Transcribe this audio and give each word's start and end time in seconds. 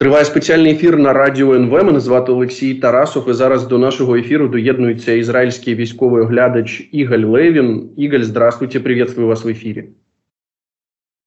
Триває 0.00 0.24
спеціальний 0.24 0.72
ефір 0.72 0.98
на 0.98 1.12
радіо 1.12 1.54
НВ. 1.54 1.72
Мене 1.72 2.00
звати 2.00 2.32
Олексій 2.32 2.74
Тарасов. 2.74 3.28
І 3.28 3.32
зараз 3.32 3.66
до 3.66 3.78
нашого 3.78 4.16
ефіру 4.16 4.48
доєднується 4.48 5.12
ізраїльський 5.12 5.74
військовий 5.74 6.22
оглядач 6.22 6.88
Ігаль 6.92 7.24
Левін. 7.24 7.90
Ігаль, 7.96 8.22
здравствуйте, 8.22 8.80
приветствую 8.80 9.28
вас 9.28 9.44
в 9.44 9.48
эфире. 9.48 9.84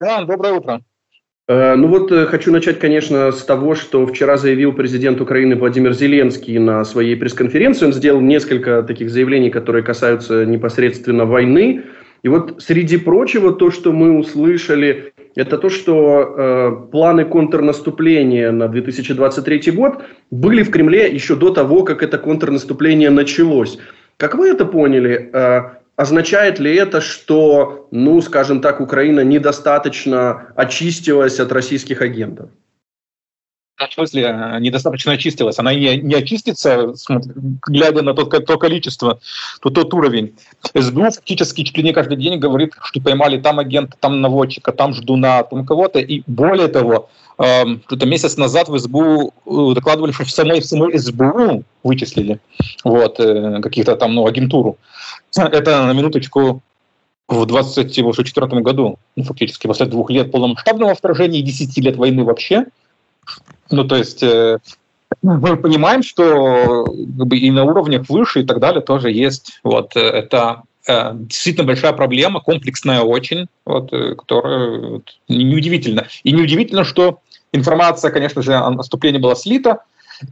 Да, 0.00 0.24
доброе 0.24 0.52
утро. 0.52 0.80
Э, 1.48 1.76
ну 1.76 1.88
вот 1.88 2.12
э, 2.12 2.24
хочу 2.26 2.50
начать, 2.52 2.78
конечно, 2.78 3.30
с 3.30 3.44
того, 3.44 3.74
что 3.74 4.06
вчера 4.06 4.36
заявил 4.36 4.72
президент 4.72 5.20
Украины 5.20 5.54
Владимир 5.54 5.92
Зеленский 5.92 6.58
на 6.58 6.84
своей 6.84 7.16
пресс-конференции. 7.16 7.86
Он 7.86 7.92
сделал 7.92 8.20
несколько 8.22 8.82
таких 8.82 9.10
заявлений, 9.10 9.50
которые 9.50 9.82
касаются 9.82 10.46
непосредственно 10.46 11.26
войны. 11.26 11.82
И 12.22 12.28
вот 12.28 12.62
среди 12.62 12.98
прочего 12.98 13.52
то, 13.52 13.70
что 13.70 13.92
мы 13.92 14.16
услышали 14.16 15.12
это 15.34 15.58
то, 15.58 15.70
что 15.70 16.22
э, 16.22 16.90
планы 16.90 17.24
контрнаступления 17.24 18.52
на 18.52 18.68
2023 18.68 19.72
год 19.72 20.04
были 20.30 20.62
в 20.62 20.70
Кремле 20.70 21.12
еще 21.12 21.34
до 21.34 21.50
того, 21.50 21.82
как 21.82 22.02
это 22.02 22.18
контрнаступление 22.18 23.10
началось. 23.10 23.78
Как 24.18 24.34
вы 24.34 24.50
это 24.50 24.66
поняли? 24.66 25.30
Э, 25.32 25.78
означает 25.96 26.60
ли 26.60 26.74
это, 26.76 27.00
что, 27.00 27.88
ну, 27.90 28.20
скажем 28.20 28.60
так, 28.60 28.80
Украина 28.80 29.24
недостаточно 29.24 30.52
очистилась 30.54 31.40
от 31.40 31.50
российских 31.50 32.02
агентов? 32.02 32.50
В 33.90 33.94
смысле 33.94 34.22
э, 34.24 34.60
недостаточно 34.60 35.12
очистилась. 35.12 35.58
Она 35.58 35.74
не, 35.74 35.96
не 35.96 36.14
очистится, 36.14 36.94
глядя 37.66 38.02
на 38.02 38.14
тот, 38.14 38.30
то 38.46 38.58
количество, 38.58 39.20
то 39.60 39.70
тот 39.70 39.92
уровень. 39.94 40.34
СБУ 40.74 41.10
фактически 41.10 41.64
чуть 41.64 41.76
ли 41.76 41.82
не 41.82 41.92
каждый 41.92 42.16
день 42.16 42.38
говорит, 42.38 42.74
что 42.82 43.00
поймали 43.00 43.40
там 43.40 43.58
агента, 43.58 43.96
там 43.98 44.20
наводчика, 44.20 44.72
там 44.72 44.94
ждуна, 44.94 45.42
там 45.42 45.66
кого-то. 45.66 45.98
И 45.98 46.22
более 46.26 46.68
того, 46.68 47.08
э, 47.38 47.64
что-то 47.86 48.06
месяц 48.06 48.36
назад 48.36 48.68
в 48.68 48.78
СБУ 48.78 49.34
э, 49.46 49.74
докладывали, 49.74 50.12
что 50.12 50.24
в 50.24 50.30
самой, 50.30 50.60
в 50.60 50.66
самой 50.66 50.98
СБУ 50.98 51.64
вычислили 51.82 52.40
вот, 52.84 53.20
э, 53.20 53.60
каких-то 53.60 53.96
там, 53.96 54.14
ну, 54.14 54.26
агентуру. 54.26 54.78
Это 55.36 55.86
на 55.86 55.92
минуточку 55.92 56.62
в 57.28 57.46
2024 57.46 58.60
году, 58.60 58.98
ну, 59.16 59.24
фактически 59.24 59.66
после 59.66 59.86
двух 59.86 60.10
лет 60.10 60.30
полномасштабного 60.30 60.94
вторжения 60.94 61.40
и 61.40 61.42
10 61.42 61.76
лет 61.78 61.96
войны 61.96 62.24
вообще, 62.24 62.66
ну, 63.70 63.84
то 63.84 63.96
есть 63.96 64.22
э, 64.22 64.58
мы 65.22 65.56
понимаем, 65.56 66.02
что 66.02 66.84
как 66.84 67.26
бы, 67.26 67.36
и 67.36 67.50
на 67.50 67.64
уровнях 67.64 68.08
выше 68.08 68.40
и 68.40 68.44
так 68.44 68.60
далее 68.60 68.80
тоже 68.80 69.10
есть. 69.10 69.60
Вот, 69.62 69.96
э, 69.96 70.00
это 70.00 70.62
э, 70.86 71.12
действительно 71.14 71.66
большая 71.66 71.92
проблема, 71.92 72.40
комплексная 72.40 73.02
очень, 73.02 73.46
вот, 73.64 73.92
э, 73.92 74.14
которая 74.14 74.78
вот, 74.78 75.16
неудивительно. 75.28 76.06
И 76.24 76.32
неудивительно, 76.32 76.84
что 76.84 77.20
информация, 77.52 78.10
конечно 78.10 78.42
же, 78.42 78.54
о 78.54 78.70
наступлении 78.70 79.18
была 79.18 79.34
слита, 79.34 79.80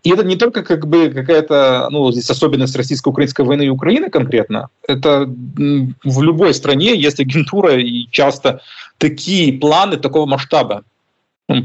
и 0.02 0.12
это 0.12 0.24
не 0.24 0.36
только 0.36 0.62
как 0.62 0.86
бы 0.86 1.10
какая-то, 1.10 1.88
ну, 1.90 2.12
здесь 2.12 2.30
особенность 2.30 2.76
российско-украинской 2.76 3.44
войны 3.44 3.62
и 3.64 3.70
Украины 3.70 4.08
конкретно. 4.08 4.68
Это 4.86 5.26
в 5.26 6.22
любой 6.22 6.54
стране 6.54 6.94
есть 6.96 7.18
агентура 7.18 7.76
и 7.76 8.06
часто 8.10 8.60
такие 8.98 9.52
планы 9.52 9.96
такого 9.96 10.26
масштаба 10.26 10.84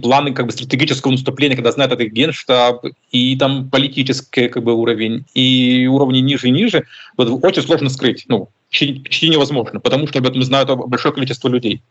планы 0.01 0.33
как 0.33 0.47
бы 0.47 0.51
стратегического 0.51 1.11
наступления, 1.11 1.55
когда 1.55 1.71
знает 1.71 1.91
это 1.91 2.05
генштаб, 2.05 2.85
и 3.11 3.37
там 3.37 3.69
политический 3.69 4.47
как 4.47 4.63
бы 4.63 4.73
уровень, 4.73 5.25
и 5.33 5.87
уровни 5.87 6.19
ниже 6.19 6.47
и 6.47 6.51
ниже, 6.51 6.85
вот 7.17 7.43
очень 7.43 7.61
сложно 7.61 7.89
скрыть, 7.89 8.25
ну, 8.27 8.49
почти, 8.69 8.93
почти 8.99 9.29
невозможно, 9.29 9.79
потому 9.79 10.07
что 10.07 10.19
об 10.19 10.27
этом 10.27 10.41
знают 10.43 10.69
большое 10.87 11.13
количество 11.13 11.47
людей. 11.47 11.81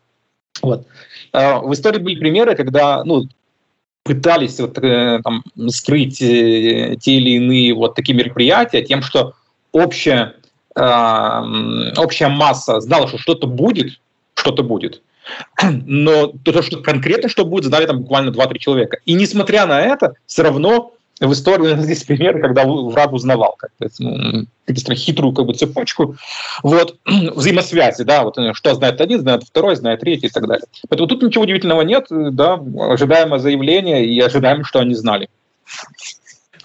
Вот. 0.62 0.86
А, 1.32 1.60
в 1.60 1.72
истории 1.72 1.98
были 1.98 2.18
примеры, 2.18 2.56
когда 2.56 3.04
ну, 3.04 3.28
пытались 4.02 4.60
вот, 4.60 4.76
э, 4.78 5.20
там, 5.22 5.42
скрыть 5.68 6.20
э, 6.20 6.96
те 7.00 7.12
или 7.12 7.30
иные 7.36 7.74
вот 7.74 7.94
такие 7.94 8.16
мероприятия 8.16 8.82
тем, 8.82 9.02
что 9.02 9.34
общая, 9.72 10.34
общая 10.76 12.28
масса 12.28 12.80
знала, 12.80 13.06
что 13.08 13.18
что-то 13.18 13.46
будет, 13.46 14.00
что-то 14.34 14.62
будет, 14.62 15.02
но 15.86 16.28
то, 16.28 16.62
что 16.62 16.78
конкретно 16.80 17.28
что 17.28 17.44
будет, 17.44 17.64
знали 17.64 17.86
там 17.86 18.00
буквально 18.00 18.30
2-3 18.30 18.58
человека. 18.58 18.98
И 19.04 19.14
несмотря 19.14 19.66
на 19.66 19.80
это, 19.80 20.14
все 20.26 20.42
равно 20.42 20.92
в 21.20 21.32
истории 21.32 21.76
здесь 21.80 22.04
примеры, 22.04 22.40
когда 22.40 22.64
враг 22.64 23.12
узнавал 23.12 23.54
как-то 23.56 23.88
ну, 24.00 24.46
хитрую 24.66 25.32
как 25.32 25.46
бы, 25.46 25.54
цепочку 25.54 26.16
вот, 26.62 26.98
взаимосвязи, 27.06 28.02
да, 28.04 28.24
вот 28.24 28.36
что 28.54 28.74
знает 28.74 29.00
один, 29.00 29.20
знает 29.20 29.44
второй, 29.44 29.76
знает 29.76 30.00
третий 30.00 30.26
и 30.26 30.30
так 30.30 30.46
далее. 30.46 30.66
Поэтому 30.88 31.08
тут 31.08 31.22
ничего 31.22 31.44
удивительного 31.44 31.82
нет, 31.82 32.06
да, 32.10 32.60
ожидаемо 32.78 33.38
заявление 33.38 34.04
и 34.06 34.20
ожидаем, 34.20 34.64
что 34.64 34.80
они 34.80 34.94
знали. 34.94 35.28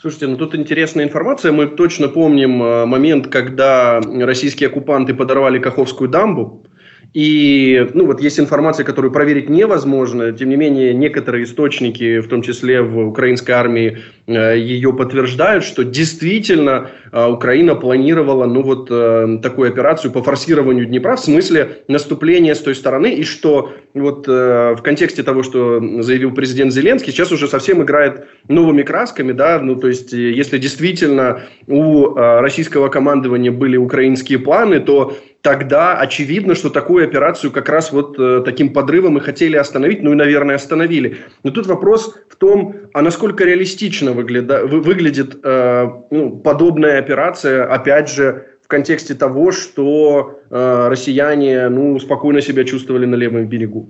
Слушайте, 0.01 0.27
ну 0.27 0.37
тут 0.37 0.55
интересная 0.55 1.03
информация. 1.03 1.51
Мы 1.51 1.67
точно 1.67 2.07
помним 2.07 2.63
э, 2.63 2.85
момент, 2.85 3.27
когда 3.27 3.99
российские 3.99 4.69
оккупанты 4.69 5.13
подорвали 5.13 5.59
Каховскую 5.59 6.09
дамбу. 6.09 6.65
И, 7.13 7.87
ну, 7.95 8.05
вот 8.05 8.21
есть 8.21 8.39
информация, 8.39 8.83
которую 8.83 9.11
проверить 9.11 9.49
невозможно. 9.49 10.31
Тем 10.31 10.49
не 10.49 10.55
менее, 10.55 10.93
некоторые 10.93 11.45
источники, 11.45 12.19
в 12.19 12.27
том 12.27 12.43
числе 12.43 12.83
в 12.83 13.07
украинской 13.07 13.51
армии, 13.51 13.97
э, 14.27 14.59
ее 14.59 14.93
подтверждают, 14.93 15.63
что 15.63 15.83
действительно 15.83 16.91
э, 17.11 17.27
Украина 17.27 17.73
планировала, 17.73 18.45
ну, 18.45 18.61
вот 18.61 18.89
э, 18.91 19.39
такую 19.41 19.69
операцию 19.69 20.11
по 20.11 20.21
форсированию 20.21 20.85
Днепра 20.85 21.15
в 21.15 21.19
смысле 21.19 21.79
наступления 21.87 22.53
с 22.53 22.59
той 22.59 22.75
стороны, 22.75 23.11
и 23.11 23.23
что 23.23 23.73
вот 23.95 24.27
в 24.27 24.81
контексте 24.83 25.23
того, 25.23 25.41
что 25.41 25.81
заявил 26.03 26.31
президент 26.31 26.71
Зеленский, 26.71 27.11
сейчас 27.11 27.31
уже 27.31 27.47
совсем 27.47 27.81
играет 27.81 28.27
новыми 28.47 28.83
красками, 28.83 29.31
да, 29.31 29.59
ну, 29.59 29.75
то 29.77 29.87
есть, 29.87 30.13
если 30.13 30.59
действительно 30.59 31.41
у 31.65 32.13
российского 32.13 32.89
командования 32.89 33.51
были 33.51 33.77
украинские 33.77 34.37
планы, 34.37 34.79
то 34.79 35.17
тогда 35.41 35.97
очевидно, 35.97 36.55
что 36.55 36.69
такую 36.69 37.05
операцию 37.05 37.51
как 37.51 37.69
раз 37.69 37.91
вот 37.91 38.19
э, 38.19 38.41
таким 38.43 38.73
подрывом 38.73 39.17
и 39.17 39.21
хотели 39.21 39.55
остановить, 39.55 40.01
ну 40.01 40.11
и, 40.11 40.15
наверное, 40.15 40.55
остановили. 40.55 41.19
Но 41.43 41.51
тут 41.51 41.67
вопрос 41.67 42.15
в 42.29 42.35
том, 42.35 42.75
а 42.93 43.01
насколько 43.01 43.43
реалистично 43.45 44.11
выгляда, 44.11 44.65
выглядит 44.65 45.39
э, 45.43 45.87
ну, 46.11 46.37
подобная 46.37 46.99
операция, 46.99 47.65
опять 47.65 48.09
же, 48.09 48.47
в 48.63 48.67
контексте 48.67 49.15
того, 49.15 49.51
что 49.51 50.39
э, 50.49 50.87
россияне 50.89 51.69
ну, 51.69 51.99
спокойно 51.99 52.41
себя 52.41 52.63
чувствовали 52.65 53.05
на 53.05 53.15
левом 53.15 53.47
берегу. 53.47 53.89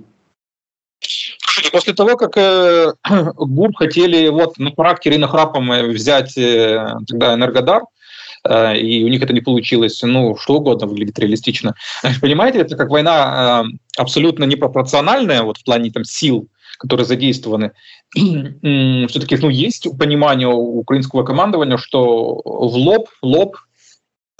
После 1.72 1.94
того, 1.94 2.16
как 2.16 2.36
э, 2.36 2.92
ГУР 3.36 3.70
хотели 3.74 4.28
вот 4.28 4.58
на 4.58 4.72
характере 4.74 5.18
на 5.18 5.28
храпом 5.28 5.70
взять 5.90 6.36
э, 6.38 6.94
тогда 7.06 7.34
Энергодар, 7.34 7.82
Э, 7.82 7.99
и 8.48 9.04
у 9.04 9.08
них 9.08 9.22
это 9.22 9.32
не 9.32 9.40
получилось, 9.40 10.00
ну, 10.02 10.36
что 10.36 10.56
угодно 10.56 10.86
выглядит 10.86 11.18
реалистично. 11.18 11.74
Понимаете, 12.20 12.60
это 12.60 12.76
как 12.76 12.90
война 12.90 13.64
э, 13.64 14.00
абсолютно 14.00 14.44
непропорциональная 14.44 15.42
вот 15.42 15.58
в 15.58 15.64
плане 15.64 15.90
там 15.90 16.04
сил, 16.04 16.48
которые 16.78 17.06
задействованы. 17.06 17.72
Все-таки 18.14 19.36
ну, 19.36 19.48
есть 19.48 19.86
понимание 19.98 20.48
у 20.48 20.78
украинского 20.78 21.22
командования, 21.22 21.76
что 21.76 22.40
в 22.44 22.76
лоб, 22.76 23.08
лоб 23.22 23.56
Э, 23.56 23.69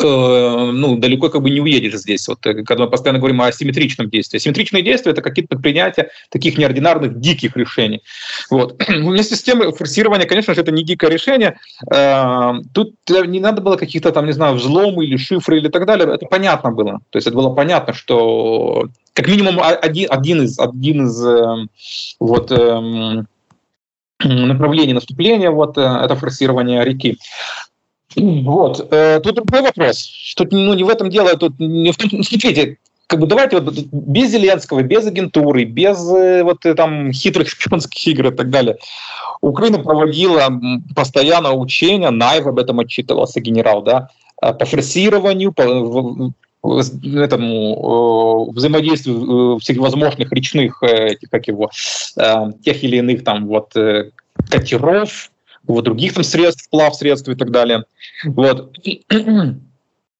ну, 0.02 0.96
далеко 0.96 1.28
как 1.28 1.42
бы 1.42 1.50
не 1.50 1.60
уедешь 1.60 1.94
здесь. 1.94 2.26
Вот, 2.28 2.44
э, 2.46 2.62
когда 2.64 2.84
мы 2.84 2.90
постоянно 2.90 3.18
говорим 3.18 3.40
о 3.42 3.46
асимметричном 3.46 4.08
действии. 4.08 4.38
Асимметричные 4.38 4.82
действия– 4.82 5.12
это 5.12 5.22
какие-то 5.22 5.48
предпринятия 5.48 6.10
таких 6.30 6.58
неординарных, 6.58 7.18
диких 7.20 7.56
решений. 7.56 8.02
Вот. 8.50 8.82
Вместе 8.88 9.36
с 9.36 9.42
тем, 9.42 9.72
форсирование, 9.72 10.26
конечно 10.26 10.54
же, 10.54 10.60
это 10.60 10.72
не 10.72 10.84
дикое 10.84 11.10
решение. 11.10 11.58
Э, 11.92 12.52
тут 12.72 12.94
не 13.08 13.40
надо 13.40 13.60
было 13.62 13.76
каких-то 13.76 14.12
там, 14.12 14.26
не 14.26 14.32
знаю, 14.32 14.54
взломы 14.54 15.04
или 15.04 15.16
шифры 15.16 15.58
или 15.58 15.68
так 15.68 15.86
далее. 15.86 16.08
Это 16.12 16.26
понятно 16.26 16.70
было. 16.70 17.00
То 17.10 17.16
есть 17.16 17.26
это 17.26 17.36
было 17.36 17.50
понятно, 17.54 17.92
что 17.92 18.88
как 19.12 19.28
минимум 19.28 19.60
один, 19.60 20.06
один 20.10 20.42
из, 20.42 20.58
один 20.58 21.06
из 21.06 21.22
вот, 22.20 22.52
эм, 22.52 23.26
направлений 24.22 24.92
наступления 24.92 25.50
вот, 25.50 25.76
это 25.76 26.16
форсирование 26.16 26.84
реки. 26.84 27.18
Вот. 28.16 28.88
Э, 28.90 29.20
тут 29.20 29.36
другой 29.36 29.62
вопрос. 29.62 30.10
Тут 30.36 30.52
ну, 30.52 30.74
не 30.74 30.84
в 30.84 30.88
этом 30.88 31.10
дело, 31.10 31.36
тут 31.36 31.58
не 31.58 31.92
в 31.92 31.96
том, 31.96 32.10
смотрите, 32.22 32.78
как 33.06 33.20
бы 33.20 33.26
давайте 33.26 33.60
вот 33.60 33.74
без 33.92 34.30
Зеленского, 34.30 34.82
без 34.82 35.06
агентуры, 35.06 35.64
без 35.64 35.98
э, 36.10 36.42
вот 36.42 36.66
э, 36.66 36.74
там 36.74 37.12
хитрых 37.12 37.48
шпионских 37.50 38.06
игр 38.08 38.28
и 38.28 38.36
так 38.36 38.50
далее. 38.50 38.76
Украина 39.40 39.78
проводила 39.78 40.48
постоянно 40.94 41.52
учения, 41.52 42.10
Найв 42.10 42.46
об 42.46 42.58
этом 42.58 42.80
отчитывался, 42.80 43.40
генерал, 43.40 43.82
да, 43.82 44.10
по 44.40 44.64
форсированию, 44.66 45.52
по 45.52 46.32
этому 46.62 48.50
взаимодействию 48.50 49.58
всевозможных 49.60 50.30
речных, 50.30 50.82
как 51.30 51.48
его, 51.48 51.70
тех 52.62 52.84
или 52.84 52.98
иных 52.98 53.24
там 53.24 53.46
вот 53.46 53.72
катеров, 54.50 55.30
вот, 55.66 55.84
других 55.84 56.14
там 56.14 56.24
средств, 56.24 56.68
плав 56.70 56.94
средств 56.94 57.28
и 57.28 57.34
так 57.34 57.50
далее. 57.50 57.84
Вот. 58.24 58.76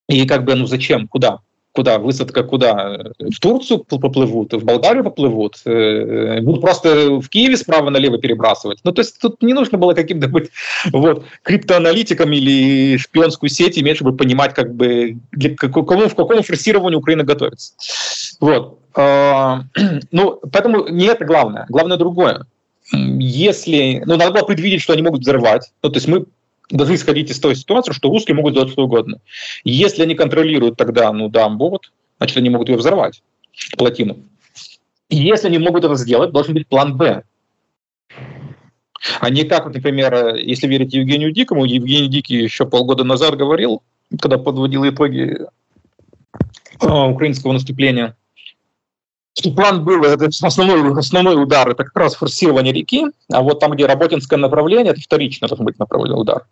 И 0.08 0.26
как 0.26 0.44
бы, 0.44 0.54
ну 0.56 0.66
зачем, 0.66 1.06
куда? 1.06 1.40
куда 1.72 1.98
высадка 1.98 2.42
куда? 2.42 2.98
В 3.18 3.38
Турцию 3.40 3.84
поплывут, 3.84 4.52
в 4.52 4.64
Болгарию 4.64 5.04
поплывут, 5.04 5.60
э, 5.64 6.40
будут 6.40 6.60
просто 6.60 7.20
в 7.20 7.28
Киеве 7.28 7.56
справа 7.56 7.90
налево 7.90 8.18
перебрасывать. 8.18 8.80
Ну, 8.84 8.92
то 8.92 9.02
есть 9.02 9.20
тут 9.20 9.42
не 9.42 9.52
нужно 9.52 9.78
было 9.78 9.94
каким-то 9.94 10.28
быть 10.28 10.50
вот, 10.92 11.24
криптоаналитиком 11.42 12.32
или 12.32 12.96
шпионскую 12.96 13.50
сеть 13.50 13.78
иметь, 13.78 13.96
чтобы 13.96 14.16
понимать, 14.16 14.54
как 14.54 14.74
бы, 14.74 15.18
для 15.32 15.54
какому, 15.54 16.08
в 16.08 16.14
какому 16.14 16.42
форсированию 16.42 16.98
Украина 16.98 17.24
готовится. 17.24 17.74
Вот. 18.40 18.78
А, 18.94 19.62
ну, 20.10 20.40
поэтому 20.52 20.88
не 20.88 21.06
это 21.06 21.24
главное. 21.24 21.66
Главное 21.68 21.96
другое. 21.96 22.46
Если, 22.92 24.02
ну, 24.04 24.16
надо 24.16 24.32
было 24.32 24.44
предвидеть, 24.44 24.82
что 24.82 24.92
они 24.92 25.02
могут 25.02 25.20
взорвать. 25.20 25.72
Ну, 25.82 25.90
то 25.90 25.96
есть 25.96 26.08
мы 26.08 26.26
должны 26.70 26.94
исходить 26.94 27.30
из 27.30 27.38
той 27.38 27.54
ситуации, 27.54 27.92
что 27.92 28.08
русские 28.08 28.34
могут 28.34 28.54
делать 28.54 28.70
что 28.70 28.84
угодно. 28.84 29.20
Если 29.64 30.02
они 30.02 30.14
контролируют 30.14 30.76
тогда, 30.76 31.12
ну, 31.12 31.28
дамбу, 31.28 31.70
вот, 31.70 31.92
значит, 32.18 32.36
они 32.36 32.50
могут 32.50 32.68
ее 32.68 32.76
взорвать, 32.76 33.22
плотину. 33.76 34.18
Если 35.08 35.48
они 35.48 35.58
могут 35.58 35.84
это 35.84 35.94
сделать, 35.96 36.30
должен 36.30 36.54
быть 36.54 36.68
план 36.68 36.96
«Б». 36.96 37.24
А 39.18 39.30
не 39.30 39.44
как, 39.44 39.64
вот, 39.64 39.74
например, 39.74 40.36
если 40.36 40.66
верить 40.66 40.92
Евгению 40.92 41.32
Дикому, 41.32 41.64
Евгений 41.64 42.08
Дикий 42.08 42.36
еще 42.36 42.66
полгода 42.66 43.02
назад 43.02 43.36
говорил, 43.36 43.82
когда 44.20 44.36
подводил 44.36 44.86
итоги 44.88 45.38
э, 46.80 46.86
украинского 46.86 47.52
наступления, 47.52 48.16
что 49.38 49.52
план 49.52 49.84
был, 49.84 50.04
это 50.04 50.28
основной, 50.42 50.98
основной 50.98 51.40
удар, 51.40 51.68
это 51.68 51.84
как 51.84 51.96
раз 51.96 52.14
форсирование 52.14 52.72
реки, 52.72 53.06
а 53.30 53.42
вот 53.42 53.60
там, 53.60 53.72
где 53.72 53.86
Работинское 53.86 54.38
направление, 54.38 54.92
это 54.92 55.00
вторично 55.00 55.48
должен 55.48 55.64
быть 55.64 55.78
направлен 55.78 56.14
удар. 56.14 56.46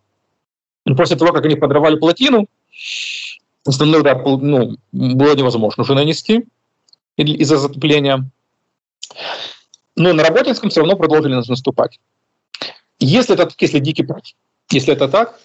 Но 0.84 0.94
после 0.94 1.16
того, 1.16 1.32
как 1.32 1.44
они 1.44 1.56
подрывали 1.56 1.96
плотину, 1.96 2.46
основной 3.66 4.00
удар 4.00 4.24
ну, 4.24 4.76
было 4.92 5.34
невозможно 5.34 5.82
уже 5.82 5.94
нанести 5.94 6.44
из-за 7.16 7.58
затопления. 7.58 8.30
Но 9.96 10.12
на 10.12 10.22
Работинском 10.22 10.70
все 10.70 10.80
равно 10.80 10.96
продолжили 10.96 11.34
наступать. 11.34 11.98
Если 13.00 13.34
это 13.34 13.52
если 13.58 13.80
дикий 13.80 14.04
прав, 14.04 14.22
если 14.70 14.94
это 14.94 15.08
так, 15.08 15.38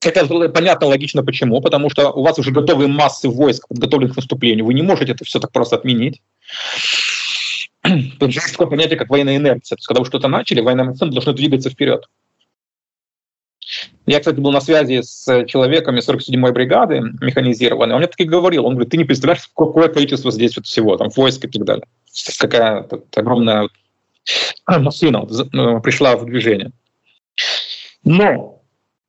это 0.00 0.48
понятно, 0.48 0.86
логично 0.86 1.22
почему, 1.22 1.60
потому 1.60 1.90
что 1.90 2.10
у 2.10 2.22
вас 2.22 2.38
уже 2.38 2.50
готовые 2.50 2.88
массы 2.88 3.28
войск, 3.28 3.68
подготовленных 3.68 4.14
к 4.14 4.16
наступлению, 4.16 4.64
вы 4.64 4.74
не 4.74 4.82
можете 4.82 5.12
это 5.12 5.24
все 5.24 5.40
так 5.40 5.52
просто 5.52 5.76
отменить. 5.76 6.22
Есть 7.84 8.52
такое 8.52 8.66
понятие, 8.66 8.98
как 8.98 9.10
военная 9.10 9.36
инерция. 9.36 9.76
То 9.76 9.80
есть, 9.80 9.86
когда 9.86 10.00
вы 10.00 10.06
что-то 10.06 10.28
начали, 10.28 10.60
военная 10.60 10.84
инерция 10.86 11.10
должна 11.10 11.32
двигаться 11.32 11.70
вперед. 11.70 12.06
Я, 14.06 14.18
кстати, 14.18 14.40
был 14.40 14.50
на 14.50 14.60
связи 14.60 15.02
с 15.02 15.46
человеком 15.46 15.96
из 15.96 16.08
47-й 16.08 16.52
бригады 16.52 17.00
механизированной. 17.20 17.94
Он 17.94 18.00
мне 18.00 18.08
таки 18.08 18.24
говорил, 18.24 18.66
он 18.66 18.74
говорит, 18.74 18.90
ты 18.90 18.96
не 18.96 19.04
представляешь, 19.04 19.48
какое 19.54 19.88
количество 19.88 20.32
здесь 20.32 20.56
вот 20.56 20.66
всего, 20.66 20.96
там, 20.96 21.10
войск 21.10 21.44
и 21.44 21.48
так 21.48 21.64
далее. 21.64 21.86
Какая 22.38 22.88
огромная 23.14 23.68
машина 24.66 25.26
э, 25.28 25.80
пришла 25.80 26.16
в 26.16 26.24
движение. 26.24 26.72
Но 28.02 28.59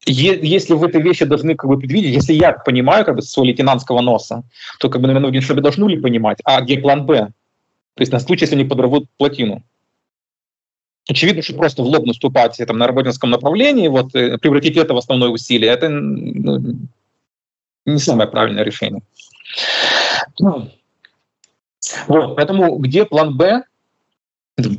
если 0.06 0.74
в 0.74 0.84
этой 0.84 1.02
вещи 1.02 1.26
должны 1.26 1.56
как 1.56 1.70
бы 1.70 1.78
предвидеть, 1.78 2.14
если 2.14 2.34
я 2.34 2.54
понимаю 2.54 3.06
как 3.06 3.16
бы 3.16 3.22
своего 3.22 3.50
лейтенантского 3.50 4.02
носа, 4.02 4.44
то 4.80 4.90
как 4.90 5.02
бы, 5.02 5.08
наверное, 5.08 5.32
в 5.32 5.44
чтобы 5.44 5.62
должны 5.62 5.90
ли 5.90 6.00
понимать, 6.00 6.40
а 6.44 6.62
где 6.62 6.80
план 6.80 7.06
Б? 7.06 7.28
То 7.96 8.02
есть 8.02 8.12
на 8.12 8.20
случай, 8.20 8.46
если 8.46 8.56
они 8.56 8.66
подорвут 8.66 9.06
плотину. 9.18 9.64
Очевидно, 11.10 11.42
что 11.42 11.56
просто 11.56 11.84
в 11.84 11.88
лоб 11.88 12.06
наступать 12.06 12.58
там, 12.58 12.78
на 12.78 12.88
работинском 12.88 13.30
направлении, 13.30 13.88
вот, 13.88 14.16
э, 14.16 14.38
превратить 14.38 14.78
это 14.78 14.94
в 14.94 14.98
основное 14.98 15.30
усилие, 15.30 15.72
это 15.72 15.90
ну, 15.90 16.78
не 17.86 18.00
самое 18.00 18.30
правильное 18.30 18.64
решение. 18.64 19.02
Ну, 20.40 20.70
вот, 22.08 22.36
поэтому 22.36 22.78
где 22.78 23.06
план 23.06 23.36
Б, 23.36 23.64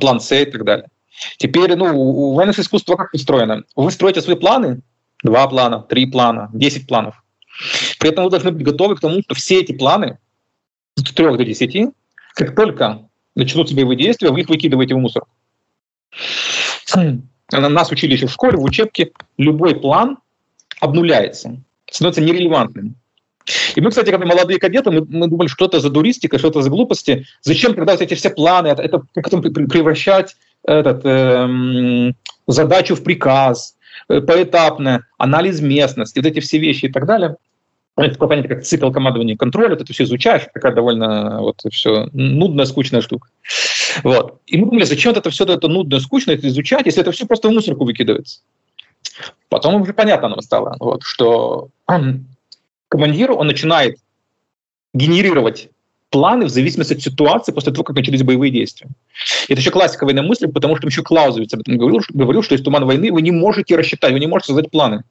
план 0.00 0.20
С 0.20 0.32
и 0.32 0.44
так 0.46 0.64
далее. 0.64 0.88
Теперь, 1.36 1.74
ну, 1.76 1.86
у 1.94 2.34
военных 2.34 2.58
искусства 2.58 2.96
как 2.96 3.12
устроено? 3.12 3.64
Вы 3.76 3.90
строите 3.90 4.22
свои 4.22 4.36
планы, 4.36 4.80
два 5.22 5.46
плана, 5.48 5.80
три 5.80 6.06
плана, 6.06 6.50
десять 6.52 6.86
планов. 6.86 7.22
При 7.98 8.10
этом 8.10 8.24
вы 8.24 8.30
должны 8.30 8.50
быть 8.50 8.64
готовы 8.64 8.96
к 8.96 9.00
тому, 9.00 9.22
что 9.22 9.34
все 9.34 9.60
эти 9.60 9.72
планы, 9.72 10.18
от 10.96 11.14
трех 11.14 11.36
до 11.36 11.44
десяти, 11.44 11.88
как 12.34 12.54
только 12.54 13.08
начнут 13.34 13.70
вы 13.70 13.96
действия, 13.96 14.30
вы 14.30 14.40
их 14.40 14.48
выкидываете 14.48 14.94
в 14.94 14.98
мусор. 14.98 15.24
Нас 17.50 17.90
учили 17.90 18.12
еще 18.12 18.26
в 18.26 18.32
школе, 18.32 18.56
в 18.56 18.64
учебке, 18.64 19.12
любой 19.38 19.74
план 19.74 20.18
обнуляется, 20.80 21.60
становится 21.90 22.22
нерелевантным. 22.22 22.96
И 23.74 23.80
мы, 23.80 23.90
кстати, 23.90 24.10
как 24.10 24.24
молодые 24.24 24.58
кадеты, 24.58 24.90
мы, 24.90 25.04
мы 25.04 25.26
думали, 25.26 25.48
что 25.48 25.66
это 25.66 25.80
за 25.80 25.90
дуристика, 25.90 26.38
что 26.38 26.48
это 26.48 26.62
за 26.62 26.70
глупости. 26.70 27.26
Зачем 27.42 27.74
тогда 27.74 27.94
эти 27.94 28.14
все 28.14 28.30
планы, 28.30 28.68
это, 28.68 28.82
это 28.82 29.02
как 29.14 29.24
превращать 29.24 30.36
этот, 30.64 31.04
э, 31.04 32.12
задачу 32.46 32.94
в 32.94 33.02
приказ, 33.02 33.76
э, 34.08 34.20
поэтапно, 34.20 35.06
анализ 35.18 35.60
местности, 35.60 36.18
вот 36.18 36.26
эти 36.26 36.40
все 36.40 36.58
вещи 36.58 36.86
и 36.86 36.92
так 36.92 37.06
далее. 37.06 37.36
Это 37.96 38.14
такое 38.14 38.28
понятие, 38.30 38.54
как 38.54 38.64
цикл 38.64 38.90
командования 38.90 39.34
и 39.34 39.36
контроля, 39.38 39.76
ты 39.76 39.82
это 39.82 39.92
все 39.92 40.04
изучаешь, 40.04 40.48
такая 40.54 40.72
довольно 40.72 41.40
вот 41.40 41.60
все 41.70 42.08
нудная, 42.12 42.64
скучная 42.64 43.02
штука. 43.02 43.28
Вот. 44.02 44.40
И 44.46 44.56
мы 44.56 44.66
думали, 44.66 44.84
зачем 44.84 45.12
это 45.12 45.28
все 45.28 45.44
это 45.44 45.68
нудно, 45.68 46.00
скучно 46.00 46.30
это 46.30 46.48
изучать, 46.48 46.86
если 46.86 47.02
это 47.02 47.12
все 47.12 47.26
просто 47.26 47.48
в 47.48 47.52
мусорку 47.52 47.84
выкидывается. 47.84 48.40
Потом 49.50 49.82
уже 49.82 49.92
понятно 49.92 50.28
нам 50.28 50.40
стало, 50.40 50.76
вот, 50.80 51.02
что 51.02 51.68
командир, 52.88 53.32
он 53.32 53.46
начинает 53.46 53.98
генерировать 54.94 55.68
планы 56.12 56.44
в 56.44 56.50
зависимости 56.50 56.92
от 56.92 57.02
ситуации 57.02 57.52
после 57.52 57.72
того, 57.72 57.82
как 57.82 57.96
начались 57.96 58.22
боевые 58.22 58.52
действия. 58.52 58.88
Это 59.48 59.60
еще 59.60 59.70
классика 59.70 60.04
военной 60.04 60.22
мысли, 60.22 60.46
потому 60.46 60.76
что 60.76 60.86
еще 60.86 61.02
Клаузовиц 61.02 61.52
об 61.54 61.60
этом 61.60 61.78
говорил, 61.78 62.00
говорил, 62.10 62.42
что 62.42 62.54
из 62.54 62.62
туман 62.62 62.84
войны 62.84 63.10
вы 63.10 63.22
не 63.22 63.32
можете 63.32 63.74
рассчитать, 63.76 64.12
вы 64.12 64.20
не 64.20 64.26
можете 64.26 64.48
создать 64.48 64.70
планы. 64.70 65.02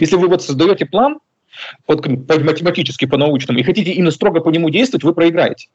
Если 0.00 0.16
вы 0.16 0.28
вот 0.28 0.42
создаете 0.42 0.86
план, 0.86 1.18
вот 1.86 2.06
математически, 2.06 3.04
по-научному, 3.04 3.58
и 3.58 3.64
хотите 3.64 3.90
именно 3.92 4.12
строго 4.12 4.40
по 4.40 4.50
нему 4.50 4.70
действовать, 4.70 5.04
вы 5.04 5.12
проиграете. 5.12 5.66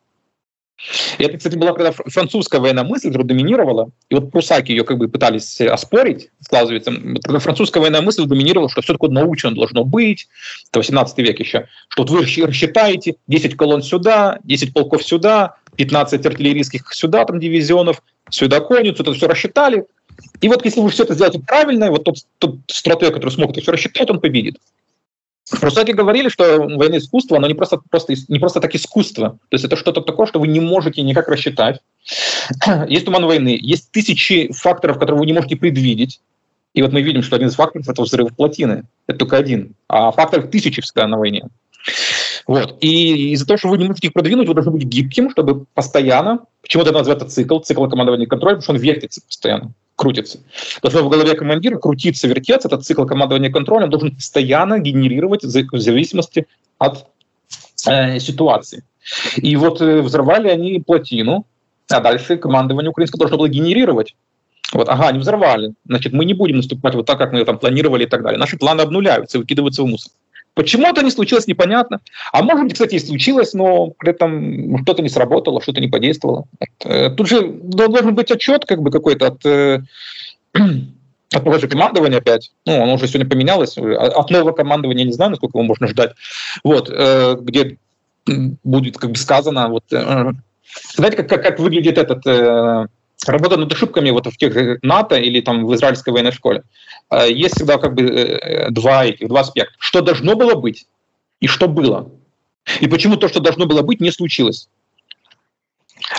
И 1.18 1.24
это, 1.24 1.38
кстати, 1.38 1.56
была 1.56 1.74
когда 1.74 1.92
французская 1.92 2.60
военная 2.60 2.84
мысль, 2.84 3.12
доминировала, 3.12 3.92
и 4.10 4.16
вот 4.16 4.32
прусаки 4.32 4.72
ее 4.72 4.84
как 4.84 4.98
бы 4.98 5.08
пытались 5.08 5.62
оспорить 5.62 6.30
с 6.40 6.48
Клаузовицем, 6.48 7.18
когда 7.24 7.40
французская 7.40 7.80
военная 7.80 8.02
мысль 8.02 8.26
доминировала, 8.26 8.70
что 8.70 8.82
все 8.82 8.94
такое 8.94 9.12
научно 9.12 9.54
должно 9.54 9.84
быть, 9.86 10.28
это 10.70 10.80
18 10.80 11.18
век 11.20 11.40
еще, 11.40 11.68
что 11.88 12.04
вот 12.04 12.10
вы 12.10 12.22
рассчитаете 12.46 13.16
10 13.28 13.56
колонн 13.56 13.82
сюда, 13.82 14.40
10 14.44 14.74
полков 14.74 15.04
сюда, 15.04 15.56
15 15.78 16.26
артиллерийских 16.26 16.94
сюда, 16.94 17.26
там 17.26 17.40
дивизионов, 17.40 18.02
сюда 18.30 18.60
конницу, 18.60 19.04
это 19.04 19.14
все 19.14 19.28
рассчитали, 19.28 19.86
и 20.42 20.48
вот 20.48 20.66
если 20.66 20.82
вы 20.82 20.90
все 20.90 21.04
это 21.04 21.14
сделаете 21.14 21.40
правильно, 21.40 21.90
вот 21.90 22.04
тот, 22.04 22.18
тот 22.40 22.56
стратег, 22.68 23.14
который 23.14 23.32
смог 23.32 23.52
это 23.52 23.62
все 23.62 23.72
рассчитать, 23.72 24.10
он 24.10 24.20
победит. 24.20 24.58
Прусаки 25.60 25.92
говорили, 25.92 26.30
что 26.30 26.60
военное 26.60 27.00
искусство, 27.00 27.38
оно 27.38 27.48
не 27.48 27.54
просто, 27.54 27.78
просто, 27.90 28.14
не 28.28 28.40
просто 28.40 28.62
так 28.62 28.74
искусство. 28.76 29.32
То 29.50 29.56
есть 29.56 29.66
это 29.66 29.76
что-то 29.76 30.02
такое, 30.02 30.26
что 30.26 30.40
вы 30.40 30.48
не 30.48 30.60
можете 30.60 31.02
никак 31.02 31.28
рассчитать. 31.28 31.82
Есть 32.88 33.06
туман 33.06 33.26
войны, 33.26 33.58
есть 33.62 33.92
тысячи 33.92 34.52
факторов, 34.52 35.00
которые 35.00 35.20
вы 35.20 35.26
не 35.26 35.34
можете 35.34 35.56
предвидеть. 35.56 36.22
И 36.74 36.82
вот 36.82 36.92
мы 36.92 37.02
видим, 37.02 37.22
что 37.22 37.36
один 37.36 37.50
из 37.50 37.56
факторов– 37.56 37.88
это 37.90 38.02
взрыв 38.02 38.36
плотины. 38.36 38.84
Это 39.08 39.20
только 39.20 39.38
один. 39.38 39.76
А 39.88 40.12
факторов 40.12 40.50
тысячи 40.50 40.82
всегда 40.82 41.08
на 41.08 41.18
войне. 41.18 41.44
Вот. 42.48 42.78
И 42.82 43.32
из-за 43.34 43.46
того, 43.46 43.58
что 43.58 43.70
вы 43.70 43.78
не 43.78 43.86
можете 43.86 44.08
их 44.08 44.14
продвинуть, 44.14 44.48
вы 44.48 44.54
должны 44.54 44.72
быть 44.72 44.84
гибким, 44.84 45.30
чтобы 45.32 45.66
постоянно, 45.74 46.40
почему 46.62 46.84
это 46.84 46.92
называется 46.92 47.28
цикл, 47.30 47.60
цикл 47.60 47.88
командования 47.88 48.26
и 48.26 48.30
контроля, 48.30 48.56
потому 48.56 48.64
что 48.64 48.74
он 48.74 48.80
вертится 48.80 49.22
постоянно 49.26 49.74
крутится. 49.96 50.40
Должно 50.82 51.04
в 51.04 51.10
голове 51.10 51.36
командира 51.36 51.78
крутиться, 51.78 52.28
вертеться. 52.28 52.68
Этот 52.68 52.84
цикл 52.84 53.06
командования 53.06 53.50
и 53.50 53.52
контроля 53.52 53.88
должен 53.88 54.16
постоянно 54.16 54.80
генерировать 54.80 55.44
в 55.44 55.80
зависимости 55.80 56.48
от 56.78 57.06
э, 57.88 58.20
ситуации. 58.20 58.84
И 59.38 59.56
вот 59.56 59.82
э, 59.82 60.02
взорвали 60.02 60.50
они 60.50 60.80
плотину, 60.80 61.46
а 61.90 62.00
дальше 62.00 62.38
командование 62.38 62.90
украинское 62.90 63.20
должно 63.20 63.38
было 63.38 63.50
генерировать. 63.50 64.16
Вот, 64.72 64.90
ага, 64.90 65.12
не 65.12 65.20
взорвали. 65.20 65.74
Значит, 65.86 66.14
мы 66.14 66.26
не 66.26 66.34
будем 66.34 66.58
наступать 66.58 66.96
вот 66.96 67.06
так, 67.06 67.20
как 67.20 67.32
мы 67.32 67.46
там 67.46 67.60
планировали 67.60 68.06
и 68.06 68.08
так 68.08 68.24
далее. 68.24 68.40
Наши 68.40 68.58
планы 68.58 68.82
обнуляются, 68.82 69.38
выкидываются 69.38 69.84
в 69.84 69.88
мусор. 69.88 70.12
Почему 70.56 70.88
это 70.88 71.04
не 71.04 71.10
случилось, 71.10 71.48
непонятно. 71.48 72.00
А 72.32 72.44
может 72.44 72.66
быть, 72.66 72.74
кстати, 72.74 72.96
и 72.96 73.00
случилось, 73.00 73.54
но 73.54 73.88
при 73.98 74.12
этом 74.12 74.84
что-то 74.84 75.02
не 75.02 75.10
сработало, 75.10 75.62
что-то 75.62 75.82
не 75.82 75.88
подействовало. 75.88 76.46
Э, 76.84 77.10
тут 77.10 77.28
же 77.28 77.42
должен 77.42 78.14
быть 78.14 78.30
отчет 78.30 78.66
как 78.66 78.82
бы 78.82 78.92
какой-то 78.92 79.28
от, 79.28 79.46
э, 79.46 79.82
от 80.54 81.44
того 81.44 81.58
же 81.58 81.68
командования 81.68 82.20
опять. 82.20 82.52
Ну, 82.66 82.84
оно 82.84 82.94
уже 82.94 83.08
сегодня 83.08 83.28
поменялось. 83.28 83.78
От 83.78 84.30
нового 84.30 84.52
командования 84.52 85.06
не 85.06 85.14
знаю, 85.14 85.32
насколько 85.32 85.58
его 85.58 85.68
можно 85.68 85.88
ждать. 85.88 86.12
Вот, 86.64 86.90
э, 86.90 87.36
где 87.40 87.78
будет 88.64 88.98
как 88.98 89.10
бы 89.10 89.18
сказано, 89.18 89.68
вот, 89.68 89.84
знаете, 89.90 91.18
как, 91.18 91.28
как, 91.28 91.44
как 91.44 91.60
выглядит 91.60 91.98
этот 91.98 92.24
работа 93.28 93.58
над 93.58 93.72
ошибками 93.72 94.12
вот 94.12 94.28
в 94.28 94.38
тех 94.38 94.82
НАТО 94.82 95.16
или 95.16 95.42
там 95.42 95.66
в 95.66 95.74
израильской 95.76 96.14
военной 96.14 96.32
школе. 96.32 96.64
Есть 97.28 97.56
всегда 97.56 97.78
как 97.78 97.94
бы 97.94 98.68
два, 98.72 99.06
этих, 99.06 99.28
два 99.28 99.42
аспекта. 99.42 99.74
Что 99.80 100.02
должно 100.02 100.36
было 100.36 100.56
быть 100.56 100.86
и 101.40 101.48
что 101.48 101.68
было. 101.68 102.10
И 102.80 102.88
почему 102.88 103.18
то, 103.18 103.28
что 103.28 103.40
должно 103.40 103.66
было 103.66 103.82
быть, 103.82 104.00
не 104.00 104.12
случилось. 104.12 104.70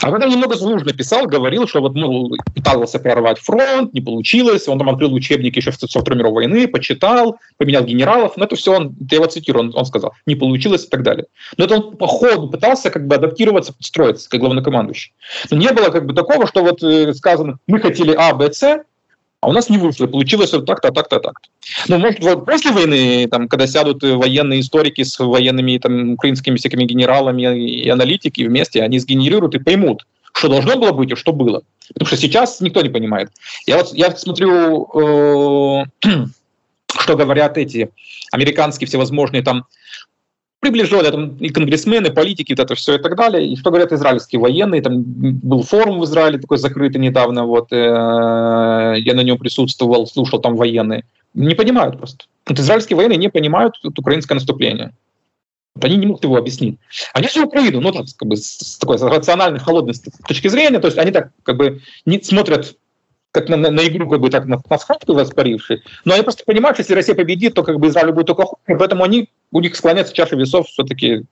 А 0.03 0.11
когда 0.11 0.27
немного 0.27 0.57
Залужный 0.57 0.93
писал, 0.93 1.27
говорил, 1.27 1.67
что 1.67 1.81
вот 1.81 1.95
ну, 1.95 2.31
пытался 2.55 2.99
прорвать 2.99 3.39
фронт, 3.39 3.93
не 3.95 4.01
получилось, 4.01 4.69
он 4.69 4.79
там 4.79 4.89
открыл 4.89 5.13
учебник 5.15 5.57
еще 5.57 5.73
со 5.73 5.87
Второй 5.87 6.19
мировой 6.19 6.47
войны, 6.47 6.69
почитал, 6.69 7.39
поменял 7.57 7.85
генералов, 7.85 8.37
но 8.37 8.45
это 8.45 8.57
все, 8.57 8.75
он, 8.75 8.95
я 9.11 9.17
его 9.17 9.27
цитирую, 9.27 9.67
он, 9.67 9.73
он 9.75 9.87
сказал, 9.87 10.15
не 10.27 10.35
получилось 10.35 10.85
и 10.85 10.89
так 10.89 11.03
далее. 11.03 11.27
Но 11.57 11.65
это 11.65 11.77
он 11.77 11.97
по 11.97 12.07
ходу 12.07 12.49
пытался 12.49 12.91
как 12.91 13.07
бы 13.07 13.15
адаптироваться, 13.15 13.73
подстроиться, 13.73 14.29
как 14.29 14.41
главнокомандующий. 14.41 15.13
Но 15.51 15.57
не 15.57 15.73
было 15.73 15.91
как 15.91 16.07
бы 16.07 16.15
такого, 16.15 16.47
что 16.47 16.63
вот 16.63 16.83
э, 16.83 17.15
сказано, 17.15 17.59
мы 17.67 17.81
хотели 17.81 18.15
А, 18.17 18.35
Б, 18.35 18.53
С, 18.53 18.85
а 19.45 19.47
у 19.47 19.53
нас 19.53 19.69
не 19.69 19.77
вышло, 19.77 20.07
получилось 20.07 20.53
вот 20.55 20.65
так-то, 20.65 20.91
так-то, 20.91 21.21
так-то. 21.21 21.49
Ну, 21.89 21.99
может, 21.99 22.21
вот 22.21 22.47
после 22.47 22.71
войны, 22.71 23.29
там, 23.31 23.47
когда 23.47 23.67
сядут 23.67 24.03
военные 24.03 24.61
историки 24.61 25.05
с 25.05 25.19
военными 25.19 25.77
там, 25.77 26.13
украинскими 26.13 26.57
всякими 26.57 26.85
генералами 26.85 27.43
и 27.55 27.87
аналитики 27.91 28.41
вместе, 28.41 28.83
они 28.83 28.99
сгенерируют 28.99 29.55
и 29.55 29.59
поймут, 29.59 30.07
что 30.33 30.49
должно 30.49 30.77
было 30.77 30.93
быть 30.93 31.13
и 31.13 31.15
что 31.15 31.35
было. 31.35 31.63
Потому 31.89 32.07
что 32.07 32.17
сейчас 32.17 32.63
никто 32.63 32.81
не 32.81 32.89
понимает. 32.89 33.33
Я 33.67 33.77
вот 33.77 33.93
я 33.93 34.17
смотрю, 34.17 34.89
э, 34.95 35.85
что 37.01 37.17
говорят 37.17 37.59
эти 37.59 37.91
американские 38.33 38.89
всевозможные 38.89 39.43
там 39.43 39.67
приближенные 40.65 41.11
там, 41.11 41.37
и 41.37 41.51
конгрессмены, 41.51 42.11
политики, 42.11 42.53
вот 42.53 42.61
это 42.61 42.75
все 42.75 42.95
и 42.95 42.99
так 42.99 43.17
далее. 43.17 43.47
И 43.47 43.57
что 43.57 43.71
говорят 43.71 43.93
израильские 43.93 44.41
военные, 44.41 44.81
там 44.81 45.03
был 45.03 45.63
форум 45.63 46.01
в 46.01 46.05
Израиле 46.05 46.39
такой 46.39 46.57
закрытый 46.57 47.01
недавно, 47.01 47.45
вот 47.45 47.71
э, 47.71 47.77
я 47.77 49.15
на 49.15 49.23
нем 49.23 49.37
присутствовал, 49.37 50.07
слушал 50.07 50.41
там 50.41 50.57
военные. 50.57 51.05
Не 51.35 51.55
понимают 51.55 51.99
просто. 51.99 52.25
Вот 52.49 52.59
израильские 52.59 52.97
военные 52.97 53.19
не 53.19 53.29
понимают 53.29 53.75
вот, 53.83 53.99
украинское 53.99 54.37
наступление. 54.37 54.93
Вот 55.75 55.85
они 55.85 55.97
не 55.97 56.07
могут 56.07 56.25
его 56.25 56.37
объяснить. 56.37 56.79
Они 57.13 57.27
всю 57.27 57.45
Украину, 57.45 57.81
ну, 57.81 57.93
так, 57.93 58.07
как 58.17 58.29
бы, 58.29 58.37
с 58.37 58.79
такой 58.79 58.97
рациональной, 58.97 59.61
холодной 59.61 59.95
точки 60.27 60.49
зрения, 60.49 60.79
то 60.79 60.87
есть 60.87 60.99
они 60.99 61.11
так 61.11 61.31
как 61.43 61.57
бы 61.57 61.83
не 62.07 62.23
смотрят 62.23 62.75
как 63.35 63.49
на, 63.49 63.57
на, 63.57 63.71
на 63.73 63.85
игру, 63.89 64.09
как 64.09 64.21
бы 64.21 64.31
так 64.31 64.47
на, 64.47 64.63
на 64.71 64.79
схватку 64.79 65.13
воспаривший. 65.13 65.83
Но 66.05 66.15
они 66.15 66.23
просто 66.23 66.45
понимают, 66.45 66.77
что 66.77 66.83
если 66.83 66.95
Россия 66.95 67.17
победит, 67.17 67.55
то 67.55 67.65
как 67.65 67.81
бы 67.81 67.89
Израиль 67.89 68.13
будет 68.13 68.29
только 68.29 68.45
хуже, 68.45 68.79
поэтому 68.79 69.03
они, 69.03 69.29
у 69.51 69.61
них 69.61 69.75
склоняется 69.75 70.15
чаша 70.15 70.37
весов 70.37 70.69
все-таки 70.69 71.25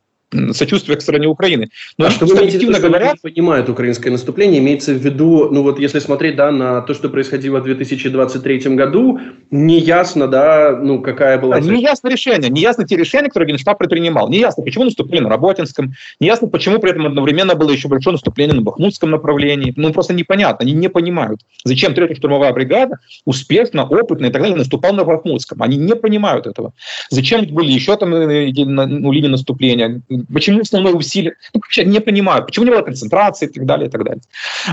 сочувствие 0.53 0.97
к 0.97 1.03
стороне 1.03 1.27
Украины. 1.27 1.69
Но 1.99 2.07
а 2.07 2.11
что 2.11 2.27
вы 2.27 2.37
объективно 2.39 2.79
говоря... 2.79 3.15
понимают 3.21 3.69
украинское 3.69 4.13
наступление, 4.13 4.61
имеется 4.61 4.93
в 4.93 4.99
виду, 4.99 5.49
ну 5.51 5.63
вот 5.63 5.79
если 5.79 5.99
смотреть 5.99 6.37
да, 6.37 6.51
на 6.51 6.81
то, 6.83 6.95
что 6.95 7.09
происходило 7.09 7.61
в 7.61 7.65
2023 7.65 8.59
году, 8.75 9.21
неясно, 9.51 10.29
да, 10.29 10.79
ну 10.81 11.01
какая 11.01 11.39
была... 11.39 11.61
Да, 11.61 11.67
неясно 11.67 12.09
решение, 12.09 12.51
неясно 12.51 12.87
те 12.87 12.97
решения, 12.97 13.29
которые 13.29 13.51
Генштаб 13.51 13.79
предпринимал. 13.79 14.29
Неясно, 14.29 14.63
почему 14.63 14.85
наступили 14.85 15.21
на 15.21 15.29
Работинском, 15.29 15.93
неясно, 16.21 16.49
почему 16.49 16.79
при 16.79 16.91
этом 16.91 17.07
одновременно 17.07 17.55
было 17.55 17.71
еще 17.71 17.89
большое 17.89 18.13
наступление 18.13 18.55
на 18.55 18.63
Бахмутском 18.63 19.11
направлении. 19.11 19.73
Ну 19.77 19.93
просто 19.93 20.15
непонятно, 20.15 20.65
они 20.65 20.73
не 20.73 20.89
понимают, 20.89 21.41
зачем 21.65 21.95
третья 21.95 22.15
штурмовая 22.15 22.53
бригада 22.53 22.97
успешно, 23.25 23.85
опытно 23.85 24.27
и 24.27 24.31
так 24.31 24.43
далее 24.43 24.57
наступал 24.57 24.93
на 24.93 25.05
Бахмутском. 25.05 25.63
Они 25.63 25.77
не 25.77 25.95
понимают 25.95 26.47
этого. 26.47 26.73
Зачем 27.11 27.47
были 27.47 27.71
еще 27.71 27.97
там 27.97 28.15
э, 28.15 28.51
ну, 28.53 29.13
линии 29.13 29.29
наступления, 29.29 30.03
почему 30.33 30.61
основное 30.61 30.93
усилие, 30.93 31.35
ну, 31.55 31.61
вообще 31.61 31.85
не 31.85 32.01
понимаю, 32.01 32.45
почему 32.45 32.67
не 32.67 32.73
было 32.73 32.83
концентрации 32.83 33.47
и 33.47 33.53
так 33.53 33.65
далее, 33.67 33.89
и 33.89 33.91
так 33.91 34.05
далее. 34.05 34.23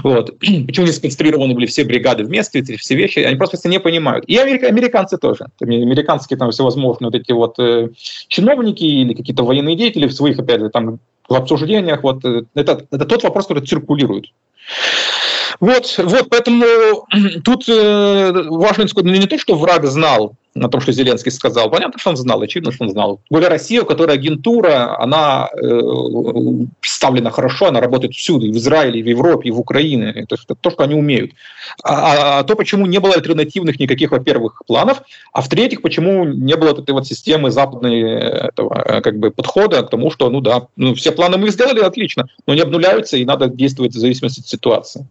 Вот. 0.04 0.38
Почему 0.40 0.86
не 0.86 0.92
сконцентрированы 0.92 1.54
были 1.54 1.66
все 1.66 1.84
бригады 1.84 2.24
вместе, 2.24 2.60
эти 2.60 2.78
все 2.78 2.96
вещи, 2.96 3.20
они 3.20 3.36
просто 3.36 3.68
не 3.70 3.80
понимают. 3.80 4.26
И 4.26 4.38
американцы 4.38 5.18
тоже. 5.18 5.48
Американские 5.62 6.38
там 6.38 6.52
всевозможные 6.52 7.08
вот 7.08 7.16
эти 7.16 7.32
вот 7.32 7.60
э, 7.60 7.90
чиновники 8.28 8.84
или 8.84 9.14
какие-то 9.14 9.44
военные 9.44 9.76
деятели 9.76 10.08
в 10.08 10.14
своих, 10.14 10.40
опять 10.40 10.62
же, 10.62 10.70
там 10.70 11.00
в 11.28 11.36
обсуждениях, 11.36 12.04
вот 12.04 12.26
э, 12.26 12.44
это, 12.56 12.86
это 12.92 13.06
тот 13.06 13.24
вопрос, 13.24 13.48
который 13.48 13.66
циркулирует. 13.66 14.26
Вот, 15.60 15.96
вот, 15.98 16.30
поэтому 16.30 16.66
тут 17.44 17.68
э, 17.68 18.32
важно 18.50 18.86
ну, 18.96 19.12
не 19.12 19.28
то, 19.28 19.38
что 19.38 19.56
враг 19.56 19.86
знал 19.86 20.36
на 20.56 20.68
том, 20.68 20.82
что 20.82 20.92
Зеленский 20.92 21.32
сказал. 21.32 21.70
Понятно, 21.70 22.00
что 22.00 22.10
он 22.10 22.18
знал, 22.18 22.42
очевидно, 22.42 22.72
что 22.72 22.86
он 22.86 22.90
знал. 22.92 23.22
Более 23.30 23.50
Россия, 23.50 23.82
у 23.82 23.86
которой 23.86 24.16
агентура, 24.16 25.00
она 25.00 25.50
э, 25.54 25.80
представлена 26.80 27.30
хорошо, 27.30 27.68
она 27.68 27.80
работает 27.80 28.14
всюду, 28.14 28.46
и 28.46 28.52
в 28.52 28.58
Израиле, 28.58 29.00
и 29.00 29.04
в 29.04 29.08
Европе, 29.08 29.50
и 29.50 29.52
в 29.52 29.60
Украине. 29.60 30.12
Это, 30.16 30.36
это 30.36 30.56
то, 30.56 30.70
что 30.72 30.84
они 30.84 30.96
умеют. 30.96 31.32
А, 31.84 31.94
а, 31.94 32.40
а 32.40 32.44
то, 32.44 32.56
почему 32.56 32.86
не 32.88 33.00
было 33.00 33.14
альтернативных 33.14 33.80
никаких, 33.80 34.12
во-первых, 34.12 34.62
планов, 34.68 35.02
а 35.34 35.42
в-третьих, 35.42 35.82
почему 35.82 36.26
не 36.26 36.56
было 36.56 36.72
этой 36.72 36.92
вот 36.92 37.08
системы 37.08 37.52
западной 37.52 38.02
этого, 38.02 38.84
э, 38.86 39.02
как 39.02 39.20
бы, 39.20 39.32
подхода 39.32 39.84
к 39.84 39.90
тому, 39.90 40.12
что, 40.12 40.30
ну 40.30 40.42
да, 40.42 40.68
ну, 40.76 40.96
все 40.96 41.12
планы 41.12 41.38
мы 41.38 41.50
сделали, 41.50 41.80
отлично, 41.80 42.28
но 42.48 42.56
не 42.56 42.62
обнуляются, 42.62 43.18
и 43.18 43.26
надо 43.26 43.48
действовать 43.48 43.94
в 43.94 44.00
зависимости 44.00 44.42
от 44.42 44.48
ситуации. 44.48 45.08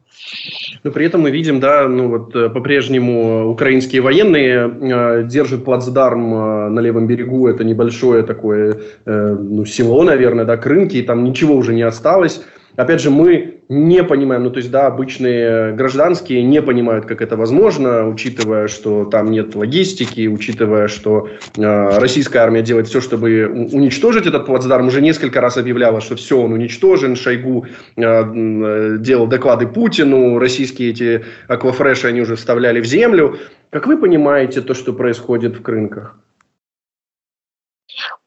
Но 0.84 0.90
при 0.90 1.06
этом 1.06 1.22
мы 1.22 1.30
видим, 1.30 1.60
да, 1.60 1.88
ну 1.88 2.08
вот 2.08 2.34
э, 2.34 2.48
по-прежнему 2.50 3.48
украинские 3.50 4.02
военные 4.02 5.27
держат 5.28 5.64
плацдарм 5.64 6.34
э, 6.34 6.68
на 6.68 6.80
левом 6.80 7.06
берегу, 7.06 7.48
это 7.48 7.64
небольшое 7.64 8.22
такое, 8.22 8.78
э, 9.04 9.36
ну, 9.38 9.64
село, 9.64 10.02
наверное, 10.02 10.44
да, 10.44 10.56
Крынки, 10.56 10.96
и 10.96 11.02
там 11.02 11.24
ничего 11.24 11.54
уже 11.54 11.74
не 11.74 11.82
осталось 11.82 12.42
опять 12.76 13.00
же, 13.00 13.10
мы 13.10 13.58
не 13.68 14.02
понимаем, 14.02 14.44
ну 14.44 14.50
то 14.50 14.58
есть, 14.58 14.70
да, 14.70 14.86
обычные 14.86 15.72
гражданские 15.72 16.42
не 16.42 16.62
понимают, 16.62 17.04
как 17.04 17.20
это 17.20 17.36
возможно, 17.36 18.08
учитывая, 18.08 18.66
что 18.66 19.04
там 19.04 19.30
нет 19.30 19.54
логистики, 19.54 20.26
учитывая, 20.26 20.88
что 20.88 21.28
э, 21.56 21.98
российская 21.98 22.38
армия 22.38 22.62
делает 22.62 22.88
все, 22.88 23.00
чтобы 23.00 23.46
уничтожить 23.46 24.26
этот 24.26 24.46
плацдарм, 24.46 24.86
уже 24.86 25.02
несколько 25.02 25.40
раз 25.40 25.58
объявляла, 25.58 26.00
что 26.00 26.16
все, 26.16 26.40
он 26.40 26.52
уничтожен, 26.52 27.14
Шойгу 27.14 27.66
э, 27.96 28.02
э, 28.02 28.96
делал 28.98 29.26
доклады 29.26 29.66
Путину, 29.66 30.38
российские 30.38 30.90
эти 30.90 31.24
аквафреши 31.46 32.06
они 32.06 32.22
уже 32.22 32.36
вставляли 32.36 32.80
в 32.80 32.86
землю. 32.86 33.36
Как 33.70 33.86
вы 33.86 33.98
понимаете 33.98 34.62
то, 34.62 34.72
что 34.72 34.94
происходит 34.94 35.56
в 35.56 35.62
Крынках? 35.62 36.16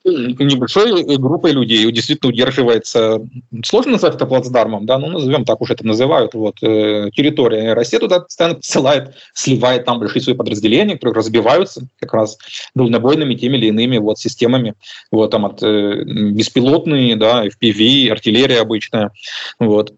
Небольшой 0.03 1.17
группой 1.17 1.51
людей 1.51 1.89
действительно 1.91 2.29
удерживается, 2.29 3.21
сложно 3.63 3.93
назвать 3.93 4.15
это 4.15 4.25
плацдармом, 4.25 4.85
да, 4.85 4.97
ну 4.97 5.07
назовем 5.07 5.45
так 5.45 5.61
уж 5.61 5.69
это 5.71 5.85
называют, 5.85 6.33
вот, 6.33 6.57
э, 6.61 7.09
территория. 7.13 7.73
Россия 7.73 7.99
туда 7.99 8.21
постоянно 8.21 8.55
посылает, 8.55 9.15
сливает 9.33 9.85
там 9.85 9.99
большие 9.99 10.21
свои 10.21 10.35
подразделения, 10.35 10.95
которые 10.95 11.15
разбиваются 11.15 11.87
как 11.99 12.13
раз 12.13 12.37
дальнобойными 12.75 13.35
теми 13.35 13.57
или 13.57 13.67
иными 13.67 13.97
вот 13.97 14.19
системами, 14.19 14.73
вот 15.11 15.31
там 15.31 15.45
от 15.45 15.61
э, 15.63 16.03
беспилотные, 16.03 17.15
да, 17.15 17.45
FPV, 17.45 18.09
артиллерия 18.09 18.61
обычная, 18.61 19.11
вот. 19.59 19.93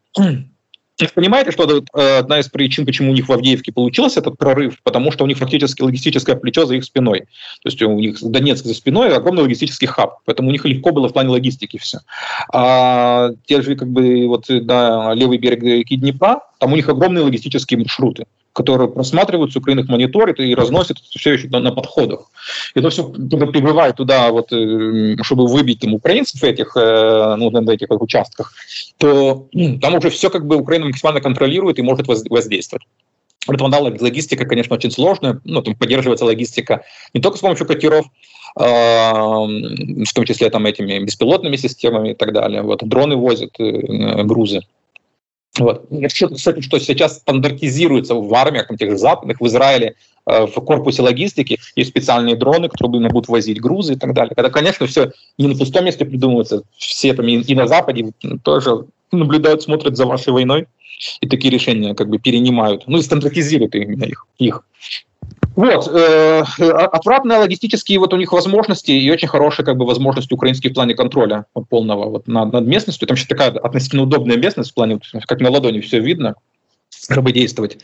Понимаете, 1.15 1.51
что 1.51 1.83
э, 1.95 2.17
одна 2.19 2.39
из 2.39 2.49
причин, 2.49 2.85
почему 2.85 3.11
у 3.11 3.15
них 3.15 3.27
в 3.27 3.31
Авдеевке 3.31 3.71
получился 3.71 4.19
этот 4.19 4.37
прорыв, 4.37 4.77
потому 4.83 5.11
что 5.11 5.23
у 5.23 5.27
них 5.27 5.37
фактически 5.37 5.81
логистическое 5.81 6.35
плечо 6.35 6.65
за 6.65 6.75
их 6.75 6.83
спиной. 6.83 7.21
То 7.63 7.69
есть 7.69 7.81
у 7.81 7.91
них 7.93 8.17
Донецк 8.21 8.63
за 8.63 8.75
спиной 8.75 9.15
огромный 9.15 9.41
логистический 9.41 9.87
хаб, 9.87 10.19
поэтому 10.25 10.49
у 10.49 10.51
них 10.51 10.65
легко 10.65 10.91
было 10.91 11.09
в 11.09 11.13
плане 11.13 11.29
логистики 11.29 11.77
все. 11.77 11.99
А 12.53 13.31
те 13.47 13.63
же 13.63 13.75
как 13.75 13.89
бы 13.89 14.27
вот 14.27 14.45
да, 14.47 15.13
левый 15.15 15.39
берег 15.39 15.63
реки 15.63 15.95
Днепра, 15.95 16.41
там 16.59 16.73
у 16.73 16.75
них 16.75 16.87
огромные 16.87 17.23
логистические 17.23 17.79
маршруты 17.79 18.25
которые 18.53 18.87
просматриваются, 18.87 19.59
Украина 19.59 19.81
их 19.81 19.89
мониторит 19.89 20.39
и 20.39 20.55
разносит 20.55 20.97
все 20.99 21.33
еще 21.33 21.47
на, 21.49 21.59
на 21.59 21.71
подходах. 21.71 22.29
И 22.75 22.79
это 22.79 22.89
все 22.89 23.03
прибывает 23.03 23.95
туда, 23.95 24.31
вот, 24.31 24.53
э, 24.53 25.15
чтобы 25.23 25.47
выбить 25.47 25.79
там, 25.79 25.93
украинцев 25.95 26.43
этих, 26.43 26.77
э, 26.77 27.35
ну, 27.37 27.49
на 27.49 27.71
этих 27.71 27.89
участках, 27.89 28.53
то 28.97 29.47
ну, 29.53 29.79
там 29.79 29.95
уже 29.95 30.11
все 30.11 30.29
как 30.29 30.45
бы 30.45 30.55
Украина 30.55 30.85
максимально 30.85 31.19
контролирует 31.19 31.79
и 31.79 31.81
может 31.81 32.07
воздействовать. 32.07 32.85
Поэтому 33.45 33.69
логистика, 33.69 34.45
конечно, 34.45 34.75
очень 34.75 34.91
сложная. 34.91 35.41
Ну, 35.43 35.61
там 35.61 35.75
поддерживается 35.75 36.23
логистика 36.23 36.83
не 37.13 37.19
только 37.19 37.37
с 37.37 37.41
помощью 37.41 37.65
катеров, 37.65 38.05
э, 38.59 38.61
в 38.61 40.13
том 40.13 40.25
числе 40.25 40.49
там 40.51 40.65
этими 40.67 40.99
беспилотными 40.99 41.55
системами 41.55 42.11
и 42.11 42.13
так 42.15 42.33
далее. 42.33 42.61
Вот 42.61 42.87
дроны 42.87 43.15
возят 43.15 43.55
грузы. 43.57 44.61
Вот. 45.59 45.85
Хочу 45.89 46.35
сказать, 46.35 46.63
что 46.63 46.79
сейчас 46.79 47.17
стандартизируется 47.17 48.15
в 48.15 48.33
армиях, 48.33 48.67
там, 48.67 48.77
тех 48.77 48.91
же 48.91 48.97
западных, 48.97 49.39
в 49.39 49.45
Израиле, 49.45 49.95
э, 50.25 50.47
в 50.47 50.53
корпусе 50.53 51.03
логистики 51.03 51.59
есть 51.75 51.91
специальные 51.91 52.35
дроны, 52.35 52.69
которые 52.69 53.09
будут 53.09 53.27
возить 53.27 53.61
грузы 53.61 53.93
и 53.93 53.95
так 53.95 54.13
далее. 54.13 54.33
Когда, 54.35 54.49
конечно, 54.49 54.87
все 54.87 55.11
не 55.37 55.47
на 55.47 55.55
пустом 55.55 55.85
месте 55.85 56.05
придумывается, 56.05 56.63
все 56.75 57.13
там 57.13 57.27
и, 57.27 57.35
и 57.35 57.55
на 57.55 57.67
Западе 57.67 58.11
тоже 58.43 58.85
наблюдают, 59.11 59.61
смотрят 59.61 59.95
за 59.95 60.05
вашей 60.07 60.33
войной 60.33 60.67
и 61.21 61.27
такие 61.27 61.53
решения 61.53 61.93
как 61.93 62.09
бы 62.09 62.17
перенимают, 62.17 62.83
ну 62.87 62.97
и 62.97 63.01
стандартизируют 63.01 63.75
именно 63.75 64.05
их. 64.05 64.25
их. 64.39 64.63
Вот, 65.55 65.87
э, 65.87 66.41
отвратные 66.41 67.37
логистические 67.37 67.99
вот 67.99 68.13
у 68.13 68.17
них 68.17 68.31
возможности 68.31 68.91
и 68.91 69.11
очень 69.11 69.27
хорошие 69.27 69.65
как 69.65 69.77
бы 69.77 69.85
возможности 69.85 70.33
украинские 70.33 70.71
в 70.71 70.73
плане 70.73 70.95
контроля 70.95 71.45
вот, 71.53 71.69
полного 71.69 72.09
вот 72.09 72.27
над, 72.27 72.51
над 72.51 72.65
местностью. 72.65 73.07
Там 73.07 73.15
еще 73.15 73.27
такая 73.27 73.51
относительно 73.51 74.03
удобная 74.03 74.37
местность 74.37 74.71
в 74.71 74.73
плане, 74.73 74.99
как 75.27 75.41
на 75.41 75.51
ладони 75.51 75.79
все 75.81 75.99
видно, 75.99 76.35
чтобы 76.89 77.31
действовать. 77.31 77.77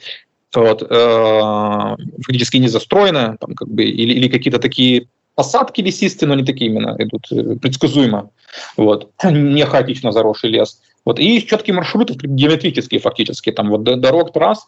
Вот, 0.55 0.81
э, 0.81 1.95
фактически 2.25 2.57
не 2.57 2.69
застроена, 2.69 3.37
там, 3.39 3.53
как 3.53 3.67
бы, 3.67 3.83
или, 3.83 4.13
или 4.13 4.27
какие-то 4.29 4.59
такие 4.59 5.07
посадки 5.39 5.79
лесистые, 5.79 6.27
но 6.27 6.35
не 6.35 6.43
такие 6.43 6.69
именно 6.69 6.93
идут, 6.99 7.31
э, 7.31 7.55
предсказуемо. 7.55 8.29
Вот. 8.75 9.09
Не 9.23 9.63
хаотично 9.65 10.11
заросший 10.11 10.49
лес. 10.49 10.81
Вот. 11.05 11.17
И 11.17 11.47
четкие 11.47 11.75
маршруты, 11.75 12.13
геометрические 12.21 12.99
фактически, 12.99 13.49
там 13.53 13.69
вот 13.69 13.83
дорог, 13.83 14.33
трасс, 14.33 14.65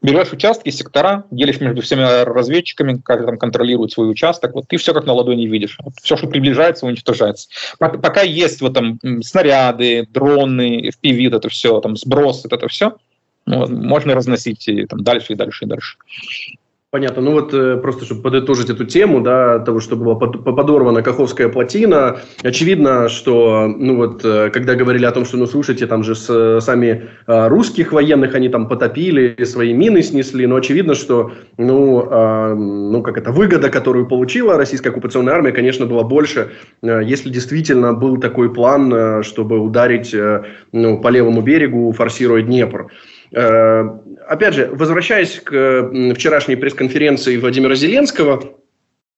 берешь 0.00 0.32
участки, 0.32 0.70
сектора, 0.70 1.24
делишь 1.30 1.60
между 1.60 1.82
всеми 1.82 2.24
разведчиками, 2.24 2.98
как 3.04 3.26
там 3.26 3.36
контролируют 3.36 3.92
свой 3.92 4.10
участок, 4.10 4.54
вот 4.54 4.68
ты 4.68 4.78
все 4.78 4.94
как 4.94 5.04
на 5.04 5.12
ладони 5.12 5.44
видишь. 5.44 5.76
Вот. 5.84 5.92
Все, 6.02 6.16
что 6.16 6.28
приближается, 6.28 6.86
уничтожается. 6.86 7.48
Пока 7.78 8.22
есть 8.22 8.62
вот 8.62 8.72
там 8.72 8.98
снаряды, 9.22 10.06
дроны, 10.14 10.88
FPV, 10.88 11.36
это 11.36 11.50
все, 11.50 11.78
там 11.82 11.94
сброс, 11.98 12.46
это 12.46 12.68
все, 12.68 12.96
ну, 13.44 13.68
можно 13.68 14.14
разносить 14.14 14.66
и, 14.66 14.86
там, 14.86 15.02
дальше 15.04 15.34
и 15.34 15.36
дальше 15.36 15.66
и 15.66 15.68
дальше. 15.68 15.98
Понятно. 16.92 17.20
Ну 17.20 17.32
вот 17.32 17.52
э, 17.52 17.78
просто, 17.78 18.04
чтобы 18.04 18.22
подытожить 18.22 18.70
эту 18.70 18.84
тему, 18.84 19.20
да, 19.20 19.58
того, 19.58 19.80
что 19.80 19.96
была 19.96 20.14
подорвана 20.14 21.02
Каховская 21.02 21.48
плотина, 21.48 22.20
очевидно, 22.44 23.08
что, 23.08 23.66
ну 23.66 23.96
вот, 23.96 24.24
э, 24.24 24.50
когда 24.50 24.76
говорили 24.76 25.04
о 25.04 25.10
том, 25.10 25.24
что, 25.24 25.36
ну, 25.36 25.46
слушайте, 25.46 25.88
там 25.88 26.04
же 26.04 26.14
с, 26.14 26.60
сами 26.60 27.08
э, 27.26 27.48
русских 27.48 27.92
военных 27.92 28.36
они 28.36 28.48
там 28.48 28.68
потопили, 28.68 29.42
свои 29.42 29.72
мины 29.72 30.00
снесли, 30.00 30.46
но 30.46 30.56
очевидно, 30.56 30.94
что, 30.94 31.32
ну, 31.58 32.04
ну, 32.54 33.02
как 33.02 33.18
это, 33.18 33.32
выгода, 33.32 33.68
которую 33.68 34.06
получила 34.06 34.56
российская 34.56 34.90
оккупационная 34.90 35.34
армия, 35.34 35.52
конечно, 35.52 35.86
была 35.86 36.04
больше, 36.04 36.52
если 36.82 37.30
действительно 37.30 37.94
был 37.94 38.18
такой 38.18 38.52
план, 38.52 39.22
чтобы 39.24 39.58
ударить, 39.58 40.14
ну, 40.72 41.00
по 41.00 41.08
левому 41.08 41.42
берегу, 41.42 41.92
форсируя 41.92 42.42
Днепр. 42.42 42.86
Э, 42.86 43.15
опять 43.32 44.54
же, 44.54 44.70
возвращаясь 44.72 45.40
к 45.40 45.90
вчерашней 46.14 46.56
пресс-конференции 46.56 47.36
Владимира 47.36 47.74
Зеленского, 47.74 48.56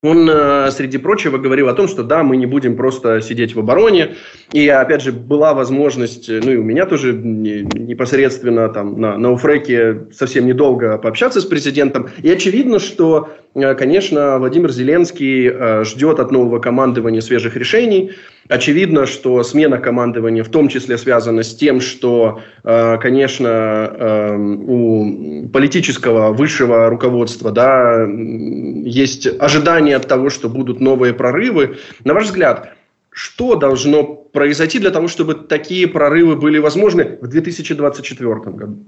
он, 0.00 0.30
э, 0.30 0.70
среди 0.70 0.96
прочего, 0.96 1.38
говорил 1.38 1.68
о 1.68 1.74
том, 1.74 1.88
что 1.88 2.04
да, 2.04 2.22
мы 2.22 2.36
не 2.36 2.46
будем 2.46 2.76
просто 2.76 3.20
сидеть 3.20 3.56
в 3.56 3.58
обороне. 3.58 4.14
И, 4.52 4.68
опять 4.68 5.02
же, 5.02 5.10
была 5.10 5.54
возможность, 5.54 6.28
ну 6.28 6.52
и 6.52 6.56
у 6.56 6.62
меня 6.62 6.86
тоже 6.86 7.12
непосредственно 7.12 8.68
там 8.68 9.00
на, 9.00 9.18
на 9.18 9.32
Уфреке 9.32 10.06
совсем 10.12 10.46
недолго 10.46 10.98
пообщаться 10.98 11.40
с 11.40 11.44
президентом. 11.44 12.10
И 12.22 12.30
очевидно, 12.30 12.78
что, 12.78 13.30
э, 13.56 13.74
конечно, 13.74 14.38
Владимир 14.38 14.70
Зеленский 14.70 15.84
ждет 15.84 16.20
от 16.20 16.30
нового 16.30 16.60
командования 16.60 17.20
свежих 17.20 17.56
решений. 17.56 18.12
Очевидно, 18.48 19.04
что 19.04 19.42
смена 19.42 19.76
командования 19.78 20.42
в 20.42 20.48
том 20.48 20.68
числе 20.68 20.96
связана 20.96 21.42
с 21.42 21.54
тем, 21.54 21.82
что, 21.82 22.40
э, 22.64 22.96
конечно, 22.98 23.46
э, 23.46 24.36
у 24.36 25.48
политического 25.48 26.32
высшего 26.32 26.88
руководства 26.88 27.52
да, 27.52 28.06
есть 28.06 29.26
ожидание 29.38 29.96
от 29.96 30.08
того, 30.08 30.30
что 30.30 30.48
будут 30.48 30.80
новые 30.80 31.12
прорывы. 31.12 31.76
На 32.04 32.14
ваш 32.14 32.24
взгляд, 32.24 32.74
что 33.10 33.54
должно 33.54 34.04
произойти 34.04 34.78
для 34.78 34.90
того, 34.90 35.08
чтобы 35.08 35.34
такие 35.34 35.86
прорывы 35.86 36.36
были 36.36 36.58
возможны 36.58 37.18
в 37.20 37.26
2024 37.26 38.34
году? 38.34 38.86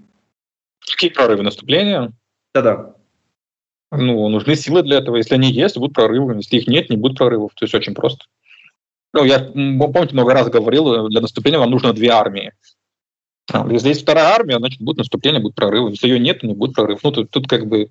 Какие 0.90 1.10
прорывы? 1.10 1.42
Наступления? 1.42 2.12
Да-да. 2.54 2.94
Ну, 3.92 4.28
нужны 4.28 4.54
силы 4.54 4.82
для 4.82 4.98
этого. 4.98 5.16
Если 5.16 5.34
они 5.34 5.50
есть, 5.50 5.76
будут 5.76 5.94
прорывы. 5.94 6.36
Если 6.36 6.58
их 6.58 6.68
нет, 6.68 6.88
не 6.88 6.96
будет 6.96 7.18
прорывов. 7.18 7.52
То 7.54 7.64
есть 7.64 7.74
очень 7.74 7.94
просто. 7.94 8.24
Ну, 9.12 9.24
я, 9.24 9.40
помните, 9.40 10.14
много 10.14 10.34
раз 10.34 10.48
говорил, 10.48 11.08
для 11.08 11.20
наступления 11.20 11.58
вам 11.58 11.70
нужно 11.70 11.92
две 11.92 12.10
армии. 12.10 12.52
Если 13.68 13.88
есть 13.88 14.02
вторая 14.02 14.26
армия, 14.26 14.58
значит, 14.58 14.80
будет 14.80 14.98
наступление, 14.98 15.42
будет 15.42 15.56
прорыв. 15.56 15.90
Если 15.90 16.06
ее 16.06 16.20
нет, 16.20 16.42
не 16.42 16.54
будет 16.54 16.74
прорыв. 16.74 17.00
Ну, 17.02 17.10
тут, 17.10 17.30
тут 17.30 17.48
как 17.48 17.66
бы 17.66 17.90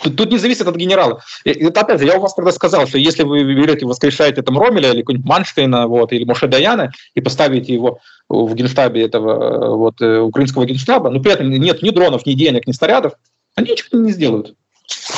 Тут, 0.00 0.16
тут 0.16 0.30
не 0.30 0.38
зависит 0.38 0.66
от 0.66 0.76
генерала. 0.76 1.22
Это 1.44 1.80
опять 1.80 1.98
же, 1.98 2.06
я 2.06 2.18
у 2.18 2.20
вас 2.20 2.34
тогда 2.34 2.52
сказал, 2.52 2.86
что 2.86 2.98
если 2.98 3.24
вы 3.24 3.42
берете, 3.42 3.84
воскрешаете 3.84 4.42
там 4.42 4.58
Ромеля 4.58 4.92
или 4.92 5.00
какого-нибудь 5.00 5.28
Манштейна 5.28 5.88
вот, 5.88 6.12
или 6.12 6.24
Моше 6.24 6.46
Даяна 6.46 6.92
и 7.14 7.20
поставите 7.20 7.74
его 7.74 7.98
в 8.28 8.54
генштабе 8.54 9.02
этого 9.02 9.76
вот, 9.76 10.00
э, 10.00 10.20
украинского 10.20 10.66
генштаба, 10.66 11.10
но 11.10 11.20
при 11.20 11.32
этом 11.32 11.50
нет 11.50 11.82
ни 11.82 11.90
дронов, 11.90 12.26
ни 12.26 12.34
денег, 12.34 12.68
ни 12.68 12.72
снарядов, 12.72 13.14
они 13.56 13.72
ничего 13.72 13.98
не 13.98 14.12
сделают 14.12 14.54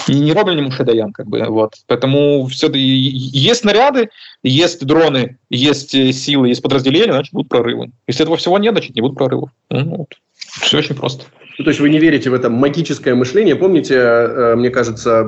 не, 0.09 0.21
не 0.21 0.33
Робин, 0.33 0.57
не 0.57 0.63
Мушедаян, 0.63 1.13
как 1.13 1.27
бы, 1.27 1.45
вот. 1.47 1.75
Поэтому 1.87 2.47
все 2.47 2.69
есть 2.73 3.61
снаряды, 3.61 4.11
есть 4.43 4.85
дроны, 4.85 5.39
есть 5.49 5.95
э, 5.95 6.13
силы, 6.13 6.49
есть 6.49 6.63
подразделения, 6.63 7.13
значит, 7.13 7.33
будут 7.33 7.49
прорывы. 7.49 7.91
Если 8.07 8.23
этого 8.23 8.37
всего 8.37 8.59
нет, 8.59 8.73
значит, 8.73 8.95
не 8.95 9.01
будет 9.01 9.17
прорывов. 9.17 9.51
Ну, 9.71 9.97
вот. 9.97 10.15
Все 10.63 10.79
очень 10.79 10.95
просто. 10.95 11.25
Ну, 11.61 11.65
то 11.65 11.69
есть 11.69 11.81
вы 11.81 11.91
не 11.91 11.99
верите 11.99 12.31
в 12.31 12.35
это 12.35 12.49
магическое 12.49 13.15
мышление. 13.15 13.55
Помните, 13.55 13.95
э, 13.95 14.55
мне 14.57 14.71
кажется, 14.71 15.25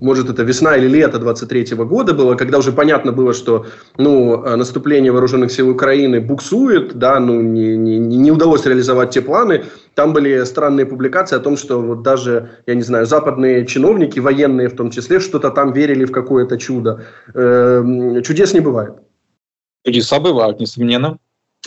может, 0.00 0.28
это 0.28 0.42
весна 0.42 0.76
или 0.76 0.88
лето 0.88 1.20
23 1.20 1.76
года 1.76 2.14
было, 2.14 2.34
когда 2.34 2.58
уже 2.58 2.72
понятно 2.72 3.12
было, 3.12 3.32
что 3.32 3.64
ну, 3.96 4.42
э, 4.44 4.56
наступление 4.56 5.12
вооруженных 5.12 5.52
сил 5.52 5.70
Украины 5.70 6.20
буксует, 6.20 6.98
да, 6.98 7.20
ну, 7.20 7.40
не, 7.40 7.76
не, 7.76 7.96
не 8.00 8.32
удалось 8.32 8.66
реализовать 8.66 9.10
те 9.10 9.22
планы. 9.22 9.66
Там 9.94 10.12
были 10.12 10.42
странные 10.42 10.84
публикации 10.84 11.36
о 11.36 11.40
том, 11.40 11.56
что 11.56 11.80
вот 11.80 12.02
даже, 12.02 12.50
я 12.66 12.74
не 12.74 12.82
знаю, 12.82 13.06
западные 13.06 13.64
чиновники, 13.64 14.18
военные 14.18 14.68
в 14.68 14.74
том 14.74 14.90
числе, 14.90 15.20
что-то 15.20 15.50
там 15.50 15.72
верили 15.72 16.04
в 16.04 16.10
какое-то 16.10 16.58
чудо. 16.58 17.04
Э, 17.34 18.20
чудес 18.24 18.52
не 18.52 18.60
бывает. 18.60 18.94
Чудеса 19.86 20.18
бывают, 20.18 20.58
несомненно. 20.58 21.18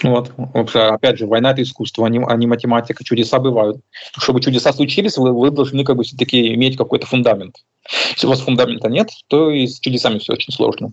Вот. 0.04 0.32
Опять 0.74 1.18
же, 1.20 1.28
война– 1.28 1.52
это 1.52 1.62
искусство, 1.62 2.08
а 2.08 2.10
не, 2.10 2.24
а 2.26 2.36
не 2.36 2.48
математика. 2.48 3.04
Чудеса 3.04 3.40
бывают. 3.40 3.82
Чтобы 4.18 4.42
чудеса 4.42 4.74
случились, 4.74 5.18
вы, 5.18 5.32
вы 5.34 5.52
должны 5.52 5.84
как 5.84 5.98
бы 5.98 6.04
все-таки 6.04 6.54
иметь 6.56 6.78
какой-то 6.78 7.08
фундамент. 7.08 7.56
Если 8.12 8.28
у 8.28 8.30
вас 8.30 8.42
фундамента 8.42 8.90
нет, 8.90 9.10
то 9.28 9.52
и 9.52 9.68
с 9.68 9.80
чудесами 9.80 10.20
все 10.20 10.34
очень 10.34 10.54
сложно. 10.54 10.92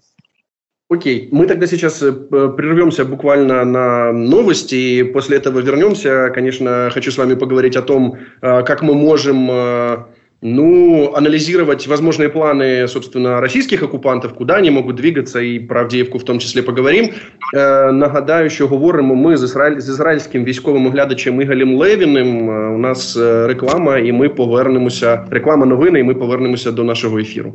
Окей, 0.90 1.28
мы 1.32 1.46
тогда 1.46 1.66
сейчас 1.66 2.02
э, 2.02 2.12
прервемся 2.12 3.04
буквально 3.04 3.62
на 3.64 4.10
новости, 4.10 4.74
и 4.74 5.02
после 5.02 5.36
этого 5.36 5.60
вернемся. 5.60 6.30
Конечно, 6.34 6.90
хочу 6.92 7.10
с 7.10 7.18
вами 7.18 7.34
поговорить 7.34 7.76
о 7.76 7.82
том, 7.82 8.16
э, 8.40 8.62
как 8.62 8.80
мы 8.80 8.94
можем 8.94 9.50
э, 9.50 10.04
ну, 10.42 11.12
анализировать 11.14 11.86
возможные 11.86 12.28
планы, 12.28 12.88
собственно, 12.88 13.40
российських 13.40 13.82
окупантів, 13.82 14.32
куди 14.32 14.52
вони 14.52 14.70
можуть 14.70 14.96
двигатися, 14.96 15.40
і 15.40 15.60
про 15.60 15.80
Авдіївку 15.80 16.18
в 16.18 16.22
тому 16.22 16.40
числі 16.40 16.62
поговоримо. 16.62 17.08
Е, 17.56 17.92
Нагадаю, 17.92 18.50
що 18.50 18.66
говоримо 18.66 19.14
ми 19.14 19.36
з 19.36 19.42
ізраїль 19.42 19.80
з 19.80 19.88
ізраїльським 19.88 20.44
військовим 20.44 20.86
оглядачем 20.86 21.40
Ігалем 21.40 21.74
Левіним. 21.76 22.50
Е, 22.50 22.68
у 22.68 22.78
нас 22.78 23.16
е, 23.16 23.46
реклама, 23.46 23.98
і 23.98 24.12
ми 24.12 24.28
повернемося. 24.28 25.24
Реклама 25.30 25.66
новини, 25.66 26.00
і 26.00 26.02
ми 26.02 26.14
повернемося 26.14 26.72
до 26.72 26.84
нашого 26.84 27.18
ефіру. 27.18 27.54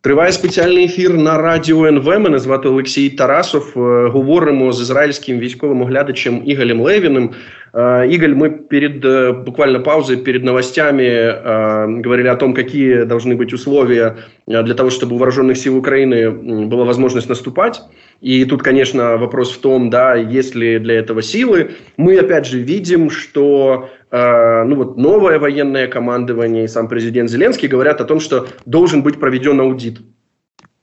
Триває 0.00 0.32
спеціальний 0.32 0.84
ефір 0.84 1.14
на 1.14 1.38
радіо 1.38 1.86
НВ. 1.86 2.20
Мене 2.20 2.38
звати 2.38 2.68
Олексій 2.68 3.10
Тарасов. 3.10 3.72
Е, 3.76 4.08
говоримо 4.08 4.72
з 4.72 4.80
ізраїльським 4.80 5.38
військовим 5.38 5.82
оглядачем 5.82 6.42
Ігалем 6.44 6.80
Левіним. 6.80 7.30
Игорь, 7.74 8.34
мы 8.34 8.50
перед 8.50 9.04
э, 9.04 9.32
буквально 9.32 9.80
паузой, 9.80 10.16
перед 10.16 10.42
новостями 10.42 11.02
э, 11.04 12.00
говорили 12.00 12.28
о 12.28 12.36
том, 12.36 12.54
какие 12.54 13.02
должны 13.02 13.36
быть 13.36 13.52
условия 13.52 14.16
э, 14.46 14.62
для 14.62 14.74
того, 14.74 14.88
чтобы 14.88 15.14
у 15.14 15.18
вооруженных 15.18 15.58
сил 15.58 15.76
Украины 15.76 16.30
была 16.66 16.84
возможность 16.84 17.28
наступать. 17.28 17.82
И 18.22 18.44
тут, 18.46 18.62
конечно, 18.62 19.18
вопрос 19.18 19.52
в 19.52 19.60
том, 19.60 19.90
да, 19.90 20.14
есть 20.14 20.54
ли 20.54 20.78
для 20.78 20.94
этого 20.94 21.20
силы. 21.22 21.72
Мы, 21.98 22.18
опять 22.18 22.46
же, 22.46 22.58
видим, 22.58 23.10
что 23.10 23.90
ну 24.10 24.74
вот 24.74 24.96
новое 24.96 25.38
военное 25.38 25.86
командование 25.86 26.64
и 26.64 26.68
сам 26.68 26.88
президент 26.88 27.28
Зеленский 27.28 27.68
говорят 27.68 28.00
о 28.00 28.04
том, 28.04 28.20
что 28.20 28.46
должен 28.64 29.02
быть 29.02 29.20
проведен 29.20 29.60
аудит 29.60 29.98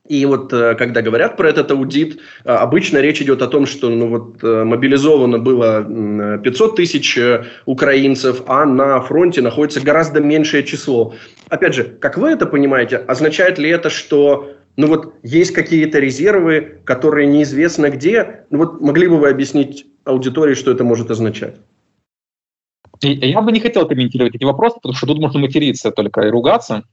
и 0.07 0.23
вот 0.25 0.53
э, 0.53 0.75
когда 0.75 1.01
говорят 1.01 1.35
про 1.35 1.49
этот 1.49 1.71
аудит, 1.71 2.19
э, 2.43 2.49
обычно 2.49 2.99
речь 2.99 3.21
идет 3.21 3.41
о 3.41 3.47
том, 3.47 3.65
что 3.65 3.89
ну, 3.89 4.07
вот, 4.07 4.43
э, 4.43 4.63
мобилизовано 4.63 5.39
было 5.39 5.83
500 6.43 6.75
тысяч 6.75 7.17
украинцев, 7.65 8.43
а 8.47 8.65
на 8.65 9.01
фронте 9.01 9.41
находится 9.41 9.81
гораздо 9.81 10.21
меньшее 10.21 10.63
число. 10.63 11.15
Опять 11.49 11.73
же, 11.73 11.83
как 11.83 12.17
вы 12.17 12.29
это 12.29 12.45
понимаете, 12.45 12.97
означает 12.97 13.57
ли 13.57 13.69
это, 13.69 13.89
что 13.89 14.51
ну 14.77 14.87
вот 14.87 15.15
есть 15.23 15.53
какие-то 15.53 15.99
резервы, 15.99 16.79
которые 16.83 17.27
неизвестно 17.27 17.89
где? 17.89 18.45
Ну 18.51 18.59
вот 18.59 18.81
могли 18.81 19.07
бы 19.07 19.17
вы 19.17 19.29
объяснить 19.29 19.87
аудитории, 20.03 20.53
что 20.53 20.71
это 20.71 20.83
может 20.83 21.09
означать? 21.09 21.55
Я 23.01 23.41
бы 23.41 23.51
не 23.51 23.59
хотел 23.59 23.87
комментировать 23.87 24.35
эти 24.35 24.43
вопросы, 24.43 24.75
потому 24.75 24.93
что 24.93 25.07
тут 25.07 25.19
можно 25.19 25.39
материться 25.39 25.91
только 25.91 26.21
и 26.21 26.29
ругаться. 26.29 26.83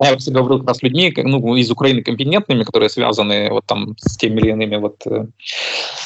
Я 0.00 0.16
всегда 0.16 0.40
говорил 0.40 0.58
как 0.60 0.68
раз 0.68 0.78
с 0.78 0.82
людьми 0.82 1.12
ну, 1.16 1.54
из 1.56 1.70
Украины 1.70 2.02
компетентными, 2.02 2.64
которые 2.64 2.88
связаны 2.88 3.50
вот 3.50 3.64
там 3.66 3.96
с 3.98 4.16
теми 4.16 4.40
или 4.40 4.50
иными 4.50 4.76
вот... 4.76 5.02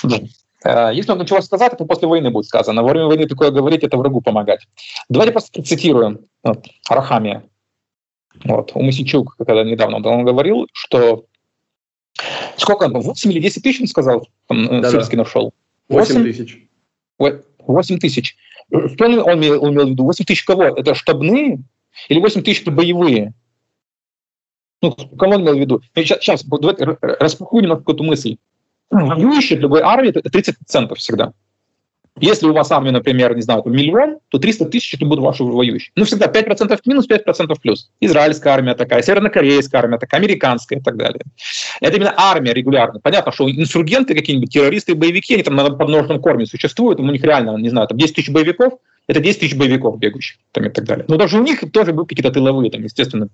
Да. 0.03 0.91
Если 0.91 1.13
много 1.13 1.27
чего 1.27 1.41
сказать, 1.41 1.73
это 1.73 1.85
после 1.85 2.09
войны 2.09 2.31
будет 2.31 2.47
сказано. 2.47 2.83
Во 2.83 2.91
время 2.91 3.07
войны 3.07 3.27
такое 3.27 3.51
говорить, 3.51 3.85
это 3.85 3.97
врагу 3.97 4.21
помогать. 4.21 4.67
Давайте 5.09 5.33
просто 5.33 5.53
процитируем 5.53 6.19
вот, 6.43 6.67
Арахамия. 6.89 7.45
Вот, 8.45 8.73
у 8.75 8.83
Масичук, 8.83 9.37
когда 9.39 9.65
недавно 9.65 9.97
он 9.97 10.25
говорил, 10.25 10.67
что 10.73 11.25
сколько 12.57 12.85
он, 12.85 13.01
8 13.01 13.33
или 13.33 13.41
10 13.41 13.63
тысяч, 13.63 13.81
он 13.81 13.87
сказал, 13.87 14.29
там, 14.47 14.83
да, 14.83 14.91
Сырский 14.91 15.17
нашел? 15.17 15.55
8 15.89 16.23
тысяч. 16.25 16.69
8 17.19 17.99
тысяч. 17.99 18.37
Что 18.69 19.05
он, 19.07 19.19
он, 19.21 19.39
имел, 19.39 19.63
он 19.63 19.75
имел 19.75 19.87
в 19.87 19.91
виду? 19.91 20.05
8 20.05 20.25
тысяч 20.25 20.45
кого? 20.45 20.65
Это 20.65 20.95
штабные 20.95 21.61
или 22.09 22.21
8 22.21 22.43
тысяч 22.43 22.65
боевые? 22.65 23.33
Ну, 24.83 24.93
кого 24.93 25.35
он 25.35 25.43
имел 25.43 25.55
в 25.55 25.59
виду? 25.59 25.83
Сейчас, 25.95 26.21
сейчас 26.21 26.45
давайте 26.45 26.97
распакую 27.01 27.63
немного 27.63 27.93
эту 27.93 28.05
мысль. 28.05 28.37
Воюющий 28.91 29.57
для 29.57 29.63
любой 29.63 29.83
армии 29.83 30.11
это 30.11 30.31
30% 30.31 30.95
всегда. 30.95 31.33
Если 32.21 32.47
у 32.47 32.53
вас 32.53 32.71
армия, 32.73 32.91
например, 32.91 33.35
не 33.37 33.43
знаю, 33.43 33.63
миллион, 33.67 34.19
то 34.29 34.39
300 34.39 34.67
тысяч 34.67 34.95
это 34.95 35.05
будут 35.05 35.25
ваши 35.25 35.45
воюющие. 35.45 35.93
Ну, 35.95 36.05
всегда 36.05 36.27
5% 36.27 36.81
минус, 36.87 37.09
5% 37.09 37.55
плюс. 37.63 37.91
Израильская 38.01 38.51
армия 38.51 38.75
такая, 38.75 39.03
севернокорейская 39.03 39.83
армия 39.83 39.99
такая, 39.99 40.21
американская 40.21 40.79
и 40.81 40.83
так 40.83 40.97
далее. 40.97 41.21
Это 41.81 41.97
именно 41.97 42.15
армия 42.17 42.53
регулярная. 42.53 43.01
Понятно, 43.01 43.33
что 43.33 43.49
инсургенты 43.49 44.15
какие-нибудь, 44.15 44.53
террористы, 44.53 44.95
боевики, 44.95 45.35
они 45.35 45.43
там 45.43 45.55
на 45.55 45.71
подножном 45.71 46.21
корме 46.21 46.47
существуют, 46.47 46.99
у 46.99 47.05
них 47.05 47.23
реально, 47.23 47.57
не 47.57 47.69
знаю, 47.69 47.87
там 47.87 47.99
10 47.99 48.17
тысяч 48.17 48.31
боевиков, 48.31 48.75
это 49.07 49.21
10 49.21 49.41
тысяч 49.41 49.57
боевиков 49.57 49.99
бегающих 49.99 50.39
там, 50.53 50.67
и 50.67 50.71
так 50.71 50.85
далее. 50.85 51.05
Но 51.09 51.17
даже 51.17 51.39
у 51.39 51.43
них 51.43 51.61
тоже 51.73 51.93
будут 51.93 52.09
какие-то 52.09 52.33
тыловые, 52.33 52.71
там, 52.71 52.83
естественно, 52.83 53.29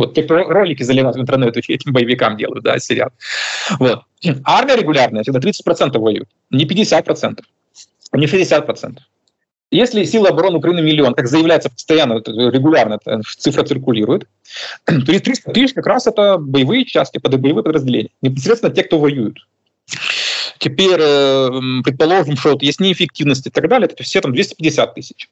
вот 0.00 0.14
те, 0.14 0.26
ролики 0.26 0.82
заливают 0.82 1.16
в 1.16 1.20
интернет, 1.20 1.56
этим 1.56 1.92
боевикам 1.92 2.36
делают, 2.36 2.64
да, 2.64 2.78
сидят. 2.78 3.12
Вот. 3.78 4.02
Армия 4.44 4.76
регулярная 4.76 5.22
всегда 5.22 5.38
30% 5.38 5.98
воюет, 5.98 6.28
не 6.50 6.66
50% 6.66 7.40
не 8.12 8.26
60%. 8.26 8.98
Если 9.72 10.02
силы 10.02 10.28
обороны 10.28 10.58
Украины 10.58 10.82
миллион, 10.82 11.14
как 11.14 11.28
заявляется 11.28 11.70
постоянно, 11.70 12.14
регулярно 12.14 12.94
эта 12.94 13.20
цифра 13.38 13.62
циркулирует, 13.62 14.26
то 14.84 15.00
300 15.00 15.52
тысяч 15.52 15.74
как 15.74 15.86
раз 15.86 16.08
это 16.08 16.38
боевые 16.38 16.84
части, 16.84 17.18
боевые 17.18 17.62
подразделения. 17.62 18.10
Непосредственно 18.20 18.74
те, 18.74 18.82
кто 18.82 18.98
воюют. 18.98 19.38
Теперь, 20.58 21.00
э, 21.00 21.48
предположим, 21.84 22.36
что 22.36 22.50
вот 22.50 22.62
есть 22.62 22.80
неэффективность 22.80 23.46
и 23.46 23.50
так 23.50 23.68
далее, 23.68 23.88
это 23.90 24.02
все 24.02 24.20
там 24.20 24.32
250 24.32 24.94
тысяч. 24.94 25.30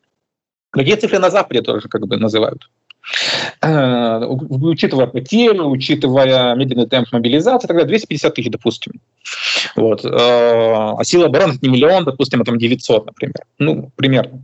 Какие 0.70 0.94
цифры 0.94 1.18
на 1.18 1.30
Западе 1.30 1.60
тоже 1.60 1.88
как 1.88 2.06
бы 2.06 2.16
называют? 2.16 2.70
Э, 3.60 4.24
учитывая 4.26 5.06
потери, 5.06 5.58
учитывая 5.58 6.54
медленный 6.54 6.86
темп 6.86 7.12
мобилизации, 7.12 7.66
тогда 7.66 7.84
250 7.84 8.34
тысяч, 8.34 8.50
допустим. 8.50 8.92
Вот. 9.76 10.04
Э, 10.04 10.10
а 10.10 11.00
сила 11.04 11.26
обороны 11.26 11.52
это 11.52 11.60
не 11.62 11.72
миллион, 11.72 12.04
допустим, 12.04 12.42
а 12.42 12.44
там 12.44 12.58
900, 12.58 13.06
например. 13.06 13.34
Ну, 13.58 13.90
примерно. 13.96 14.42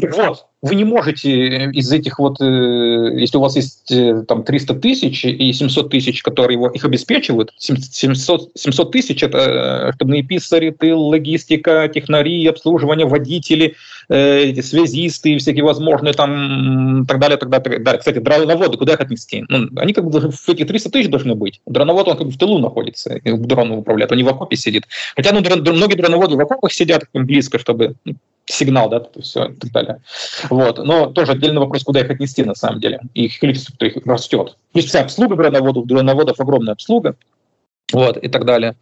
Вот 0.00 0.49
вы 0.62 0.74
не 0.74 0.84
можете 0.84 1.70
из 1.70 1.90
этих 1.90 2.18
вот, 2.18 2.40
э, 2.40 3.18
если 3.18 3.38
у 3.38 3.40
вас 3.40 3.56
есть 3.56 3.90
э, 3.90 4.24
там 4.28 4.42
300 4.42 4.74
тысяч 4.74 5.24
и 5.24 5.52
700 5.52 5.90
тысяч, 5.90 6.22
которые 6.22 6.56
его, 6.56 6.68
их 6.68 6.84
обеспечивают, 6.84 7.52
700, 7.56 8.50
700 8.54 8.92
тысяч– 8.92 9.22
это 9.22 9.38
э, 9.38 9.92
штабные 9.94 10.22
писари, 10.22 10.70
тыл, 10.70 11.00
логистика, 11.00 11.88
технари, 11.92 12.46
обслуживание, 12.46 13.06
водители, 13.06 13.74
эти 14.08 14.60
связисты, 14.60 15.38
всякие 15.38 15.62
возможные 15.62 16.12
там, 16.12 17.06
так 17.06 17.20
далее, 17.20 17.38
так 17.38 17.48
далее, 17.48 17.78
так. 17.78 18.00
Кстати, 18.00 18.18
дроноводы, 18.18 18.76
куда 18.76 18.94
их 18.94 19.00
отнести? 19.00 19.44
Ну, 19.48 19.68
они 19.76 19.92
как 19.92 20.04
бы 20.04 20.32
в 20.32 20.48
этих 20.48 20.66
300 20.66 20.90
тысяч 20.90 21.08
должны 21.08 21.36
быть. 21.36 21.60
Дроновод, 21.66 22.08
он 22.08 22.16
как 22.16 22.26
бы 22.26 22.32
в 22.32 22.36
тылу 22.36 22.58
находится, 22.58 23.20
дроном 23.24 23.78
управляет, 23.78 24.10
он 24.10 24.18
не 24.18 24.24
в 24.24 24.28
окопе 24.28 24.56
сидит. 24.56 24.88
Хотя 25.14 25.32
ну, 25.32 25.40
многие 25.40 25.94
дроноводы 25.94 26.34
в 26.34 26.40
окопах 26.40 26.72
сидят 26.72 27.04
близко, 27.14 27.60
чтобы 27.60 27.94
ну, 28.04 28.16
сигнал, 28.50 28.88
да, 28.88 29.02
все 29.20 29.46
и 29.46 29.54
так 29.54 29.72
далее. 29.72 30.02
Вот. 30.48 30.78
Но 30.78 31.06
тоже 31.06 31.32
отдельный 31.32 31.60
вопрос, 31.60 31.84
куда 31.84 32.00
их 32.00 32.10
отнести 32.10 32.44
на 32.44 32.54
самом 32.54 32.80
деле. 32.80 33.00
Их 33.14 33.38
количество 33.38 33.84
их 33.84 34.04
растет. 34.06 34.56
Есть 34.74 34.88
вся 34.88 35.02
обслуга 35.02 35.36
дроноводов, 35.36 35.86
дроноводов 35.86 36.40
огромная 36.40 36.74
обслуга, 36.74 37.16
вот, 37.92 38.16
и 38.16 38.28
так 38.28 38.44
далее. 38.44 38.76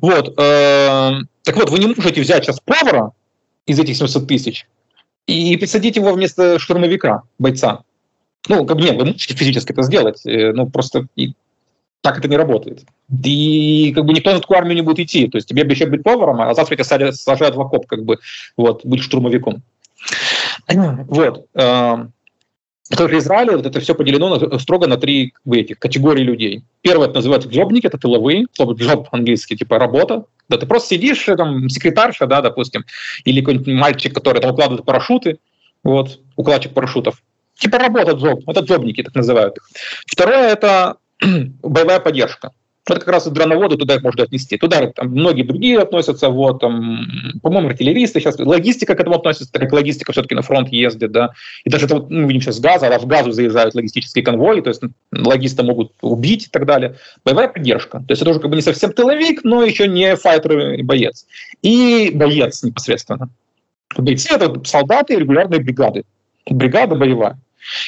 Вот. 0.00 0.38
Э, 0.38 1.12
так 1.42 1.56
вот, 1.56 1.70
вы 1.70 1.78
не 1.78 1.86
можете 1.86 2.20
взять 2.20 2.44
сейчас 2.44 2.60
повара 2.60 3.12
из 3.66 3.78
этих 3.78 3.96
700 3.96 4.26
тысяч 4.26 4.66
и 5.26 5.56
присадить 5.56 5.96
его 5.96 6.12
вместо 6.12 6.58
штурмовика, 6.58 7.22
бойца. 7.38 7.82
Ну, 8.48 8.64
как 8.66 8.78
нет, 8.78 8.96
вы 8.96 9.04
можете 9.04 9.34
физически 9.34 9.72
это 9.72 9.82
сделать, 9.82 10.24
э, 10.24 10.52
ну, 10.52 10.68
просто 10.68 11.06
и 11.16 11.34
так 12.02 12.18
это 12.18 12.28
не 12.28 12.36
работает. 12.36 12.84
И 13.24 13.92
как 13.94 14.04
бы 14.04 14.12
никто 14.12 14.32
на 14.32 14.40
такую 14.40 14.58
армию 14.58 14.76
не 14.76 14.82
будет 14.82 15.00
идти. 15.00 15.28
То 15.28 15.36
есть 15.36 15.48
тебе 15.48 15.62
обещают 15.62 15.90
быть 15.90 16.02
поваром, 16.02 16.40
а 16.40 16.54
завтра 16.54 16.76
тебя 16.76 17.12
сажают 17.12 17.56
в 17.56 17.60
окоп, 17.60 17.86
как 17.86 18.04
бы, 18.04 18.18
вот, 18.56 18.84
быть 18.84 19.02
штурмовиком. 19.02 19.62
Вот. 21.08 21.46
Эм, 21.54 22.12
в 22.90 23.18
Израиле 23.18 23.56
вот 23.56 23.66
это 23.66 23.80
все 23.80 23.94
поделено 23.94 24.58
строго 24.58 24.86
на 24.86 24.96
три 24.96 25.30
как 25.30 25.42
бы, 25.44 25.58
этих 25.58 25.78
категории 25.78 26.22
людей. 26.22 26.64
Первое 26.82 27.06
это 27.06 27.16
называется 27.16 27.48
джобники, 27.48 27.86
это 27.86 27.98
тыловые, 27.98 28.46
джоб 28.58 29.08
английский, 29.12 29.56
типа 29.56 29.78
работа. 29.78 30.24
Да, 30.48 30.56
ты 30.56 30.66
просто 30.66 30.94
сидишь, 30.94 31.24
там, 31.24 31.68
секретарша, 31.68 32.26
да, 32.26 32.40
допустим, 32.42 32.84
или 33.24 33.40
какой-нибудь 33.40 33.68
мальчик, 33.74 34.12
который 34.12 34.40
там 34.40 34.52
укладывает 34.52 34.84
парашюты, 34.84 35.38
вот, 35.84 36.20
укладчик 36.36 36.72
парашютов. 36.72 37.22
Типа 37.54 37.78
работа 37.78 38.12
джоб, 38.12 38.40
это 38.48 38.60
джобники, 38.60 39.02
так 39.02 39.14
называют 39.14 39.56
их. 39.56 39.68
Второе 40.06 40.48
это 40.48 40.96
боевая 41.62 42.00
поддержка. 42.00 42.50
Это 42.86 43.00
как 43.00 43.08
раз 43.08 43.26
и 43.26 43.30
дроноводы 43.30 43.76
туда 43.76 43.96
их 43.96 44.02
можно 44.02 44.24
отнести. 44.24 44.56
Туда 44.56 44.86
там, 44.88 45.08
многие 45.08 45.42
другие 45.42 45.78
относятся, 45.78 46.30
вот, 46.30 46.60
там, 46.60 47.06
по-моему, 47.42 47.68
артиллеристы 47.68 48.20
сейчас, 48.20 48.38
логистика 48.38 48.94
к 48.94 49.00
этому 49.00 49.16
относится, 49.16 49.52
так 49.52 49.62
как 49.62 49.72
логистика 49.72 50.12
все-таки 50.12 50.34
на 50.34 50.42
фронт 50.42 50.70
ездит, 50.70 51.12
да. 51.12 51.30
И 51.64 51.70
даже 51.70 51.86
это, 51.86 51.96
вот, 51.96 52.10
ну, 52.10 52.26
видим 52.26 52.40
сейчас 52.40 52.58
газа, 52.58 52.88
а 52.88 52.98
в 52.98 53.06
газу 53.06 53.32
заезжают 53.32 53.74
логистические 53.74 54.24
конвои, 54.24 54.60
то 54.60 54.70
есть 54.70 54.82
логиста 55.12 55.62
могут 55.62 55.92
убить 56.00 56.46
и 56.46 56.50
так 56.50 56.66
далее. 56.66 56.96
Боевая 57.24 57.48
поддержка. 57.48 57.98
То 57.98 58.12
есть 58.12 58.22
это 58.22 58.30
уже 58.30 58.40
как 58.40 58.50
бы 58.50 58.56
не 58.56 58.62
совсем 58.62 58.92
тыловик, 58.92 59.44
но 59.44 59.62
еще 59.62 59.86
не 59.86 60.16
файтер 60.16 60.74
и 60.74 60.82
боец. 60.82 61.26
И 61.62 62.10
боец 62.14 62.62
непосредственно. 62.62 63.28
Бойцы— 63.96 64.28
это 64.34 64.60
солдаты 64.64 65.16
регулярной 65.16 65.58
бригады. 65.58 66.04
Бригада 66.46 66.94
боевая. 66.94 67.38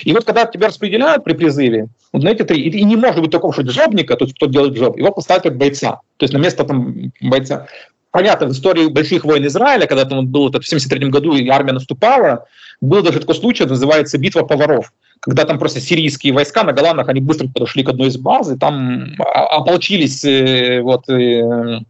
И 0.04 0.12
вот 0.12 0.24
когда 0.24 0.44
тебя 0.46 0.68
распределяют 0.68 1.24
при 1.24 1.35
призыве, 1.35 1.88
вот 2.12 2.22
знаете, 2.22 2.44
три, 2.44 2.61
и 2.62 2.85
не 2.85 2.96
может 2.96 3.20
быть 3.20 3.30
такого, 3.30 3.52
что 3.52 3.62
джобника, 3.62 4.16
то 4.16 4.24
есть 4.24 4.37
кто 4.37 4.46
делает 4.46 4.74
джоб, 4.74 4.96
его 4.98 5.12
поставят 5.12 5.42
как 5.42 5.56
бойца, 5.56 6.00
то 6.16 6.24
есть 6.24 6.32
на 6.32 6.38
место 6.38 6.64
там 6.64 7.12
бойца. 7.20 7.66
Понятно, 8.11 8.48
в 8.48 8.52
истории 8.52 8.88
больших 8.88 9.24
войн 9.24 9.46
Израиля, 9.46 9.87
когда 9.87 10.04
там 10.04 10.26
было 10.26 10.50
это 10.50 10.61
в 10.61 10.68
73 10.68 11.08
году 11.08 11.35
и 11.35 11.48
армия 11.48 11.72
наступала, 11.72 12.44
был 12.82 13.02
даже 13.02 13.20
такой 13.20 13.35
случай, 13.35 13.64
называется 13.64 14.18
битва 14.18 14.42
поваров, 14.42 14.92
когда 15.20 15.44
там 15.44 15.58
просто 15.58 15.80
сирийские 15.80 16.35
войска 16.35 16.62
на 16.64 16.72
Голландах, 16.72 17.08
они 17.08 17.20
быстро 17.20 17.48
подошли 17.48 17.82
к 17.85 17.88
одной 17.88 18.08
из 18.08 18.18
баз, 18.18 18.50
и 18.50 18.58
там 18.58 19.14
ополчились 19.18 20.24
э, 20.24 20.82
вот, 20.82 21.08
э, 21.08 21.80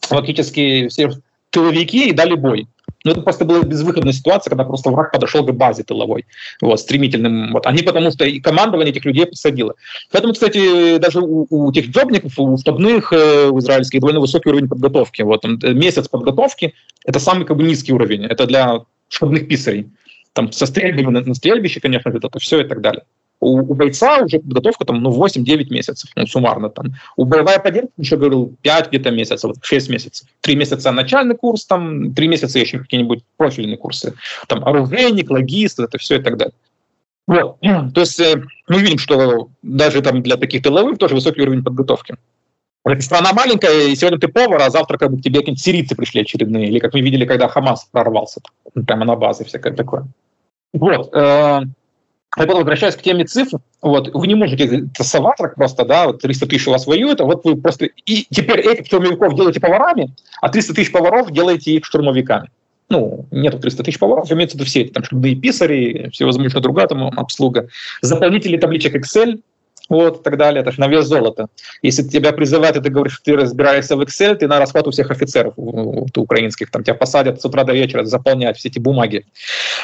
фактически 0.00 0.88
все 0.88 1.12
тыловики 1.50 2.08
и 2.08 2.12
дали 2.12 2.34
бой. 2.34 2.66
Но 3.04 3.10
ну, 3.10 3.12
это 3.12 3.22
просто 3.22 3.44
была 3.44 3.62
безвыходная 3.62 4.12
ситуация, 4.12 4.50
когда 4.50 4.64
просто 4.64 4.90
враг 4.90 5.12
подошел 5.12 5.44
к 5.44 5.52
базе 5.52 5.82
тыловой, 5.82 6.26
вот, 6.60 6.80
стремительным. 6.80 7.52
Вот. 7.52 7.66
Они 7.66 7.82
потому 7.82 8.10
что 8.10 8.24
и 8.24 8.40
командование 8.40 8.92
этих 8.92 9.04
людей 9.04 9.26
посадило. 9.26 9.74
Поэтому, 10.10 10.34
кстати, 10.34 10.98
даже 10.98 11.20
у, 11.20 11.46
у 11.50 11.72
тех 11.72 11.86
джобников, 11.86 12.38
у 12.38 12.56
штабных 12.56 13.12
э, 13.12 13.48
у 13.48 13.58
израильских 13.58 14.00
довольно 14.00 14.20
высокий 14.20 14.48
уровень 14.50 14.68
подготовки. 14.68 15.22
Вот, 15.22 15.42
там, 15.42 15.58
месяц 15.62 16.08
подготовки– 16.08 16.74
это 17.04 17.18
самый 17.18 17.44
как 17.44 17.56
бы, 17.56 17.64
низкий 17.64 17.92
уровень. 17.92 18.24
Это 18.24 18.46
для 18.46 18.80
штабных 19.08 19.48
писарей. 19.48 19.90
Там 20.32 20.52
со 20.52 20.66
стрельбами 20.66 21.10
на, 21.10 21.20
на 21.20 21.34
стрельбище, 21.34 21.80
конечно, 21.80 22.10
это 22.10 22.38
все 22.38 22.60
и 22.60 22.64
так 22.64 22.80
далее. 22.80 23.02
У, 23.42 23.58
у 23.58 23.74
бойца 23.74 24.18
уже 24.22 24.38
подготовка 24.38 24.84
там, 24.84 25.02
ну, 25.02 25.10
8-9 25.10 25.66
месяцев, 25.70 26.08
ну, 26.14 26.26
суммарно 26.28 26.70
там. 26.70 26.94
У 27.16 27.24
боевая 27.24 27.58
поддержка, 27.58 27.90
еще 27.98 28.16
говорил, 28.16 28.54
5 28.62 28.88
где-то 28.88 29.10
месяцев, 29.10 29.52
6 29.60 29.90
месяцев. 29.90 30.28
3 30.42 30.54
месяца 30.54 30.92
начальный 30.92 31.34
курс, 31.34 31.66
там, 31.66 32.14
3 32.14 32.28
месяца 32.28 32.60
еще 32.60 32.78
какие-нибудь 32.78 33.24
профильные 33.36 33.76
курсы. 33.76 34.14
Там 34.46 34.64
оружейник, 34.64 35.28
логист, 35.28 35.80
это 35.80 35.98
все 35.98 36.20
и 36.20 36.22
так 36.22 36.36
далее. 36.36 36.54
Вот. 37.26 37.58
То 37.60 38.00
есть 38.00 38.20
э, 38.20 38.42
мы 38.68 38.80
видим, 38.80 38.98
что 38.98 39.48
даже 39.62 40.02
там 40.02 40.22
для 40.22 40.36
таких 40.36 40.62
тыловых 40.62 40.98
тоже 40.98 41.16
высокий 41.16 41.42
уровень 41.42 41.64
подготовки. 41.64 42.14
Страна 43.00 43.32
маленькая, 43.32 43.88
и 43.88 43.96
сегодня 43.96 44.20
ты 44.20 44.28
повар, 44.28 44.62
а 44.62 44.70
завтра 44.70 44.98
как 44.98 45.10
бы 45.10 45.20
тебе 45.20 45.40
какие-нибудь 45.40 45.62
сирийцы 45.62 45.96
пришли 45.96 46.20
очередные. 46.20 46.68
Или 46.68 46.78
как 46.78 46.94
мы 46.94 47.00
видели, 47.00 47.24
когда 47.24 47.48
Хамас 47.48 47.88
прорвался, 47.90 48.40
прямо 48.86 49.04
на 49.04 49.16
базе 49.16 49.44
всякое 49.44 49.72
такое. 49.72 50.06
Вот. 50.72 51.12
Э, 51.12 51.62
я 52.36 52.46
потом 52.46 52.60
возвращаюсь 52.60 52.96
к 52.96 53.02
теме 53.02 53.24
цифр. 53.24 53.58
Вот, 53.82 54.14
вы 54.14 54.26
не 54.26 54.34
можете 54.34 54.86
тасовать 54.96 55.36
так 55.36 55.54
просто, 55.54 55.84
да, 55.84 56.06
вот 56.06 56.22
300 56.22 56.46
тысяч 56.46 56.66
у 56.66 56.70
вас 56.70 56.86
воюют, 56.86 57.20
а 57.20 57.24
вот 57.24 57.44
вы 57.44 57.56
просто... 57.56 57.86
И 58.06 58.26
теперь 58.30 58.60
этих 58.60 58.86
штурмовиков 58.86 59.34
делаете 59.34 59.60
поварами, 59.60 60.14
а 60.40 60.48
300 60.48 60.74
тысяч 60.74 60.92
поваров 60.92 61.30
делаете 61.30 61.72
их 61.72 61.84
штурмовиками. 61.84 62.50
Ну, 62.88 63.26
нету 63.30 63.58
300 63.58 63.84
тысяч 63.84 63.98
поваров, 63.98 64.30
имеется 64.32 64.56
в 64.56 64.60
виду 64.60 64.68
все 64.68 64.82
эти 64.82 64.92
там 64.92 65.04
штабные 65.04 65.34
писари, 65.34 66.08
всевозможная 66.10 66.62
другая 66.62 66.86
там 66.86 67.08
обслуга. 67.18 67.68
Заполнители 68.00 68.56
табличек 68.56 68.96
Excel, 68.96 69.40
вот, 69.92 70.20
и 70.20 70.22
так 70.22 70.36
далее. 70.36 70.62
Это 70.62 70.72
же 70.72 70.80
на 70.80 70.88
вес 70.88 71.06
золота. 71.06 71.48
Если 71.82 72.02
тебя 72.02 72.32
призывают, 72.32 72.76
и 72.76 72.80
ты 72.80 72.90
говоришь, 72.90 73.14
что 73.14 73.24
ты 73.24 73.36
разбираешься 73.36 73.96
в 73.96 74.00
Excel, 74.00 74.34
ты 74.36 74.48
на 74.48 74.58
расход 74.58 74.88
у 74.88 74.90
всех 74.90 75.10
офицеров 75.10 75.54
у, 75.56 76.06
украинских, 76.16 76.70
там 76.70 76.82
тебя 76.82 76.94
посадят 76.94 77.40
с 77.40 77.44
утра 77.44 77.64
до 77.64 77.72
вечера 77.72 78.04
заполнять 78.04 78.56
все 78.56 78.68
эти 78.68 78.78
бумаги. 78.78 79.26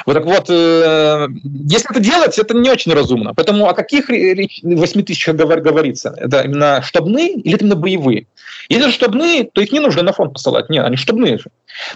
Вот 0.07 0.15
так 0.15 0.25
вот, 0.25 0.47
э, 0.49 1.29
если 1.69 1.91
это 1.91 2.01
делать, 2.01 2.39
это 2.39 2.57
не 2.57 2.71
очень 2.71 2.93
разумно. 2.93 3.35
Поэтому 3.35 3.69
о 3.69 3.75
каких 3.75 4.09
8 4.09 5.03
тысячах 5.03 5.37
говорится? 5.37 6.15
Это 6.17 6.41
именно 6.41 6.83
штабные 6.83 7.35
или 7.35 7.55
это 7.55 7.65
именно 7.65 7.77
боевые? 7.77 8.27
Если 8.69 8.91
штабные, 8.91 9.45
то 9.45 9.61
их 9.61 9.73
не 9.73 9.81
нужно 9.81 10.03
на 10.03 10.13
фронт 10.13 10.33
посылать. 10.33 10.69
Нет, 10.71 10.85
они 10.85 10.97
штабные 10.97 11.39
же. 11.39 11.51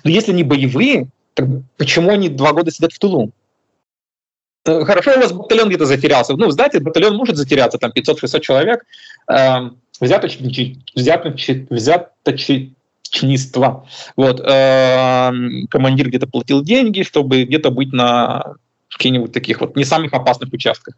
Но 0.04 0.10
если 0.10 0.32
они 0.32 0.42
боевые, 0.42 1.08
так 1.34 1.46
почему 1.76 2.10
они 2.10 2.28
два 2.28 2.52
года 2.52 2.70
сидят 2.70 2.92
в 2.92 2.98
тылу? 2.98 3.32
Э, 4.64 4.84
хорошо, 4.84 5.12
у 5.16 5.20
вас 5.20 5.32
батальон 5.32 5.68
где-то 5.68 5.86
затерялся. 5.86 6.36
Ну, 6.36 6.50
знаете, 6.50 6.80
батальон 6.80 7.16
может 7.16 7.36
затеряться, 7.36 7.78
там 7.78 7.90
500-600 7.90 8.40
человек. 8.40 8.84
Э, 9.30 9.70
взяточничество. 11.70 13.86
Вот. 14.16 14.40
Э, 14.40 15.30
командир 15.70 16.08
где-то 16.08 16.26
платил 16.26 16.62
деньги, 16.62 17.02
чтобы 17.02 17.44
где-то 17.44 17.70
быть 17.70 17.92
на 17.92 18.54
каких-нибудь 18.88 19.32
таких 19.32 19.60
вот 19.60 19.76
не 19.76 19.84
самых 19.84 20.12
опасных 20.12 20.52
участках. 20.52 20.94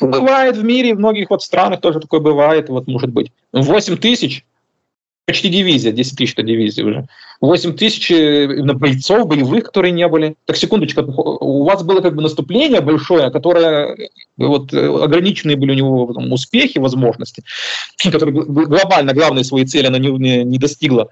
Бывает 0.00 0.56
в 0.56 0.64
мире, 0.64 0.94
в 0.94 0.98
многих 0.98 1.30
вот 1.30 1.42
странах 1.42 1.80
тоже 1.80 2.00
такое 2.00 2.20
бывает, 2.20 2.68
вот 2.68 2.88
может 2.88 3.10
быть. 3.10 3.30
8 3.52 3.96
тысяч 3.96 4.44
почти 5.26 5.48
дивизия, 5.48 5.92
10 5.92 6.16
тысяч 6.16 6.32
это 6.32 6.42
дивизия 6.42 6.84
уже. 6.84 7.06
8 7.40 7.76
тысяч 7.76 8.10
э, 8.10 8.62
бойцов 8.74 9.26
боевых, 9.26 9.64
которые 9.64 9.92
не 9.92 10.06
были. 10.08 10.36
Так, 10.46 10.56
секундочку, 10.56 11.02
у 11.02 11.64
вас 11.64 11.82
было 11.82 12.00
как 12.00 12.14
бы 12.14 12.22
наступление 12.22 12.80
большое, 12.80 13.30
которое, 13.30 13.94
э, 13.94 14.08
вот, 14.36 14.72
э, 14.72 14.86
ограниченные 15.02 15.56
были 15.56 15.72
у 15.72 15.74
него 15.74 16.12
там, 16.12 16.32
успехи, 16.32 16.78
возможности, 16.78 17.42
которые 18.10 18.34
глобально 18.34 19.14
главные 19.14 19.44
свои 19.44 19.64
цели 19.64 19.86
она 19.86 19.98
не, 19.98 20.10
не, 20.10 20.44
не 20.44 20.58
достигла. 20.58 21.08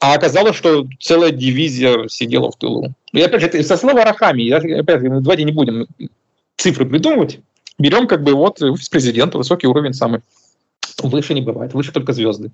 А 0.00 0.14
оказалось, 0.14 0.56
что 0.56 0.86
целая 0.98 1.30
дивизия 1.30 2.08
сидела 2.08 2.50
в 2.50 2.56
тылу. 2.56 2.92
И 3.12 3.20
опять 3.20 3.40
же, 3.40 3.62
со 3.62 3.76
слова 3.76 4.04
Рахами, 4.04 4.42
я, 4.42 4.56
опять, 4.56 5.02
давайте 5.02 5.44
не 5.44 5.52
будем 5.52 5.86
цифры 6.56 6.86
придумывать, 6.86 7.38
берем 7.78 8.08
как 8.08 8.24
бы 8.24 8.34
вот 8.34 8.58
президента, 8.90 9.38
высокий 9.38 9.68
уровень 9.68 9.94
самый. 9.94 10.20
Выше 11.02 11.34
не 11.34 11.40
бывает, 11.40 11.74
выше 11.74 11.92
только 11.92 12.12
звезды. 12.12 12.50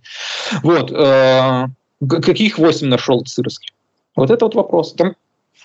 Вот. 0.63 0.93
Э, 0.93 1.67
каких 2.09 2.59
8 2.59 2.87
нашел 2.87 3.23
Цирский? 3.25 3.73
Вот 4.17 4.31
это 4.31 4.45
вот 4.45 4.55
вопрос. 4.55 4.95
Там, 4.95 5.15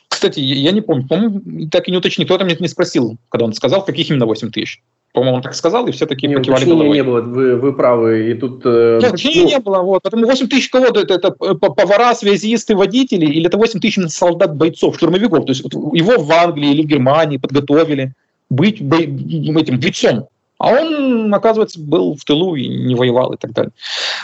кстати, 0.07 0.39
я 0.39 0.71
не 0.71 0.81
помню, 0.81 1.07
по-моему, 1.07 1.67
так 1.69 1.87
и 1.87 1.91
не 1.91 1.97
уточнил, 1.97 2.25
кто-то 2.25 2.45
меня 2.45 2.57
не 2.59 2.67
спросил, 2.67 3.17
когда 3.29 3.45
он 3.45 3.53
сказал, 3.53 3.83
каких 3.83 4.09
именно 4.09 4.25
8 4.25 4.51
тысяч. 4.51 4.81
По-моему, 5.13 5.37
он 5.37 5.41
так 5.43 5.53
сказал, 5.53 5.85
и 5.87 5.91
все 5.91 6.07
такие 6.07 6.27
не, 6.27 6.35
покивали 6.35 6.65
головой. 6.65 6.89
не 6.89 7.03
было, 7.03 7.21
вы, 7.21 7.55
вы 7.55 7.73
правы. 7.73 8.31
И 8.31 8.33
тут, 8.33 8.63
э, 8.65 8.99
Нет, 8.99 9.13
ну, 9.23 9.45
не 9.45 9.59
было. 9.59 9.81
Вот. 9.81 10.01
Поэтому 10.01 10.25
8 10.25 10.47
тысяч 10.47 10.69
кого? 10.69 10.87
Это, 10.87 11.01
это 11.01 11.31
повара, 11.31 12.15
связисты, 12.15 12.75
водители, 12.75 13.27
или 13.27 13.45
это 13.45 13.57
8 13.59 13.79
тысяч 13.79 13.99
солдат, 14.11 14.55
бойцов, 14.55 14.95
штурмовиков. 14.95 15.45
То 15.45 15.51
есть 15.51 15.63
его 15.63 16.17
в 16.17 16.31
Англии 16.31 16.71
или 16.71 16.81
в 16.81 16.87
Германии 16.87 17.37
подготовили 17.37 18.13
быть 18.49 18.81
бой, 18.81 19.03
этим 19.03 19.79
бойцом. 19.79 20.27
А 20.63 20.69
он, 20.69 21.33
оказывается, 21.33 21.77
был 21.77 22.15
в 22.15 22.23
тылу 22.23 22.55
и 22.55 22.65
не 22.69 22.95
воевал 22.95 23.33
и 23.33 23.37
так 23.37 23.51
далее. 23.51 23.73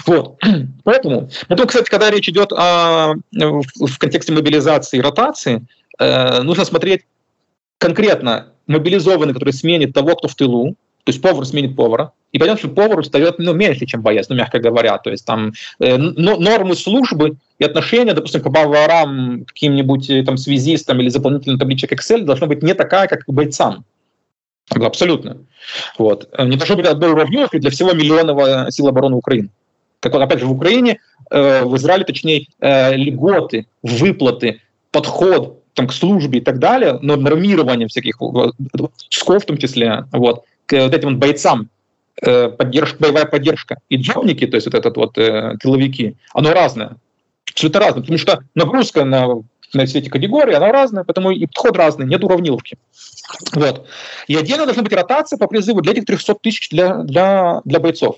Вот. 0.06 0.38
Поэтому, 0.86 1.30
потом, 1.50 1.68
кстати, 1.68 1.90
когда 1.90 2.10
речь 2.10 2.30
идет 2.30 2.54
о, 2.54 3.16
в 3.34 3.98
контексте 3.98 4.32
мобилизации 4.32 5.00
и 5.00 5.02
ротации, 5.02 5.68
э, 6.00 6.42
нужно 6.44 6.64
смотреть 6.64 7.02
конкретно 7.78 8.54
мобилизованный, 8.68 9.34
который 9.34 9.52
сменит 9.52 9.94
того, 9.94 10.16
кто 10.16 10.30
в 10.30 10.36
тылу, 10.36 10.76
то 11.04 11.10
есть 11.10 11.22
повар 11.22 11.46
сменит 11.46 11.76
повара, 11.76 12.14
и 12.32 12.40
понятно, 12.40 12.60
что 12.60 12.70
повар 12.70 13.00
устает 13.00 13.36
ну, 13.38 13.54
меньше, 13.54 13.86
чем 13.86 14.02
боец, 14.02 14.30
ну, 14.30 14.38
мягко 14.38 14.60
говоря. 14.60 14.98
То 14.98 15.10
есть 15.10 15.26
там 15.26 15.52
э, 15.82 15.98
нормы 15.98 16.76
службы 16.76 17.36
и 17.58 17.66
отношения, 17.66 18.14
допустим, 18.14 18.42
к 18.42 18.50
поварам, 18.50 19.44
каким-нибудь 19.44 20.10
э, 20.10 20.24
там 20.24 20.38
связистам 20.38 21.02
или 21.02 21.10
заполнительным 21.10 21.60
табличек 21.60 21.92
Excel 21.92 22.22
должно 22.22 22.48
быть 22.48 22.64
не 22.64 22.76
такая, 22.76 23.10
как 23.10 23.26
к 23.26 23.30
бойцам. 23.30 23.84
Абсолютно. 24.70 25.38
Вот. 25.98 26.30
Не 26.38 26.58
должно 26.58 26.76
быть 26.76 26.86
одной 26.86 27.12
уравневки 27.12 27.58
для 27.58 27.70
всего 27.70 27.94
миллионного 27.94 28.72
сил 28.72 28.88
обороны 28.88 29.16
Украины. 29.16 29.50
Так 30.00 30.14
вот, 30.14 30.22
опять 30.22 30.40
же, 30.40 30.46
в 30.46 30.52
Украине, 30.52 31.00
э, 31.30 31.64
в 31.64 31.76
Израиле, 31.76 32.06
точнее, 32.06 32.48
э, 32.60 32.96
льготы, 32.96 33.66
выплаты, 33.84 34.62
подход 34.92 35.62
там, 35.74 35.88
к 35.88 35.94
службе 35.94 36.40
и 36.40 36.42
так 36.42 36.60
далее, 36.60 37.00
но 37.02 37.16
нормирование 37.16 37.88
всяких 37.88 38.16
СКОВ 39.10 39.44
в 39.44 39.46
том 39.46 39.58
числе, 39.58 40.06
вот, 40.12 40.46
к 40.66 40.74
вот 40.74 40.94
этим 40.94 41.10
вот 41.10 41.18
бойцам, 41.18 41.70
э, 42.22 42.50
поддержка, 42.50 42.98
боевая 43.00 43.26
поддержка 43.26 43.80
и 43.90 43.98
джобники, 43.98 44.48
то 44.48 44.56
есть 44.56 44.68
вот 44.68 44.76
этот 44.76 44.96
вот 44.98 45.18
э, 45.18 45.56
тыловики, 45.62 46.16
оно 46.34 46.54
разное. 46.54 46.96
Абсолютно 47.52 47.80
разное, 47.80 48.02
потому 48.02 48.18
что 48.20 48.40
нагрузка 48.56 49.04
на 49.04 49.42
на 49.74 49.86
все 49.86 50.00
эти 50.00 50.10
категории, 50.10 50.54
она 50.54 50.72
разная, 50.72 51.04
поэтому 51.04 51.32
и 51.32 51.46
подход 51.46 51.78
разный, 51.78 52.06
нет 52.06 52.24
уравниловки. 52.24 52.78
Вот. 53.54 53.88
И 54.28 54.36
отдельно 54.36 54.66
должна 54.66 54.84
быть 54.84 54.94
ротация 54.94 55.38
по 55.38 55.48
призыву 55.48 55.82
для 55.82 55.94
этих 55.94 56.06
300 56.06 56.36
тысяч 56.36 56.70
для, 56.70 57.04
для, 57.04 57.62
для 57.66 57.80
бойцов. 57.80 58.18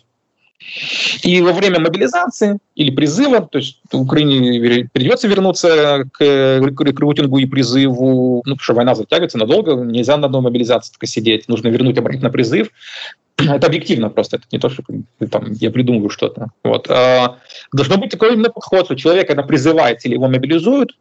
И 1.24 1.42
во 1.42 1.54
время 1.54 1.80
мобилизации 1.80 2.60
или 2.76 2.92
призыва, 2.92 3.42
то 3.42 3.58
есть 3.58 3.82
Украине 3.92 4.88
придется 4.94 5.28
вернуться 5.28 6.06
к 6.14 6.22
рекрутингу 6.22 7.40
и 7.40 7.46
призыву, 7.46 8.44
ну, 8.46 8.54
потому 8.54 8.64
что 8.64 8.74
война 8.76 8.96
затягивается 8.96 9.40
надолго, 9.40 9.74
нельзя 9.74 10.18
на 10.18 10.28
одной 10.28 10.42
мобилизации 10.42 10.94
только 10.94 11.08
сидеть, 11.08 11.48
нужно 11.48 11.70
вернуть 11.70 11.98
обратно 11.98 12.30
призыв. 12.30 12.70
Это 13.38 13.68
объективно 13.68 14.10
просто, 14.10 14.38
это 14.38 14.46
не 14.52 14.60
то, 14.60 14.70
что 14.70 14.84
там, 15.32 15.52
я 15.54 15.72
придумываю 15.72 16.10
что-то. 16.10 16.50
Вот. 16.64 16.90
А 16.90 17.40
должно 17.74 17.98
быть 17.98 18.12
такой 18.12 18.34
именно 18.34 18.50
подход, 18.50 18.98
что 19.00 19.24
когда 19.26 19.42
призывается 19.42 20.08
или 20.08 20.16
его 20.16 20.28
мобилизуют, 20.28 20.92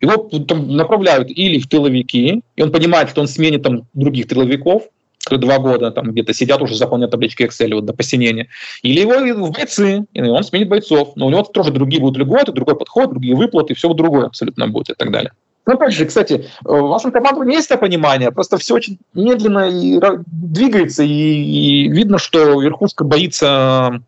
его 0.00 0.28
там 0.46 0.76
направляют 0.76 1.30
или 1.30 1.58
в 1.58 1.68
тыловики, 1.68 2.42
и 2.56 2.62
он 2.62 2.70
понимает, 2.70 3.10
что 3.10 3.20
он 3.20 3.28
сменит 3.28 3.62
там 3.62 3.86
других 3.94 4.28
тыловиков, 4.28 4.84
которые 5.24 5.40
два 5.40 5.58
года 5.58 5.90
там 5.90 6.12
где-то 6.12 6.32
сидят 6.32 6.62
уже 6.62 6.74
заполняют 6.74 7.10
таблички 7.10 7.42
Excel 7.42 7.74
вот, 7.74 7.84
до 7.84 7.92
посинения, 7.92 8.48
или 8.82 9.00
его 9.00 9.46
в 9.46 9.52
бойцы, 9.52 10.04
и 10.12 10.22
он 10.22 10.42
сменит 10.44 10.68
бойцов, 10.68 11.12
но 11.16 11.26
у 11.26 11.30
него 11.30 11.42
тоже 11.42 11.70
другие 11.70 12.00
будут 12.00 12.18
льготы, 12.18 12.52
другой 12.52 12.76
подход, 12.76 13.10
другие 13.10 13.34
выплаты, 13.34 13.74
все 13.74 13.92
другое 13.92 14.26
абсолютно 14.26 14.68
будет 14.68 14.90
и 14.90 14.94
так 14.94 15.10
далее. 15.10 15.32
Ну, 15.66 15.74
опять 15.74 15.92
же, 15.92 16.06
кстати, 16.06 16.46
в 16.62 16.80
вашем 16.80 17.12
командовании 17.12 17.56
есть 17.56 17.70
это 17.70 17.78
понимание, 17.78 18.32
просто 18.32 18.56
все 18.56 18.74
очень 18.74 18.98
медленно 19.12 19.68
и 19.68 20.00
двигается, 20.26 21.02
и, 21.02 21.08
и 21.08 21.88
видно, 21.88 22.16
что 22.16 22.62
верхушка 22.62 23.04
боится 23.04 24.00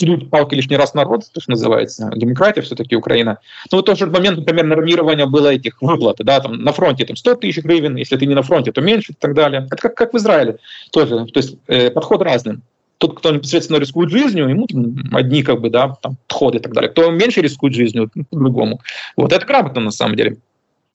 стелют 0.00 0.30
палки 0.30 0.54
лишний 0.54 0.76
раз 0.76 0.94
народ, 0.94 1.24
то, 1.30 1.40
что 1.40 1.50
называется, 1.50 2.10
демократия 2.16 2.62
все-таки 2.62 2.96
Украина. 2.96 3.38
Ну, 3.70 3.78
вот 3.78 3.86
тот 3.86 3.98
же 3.98 4.06
момент, 4.06 4.38
например, 4.38 4.64
нормирования 4.64 5.26
было 5.26 5.48
этих 5.48 5.82
выплат, 5.82 6.16
да, 6.20 6.40
там 6.40 6.62
на 6.64 6.72
фронте 6.72 7.04
там 7.04 7.16
100 7.16 7.34
тысяч 7.34 7.62
гривен, 7.62 7.96
если 7.96 8.16
ты 8.16 8.24
не 8.24 8.34
на 8.34 8.42
фронте, 8.42 8.72
то 8.72 8.80
меньше 8.80 9.12
и 9.12 9.14
так 9.18 9.34
далее. 9.34 9.66
Это 9.66 9.76
как, 9.76 9.94
как 9.94 10.14
в 10.14 10.16
Израиле 10.16 10.56
тоже, 10.90 11.26
то 11.26 11.40
есть 11.40 11.56
э, 11.66 11.90
подход 11.90 12.22
разный. 12.22 12.60
Тот, 12.96 13.18
кто 13.18 13.30
непосредственно 13.30 13.78
рискует 13.78 14.10
жизнью, 14.10 14.48
ему 14.48 14.66
там, 14.66 14.94
одни 15.12 15.42
как 15.42 15.60
бы, 15.60 15.70
да, 15.70 15.96
там, 16.02 16.16
подходы 16.26 16.58
и 16.58 16.60
так 16.60 16.72
далее. 16.72 16.90
Кто 16.90 17.10
меньше 17.10 17.40
рискует 17.40 17.74
жизнью, 17.74 18.10
по-другому. 18.30 18.80
Вот, 19.16 19.32
это 19.32 19.46
грамотно 19.46 19.80
на 19.80 19.90
самом 19.90 20.16
деле. 20.16 20.36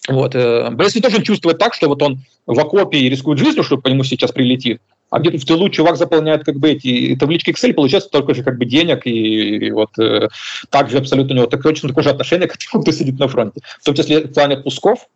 Вот. 0.08 0.36
Если 0.36 1.00
тоже 1.00 1.24
чувствует 1.24 1.58
так, 1.58 1.74
что 1.74 1.88
вот 1.88 2.02
он 2.02 2.20
в 2.46 2.60
окопе 2.60 2.98
и 2.98 3.10
рискует 3.10 3.40
жизнью, 3.40 3.64
что 3.64 3.78
по 3.78 3.88
нему 3.88 4.04
сейчас 4.04 4.32
прилетит, 4.32 4.82
а 5.10 5.20
где-то 5.20 5.38
в 5.38 5.46
тылу 5.46 5.70
чувак 5.70 5.98
заполняет 5.98 6.44
как 6.44 6.58
бы 6.58 6.72
эти 6.72 7.16
таблички 7.16 7.52
Excel, 7.52 7.74
получается 7.74 8.10
только 8.10 8.34
же 8.34 8.44
как 8.44 8.58
бы 8.58 8.66
денег, 8.66 9.06
и, 9.06 9.68
и 9.68 9.72
вот 9.72 9.98
э, 10.00 10.28
также 10.70 10.98
абсолютно 10.98 11.34
у 11.34 11.38
него 11.38 11.48
так, 11.48 11.62
точно 11.62 11.90
такое 11.90 12.04
же 12.04 12.10
отношение 12.10 12.48
к 12.48 12.58
тем, 12.58 12.82
кто 12.82 12.92
сидит 12.92 13.20
на 13.20 13.28
фронте. 13.28 13.62
В 13.80 13.86
том 13.86 13.96
числе 13.96 14.22
в 14.22 14.34
плане 14.34 14.56
отпусков, 14.56 15.08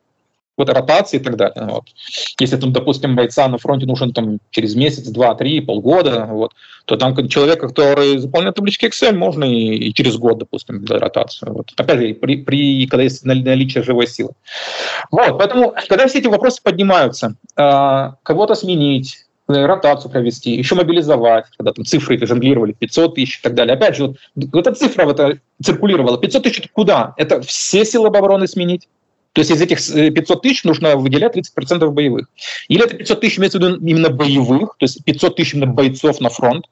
вот 0.60 0.70
ротации 0.70 1.18
и 1.18 1.24
так 1.24 1.36
далее. 1.36 1.68
Вот. 1.72 1.86
Если 2.40 2.58
там, 2.58 2.72
допустим, 2.72 3.16
бойца 3.16 3.48
на 3.48 3.58
фронте 3.58 3.86
нужен 3.86 4.14
там 4.14 4.40
через 4.52 4.76
месяц, 4.76 5.08
два, 5.08 5.34
три, 5.36 5.62
полгода, 5.62 6.28
вот, 6.30 6.54
то 6.86 6.98
там 6.98 7.16
человека, 7.28 7.68
который 7.68 8.18
заполняет 8.18 8.56
таблички 8.56 8.86
Excel, 8.86 9.14
можно 9.14 9.44
и, 9.44 9.76
и 9.76 9.94
через 9.94 10.18
год, 10.18 10.38
допустим, 10.38 10.84
для 10.84 11.00
ротации. 11.00 11.50
Вот. 11.50 11.72
Опять 11.76 12.00
же, 12.00 12.14
при, 12.14 12.38
при, 12.38 12.86
когда 12.88 13.04
есть 13.04 13.26
наличие 13.26 13.84
живой 13.84 14.08
силы. 14.08 14.32
Вот, 15.12 15.38
поэтому, 15.38 15.74
когда 15.88 16.08
все 16.08 16.20
эти 16.20 16.28
вопросы 16.28 16.62
поднимаются, 16.62 17.36
э, 17.58 18.12
кого-то 18.24 18.56
сменить, 18.56 19.26
Э, 19.50 19.66
ротацию 19.66 20.12
провести, 20.12 20.52
еще 20.52 20.76
мобилизовать, 20.76 21.46
когда 21.58 21.74
там 21.74 21.84
цифры 21.84 22.16
это 22.16 22.28
жонглировали, 22.28 22.74
500 22.74 23.16
тысяч 23.16 23.40
и 23.40 23.42
так 23.42 23.56
далее. 23.56 23.74
Опять 23.74 23.96
же, 23.96 24.08
вот, 24.08 24.18
вот 24.36 24.68
эта 24.68 24.76
цифра 24.76 25.06
вот, 25.06 25.20
э, 25.20 25.40
циркулировала. 25.64 26.20
500 26.20 26.44
тысяч 26.44 26.70
куда? 26.72 27.16
Это 27.18 27.42
все 27.42 27.84
силы 27.84 28.10
обороны 28.10 28.48
сменить? 28.48 28.88
То 29.40 29.42
есть 29.42 29.52
из 29.52 29.62
этих 29.62 29.78
500 30.14 30.38
э, 30.38 30.42
тысяч 30.42 30.66
нужно 30.66 30.98
выделять 30.98 31.34
30% 31.34 31.90
боевых. 31.92 32.28
Или 32.68 32.84
это 32.84 32.98
500 32.98 33.22
тысяч 33.22 33.40
имеется 33.40 33.58
в 33.58 33.62
виду 33.62 33.78
именно 33.78 34.10
боевых, 34.10 34.76
то 34.78 34.84
есть 34.84 35.02
500 35.06 35.38
тысяч 35.38 35.54
именно 35.54 35.68
бойцов 35.68 36.20
на 36.20 36.30
фронт, 36.30 36.66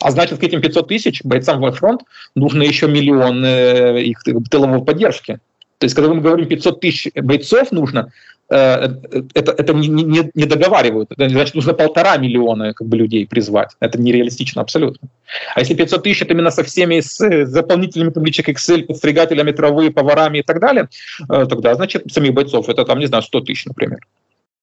а 0.00 0.10
значит, 0.10 0.40
к 0.40 0.42
этим 0.42 0.60
500 0.60 0.88
тысяч 0.88 1.22
бойцам 1.22 1.60
во 1.60 1.70
фронт 1.70 2.02
нужно 2.34 2.64
еще 2.64 2.88
миллион 2.88 3.46
их 3.46 4.24
тыловой 4.50 4.84
поддержки. 4.84 5.38
То 5.78 5.84
есть, 5.84 5.94
когда 5.94 6.12
мы 6.12 6.20
говорим 6.20 6.48
500 6.48 6.80
тысяч 6.80 7.12
бойцов 7.14 7.70
нужно, 7.70 8.10
Э, 8.37 8.37
это, 8.54 9.52
это 9.52 9.72
не, 9.74 9.88
не, 9.88 10.30
не 10.34 10.44
договаривают. 10.44 11.10
Значит, 11.16 11.54
нужно 11.54 11.74
полтора 11.74 12.16
миллиона 12.16 12.72
как 12.72 12.86
бы, 12.86 12.96
людей 12.96 13.26
призвать. 13.26 13.70
Это 13.80 14.00
нереалистично 14.00 14.62
абсолютно. 14.62 15.08
А 15.54 15.60
если 15.60 15.74
500 15.74 16.02
тысяч, 16.02 16.22
это 16.22 16.32
именно 16.32 16.50
со 16.50 16.62
всеми 16.62 17.00
с 17.00 17.20
э, 17.20 17.44
заполнительными 17.44 18.10
табличек 18.10 18.48
Excel, 18.48 18.84
подстригателями 18.84 19.52
травы, 19.52 19.90
поварами 19.90 20.38
и 20.38 20.42
так 20.42 20.60
далее, 20.60 20.88
э, 21.28 21.46
тогда, 21.48 21.74
значит, 21.74 22.04
самих 22.10 22.32
бойцов, 22.32 22.68
это 22.68 22.84
там, 22.84 22.98
не 22.98 23.06
знаю, 23.06 23.22
100 23.22 23.40
тысяч, 23.42 23.66
например. 23.66 23.98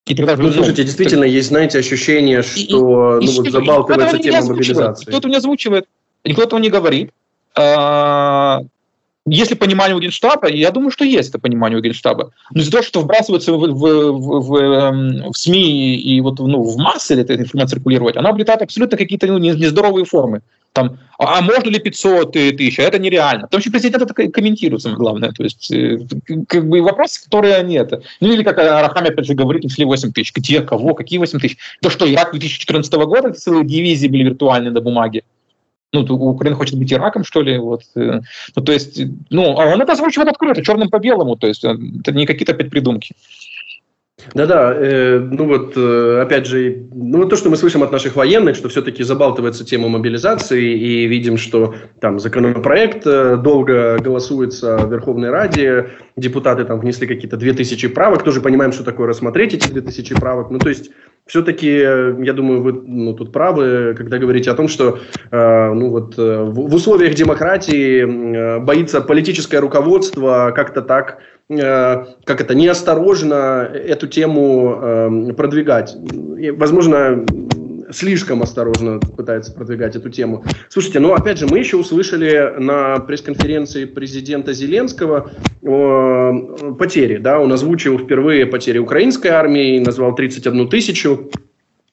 И 0.06 0.16
тогда, 0.16 0.36
ну, 0.36 0.52
слушайте, 0.52 0.84
действительно, 0.84 1.24
так... 1.24 1.32
есть, 1.32 1.48
знаете, 1.48 1.80
ощущение, 1.80 2.44
что 2.44 2.62
и, 2.62 2.72
ну, 2.72 3.20
и, 3.20 3.28
вот 3.28 3.50
забалтывается 3.50 4.20
тема 4.20 4.46
мобилизации. 4.46 5.06
Кто-то 5.06 5.30
не 5.30 5.36
озвучивает, 5.36 5.86
никто 6.24 6.44
этого 6.44 6.60
не 6.60 6.70
говорит. 6.70 7.12
А, 7.56 8.62
если 9.28 9.56
понимание 9.56 9.96
у 9.96 10.00
Генштаба, 10.00 10.50
я 10.50 10.70
думаю, 10.70 10.92
что 10.92 11.04
есть 11.04 11.30
это 11.30 11.40
понимание 11.40 11.80
у 11.80 11.82
Генштаба, 11.82 12.32
но 12.52 12.62
из-за 12.62 12.72
того, 12.72 12.84
что 12.84 13.02
вбрасывается 13.02 13.54
в, 13.54 13.58
в, 13.58 14.12
в, 14.12 14.40
в, 14.42 14.56
эм, 14.56 15.32
в 15.32 15.38
СМИ 15.38 15.96
и 15.96 16.22
вот 16.22 16.40
ну, 16.40 16.62
в 16.62 16.78
массы 16.78 17.20
эта 17.20 17.36
информация 17.36 17.78
циркулировать, 17.78 18.18
она 18.18 18.30
обретает 18.30 18.62
абсолютно 18.62 18.98
какие-то 18.98 19.26
ну, 19.28 19.40
нездоровые 19.40 20.06
формы. 20.06 20.42
Там, 20.74 21.00
а, 21.18 21.40
а 21.40 21.42
можно 21.42 21.70
ли 21.70 21.80
500 21.80 22.34
тысяч? 22.34 22.80
Это 22.80 23.00
нереально. 23.00 23.44
Потому 23.44 23.62
что 23.62 23.72
президент 23.72 24.04
это 24.04 24.14
комментирует, 24.14 24.82
самое 24.82 25.00
главное. 25.00 25.32
То 25.32 25.44
есть, 25.44 25.72
э, 25.72 26.00
как 26.48 26.68
бы 26.68 26.82
вопросы, 26.82 27.24
которые 27.24 27.64
нет. 27.64 27.94
Ну 28.20 28.32
или 28.32 28.44
как 28.44 28.60
Арахами 28.60 29.08
опять 29.08 29.26
же 29.26 29.36
говорит, 29.36 29.64
ушли 29.64 29.86
8 29.86 30.12
тысяч. 30.12 30.34
Где, 30.36 30.62
кого, 30.62 30.94
какие 30.94 31.18
8 31.18 31.40
тысяч? 31.40 31.58
То 31.82 31.90
что, 31.90 32.12
Ирак 32.12 32.32
2014 32.32 32.94
года 32.94 33.32
целые 33.32 33.66
дивизии 33.66 34.10
были 34.10 34.24
виртуальные 34.24 34.72
на 34.72 34.82
бумаге 34.82 35.24
ну, 36.02 36.16
Украина 36.30 36.56
хочет 36.56 36.78
быть 36.78 36.92
Ираком, 36.92 37.24
что 37.24 37.42
ли, 37.42 37.58
вот, 37.58 37.84
э, 37.96 38.22
ну, 38.56 38.64
то 38.64 38.72
есть, 38.72 39.02
ну, 39.30 39.60
а 39.60 39.74
он 39.74 39.82
это 39.82 39.94
озвучивает 39.94 40.30
открыто, 40.30 40.64
черным 40.64 40.90
по 40.90 41.00
белому, 41.00 41.36
то 41.36 41.48
есть, 41.48 41.64
э, 41.64 41.78
это 42.00 42.12
не 42.12 42.26
какие-то 42.26 42.54
опять 42.54 42.70
придумки. 42.70 43.16
Да-да, 44.34 44.74
э, 44.74 45.20
ну 45.20 45.46
вот, 45.46 45.74
э, 45.76 46.22
опять 46.22 46.46
же, 46.46 46.88
ну 46.94 47.20
вот 47.20 47.30
то, 47.30 47.36
что 47.36 47.50
мы 47.50 47.58
слышим 47.58 47.84
от 47.84 47.92
наших 47.92 48.16
военных, 48.16 48.56
что 48.56 48.70
все-таки 48.70 49.04
забалтывается 49.04 49.66
тема 49.66 49.88
мобилизации, 49.88 50.78
и 50.78 51.08
видим, 51.08 51.38
что 51.38 51.76
там 52.02 52.20
законопроект 52.20 53.06
э, 53.06 53.38
долго 53.38 53.98
голосуется 54.00 54.78
в 54.78 54.92
Верховной 54.92 55.30
Раде, 55.30 55.90
депутаты 56.16 56.66
там 56.66 56.80
внесли 56.80 57.08
какие-то 57.08 57.38
2000 57.38 57.90
правок, 57.90 58.24
тоже 58.24 58.42
понимаем, 58.42 58.72
что 58.72 58.84
такое 58.84 59.08
рассмотреть 59.08 59.54
эти 59.54 59.68
2000 59.68 60.16
правок, 60.16 60.50
ну 60.50 60.60
то 60.60 60.70
есть 60.70 60.92
все-таки, 61.26 61.68
я 61.68 62.34
думаю, 62.34 62.62
вы 62.62 62.74
ну, 62.74 63.14
тут 63.14 63.32
правы, 63.32 63.96
когда 63.98 64.20
говорите 64.20 64.52
о 64.52 64.54
том, 64.54 64.68
что 64.68 65.00
э, 65.32 65.74
ну, 65.74 65.90
вот, 65.90 66.20
э, 66.20 66.44
в, 66.44 66.70
в 66.70 66.76
условиях 66.76 67.16
демократии 67.16 68.04
э, 68.04 68.60
боится 68.60 69.02
политическое 69.02 69.58
руководство 69.58 70.54
как-то 70.56 70.84
так, 70.84 71.18
э, 71.18 71.35
как 71.48 72.42
это, 72.42 72.56
неосторожно 72.56 73.70
эту 73.72 74.08
тему 74.08 74.80
э, 74.82 75.34
продвигать. 75.34 75.96
И, 76.40 76.50
возможно, 76.50 77.24
слишком 77.92 78.42
осторожно 78.42 79.00
пытается 79.00 79.54
продвигать 79.54 79.96
эту 79.96 80.10
тему. 80.10 80.44
Слушайте, 80.70 81.00
ну 81.00 81.14
опять 81.14 81.38
же, 81.38 81.48
мы 81.48 81.60
еще 81.60 81.78
услышали 81.78 82.56
на 82.58 83.00
пресс-конференции 83.00 83.86
президента 83.86 84.54
Зеленского 84.54 85.32
э, 85.62 86.74
потери. 86.80 87.18
Да? 87.18 87.40
Он 87.40 87.52
озвучил 87.54 88.00
впервые 88.00 88.46
потери 88.46 88.80
украинской 88.80 89.28
армии, 89.28 89.80
назвал 89.80 90.16
31 90.16 90.70
тысячу. 90.70 91.30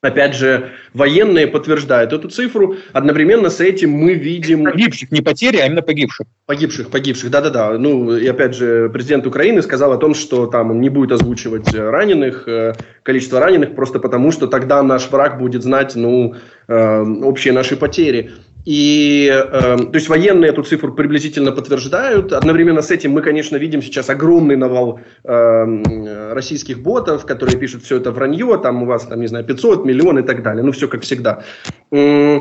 Опять 0.03 0.35
же, 0.35 0.71
военные 0.93 1.47
подтверждают 1.47 2.11
эту 2.11 2.27
цифру. 2.27 2.75
Одновременно 2.91 3.49
с 3.49 3.61
этим 3.61 3.91
мы 3.91 4.15
видим... 4.15 4.65
Погибших, 4.65 5.11
не 5.11 5.21
потери, 5.21 5.55
а 5.59 5.65
именно 5.65 5.81
погибших. 5.81 6.27
Погибших, 6.45 6.89
погибших, 6.89 7.31
да-да-да. 7.31 7.77
Ну, 7.77 8.13
и 8.13 8.27
опять 8.27 8.53
же, 8.53 8.89
президент 8.89 9.25
Украины 9.25 9.61
сказал 9.61 9.93
о 9.93 9.97
том, 9.97 10.13
что 10.13 10.47
там 10.47 10.71
он 10.71 10.81
не 10.81 10.89
будет 10.89 11.13
озвучивать 11.13 11.73
раненых, 11.73 12.49
э, 12.49 12.73
количество 13.01 13.39
раненых, 13.39 13.75
просто 13.75 13.99
потому, 13.99 14.33
что 14.33 14.47
тогда 14.47 14.83
наш 14.83 15.09
враг 15.09 15.39
будет 15.39 15.63
знать, 15.63 15.95
ну, 15.95 16.35
э, 16.67 17.01
общие 17.23 17.53
наши 17.53 17.77
потери. 17.77 18.31
И, 18.65 19.29
э, 19.29 19.77
то 19.77 19.91
есть 19.93 20.07
военные 20.07 20.51
эту 20.51 20.63
цифру 20.63 20.93
приблизительно 20.93 21.51
подтверждают. 21.51 22.31
Одновременно 22.31 22.81
с 22.81 22.91
этим 22.91 23.11
мы, 23.11 23.21
конечно, 23.21 23.57
видим 23.57 23.81
сейчас 23.81 24.09
огромный 24.09 24.55
навал 24.55 24.99
э, 25.23 26.33
российских 26.33 26.81
ботов, 26.81 27.25
которые 27.25 27.57
пишут 27.57 27.83
все 27.83 27.97
это 27.97 28.11
вранье, 28.11 28.57
там 28.57 28.83
у 28.83 28.85
вас, 28.85 29.05
там, 29.05 29.19
не 29.19 29.27
знаю, 29.27 29.45
500, 29.45 29.85
миллион 29.85 30.19
и 30.19 30.23
так 30.23 30.43
далее. 30.43 30.63
Ну, 30.63 30.71
все 30.71 30.87
как 30.87 31.01
всегда. 31.01 31.43
Э, 31.91 32.39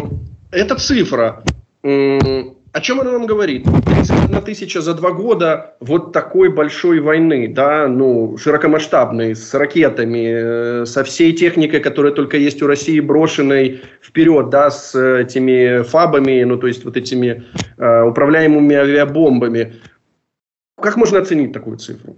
эта 0.52 0.76
цифра, 0.76 1.42
э, 1.82 2.18
о 2.72 2.80
чем 2.80 3.00
она 3.00 3.12
нам 3.12 3.26
говорит? 3.26 3.64
31 3.84 4.42
тысяча 4.42 4.80
за 4.80 4.94
два 4.94 5.12
года 5.12 5.76
вот 5.80 6.12
такой 6.12 6.48
большой 6.48 7.00
войны, 7.00 7.48
да, 7.48 7.86
ну, 7.86 8.36
широкомасштабной, 8.38 9.34
с 9.34 9.52
ракетами, 9.54 10.82
э, 10.82 10.86
со 10.86 11.04
всей 11.04 11.34
техникой, 11.34 11.80
которая 11.80 12.12
только 12.12 12.38
есть 12.38 12.62
у 12.62 12.66
России, 12.66 13.00
брошенной 13.00 13.82
вперед, 14.00 14.48
да, 14.48 14.70
с 14.70 14.98
этими 14.98 15.82
фабами, 15.82 16.42
ну, 16.44 16.56
то 16.56 16.66
есть 16.66 16.84
вот 16.84 16.96
этими 16.96 17.44
э, 17.76 18.02
управляемыми 18.04 18.74
авиабомбами. 18.74 19.74
Как 20.80 20.96
можно 20.96 21.18
оценить 21.18 21.52
такую 21.52 21.76
цифру? 21.76 22.16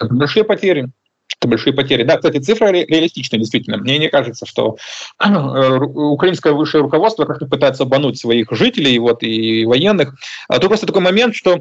Большие 0.00 0.44
потери 0.44 0.90
это 1.38 1.48
большие 1.48 1.72
потери. 1.72 2.02
Да, 2.02 2.16
кстати, 2.16 2.38
цифра 2.38 2.66
ре- 2.66 2.86
реалистичная, 2.86 3.38
действительно. 3.38 3.78
Мне 3.78 3.98
не 3.98 4.08
кажется, 4.08 4.46
что 4.46 4.76
э, 5.24 5.78
украинское 5.78 6.52
высшее 6.52 6.82
руководство 6.82 7.24
как-то 7.24 7.46
пытается 7.46 7.84
обмануть 7.84 8.18
своих 8.18 8.48
жителей 8.50 8.98
вот, 8.98 9.22
и 9.22 9.64
военных. 9.64 10.14
А 10.48 10.58
то 10.58 10.68
просто 10.68 10.86
такой 10.86 11.02
момент, 11.02 11.34
что 11.34 11.60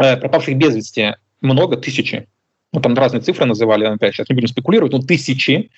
э, 0.00 0.16
пропавших 0.16 0.56
без 0.56 0.74
вести 0.74 1.14
много, 1.40 1.76
тысячи. 1.76 2.26
Ну, 2.74 2.80
там 2.80 2.94
разные 2.94 3.20
цифры 3.20 3.44
называли, 3.44 3.84
опять 3.84 4.14
сейчас 4.14 4.30
не 4.30 4.34
будем 4.34 4.48
спекулировать, 4.48 4.92
но 4.92 5.02
тысячи. 5.02 5.70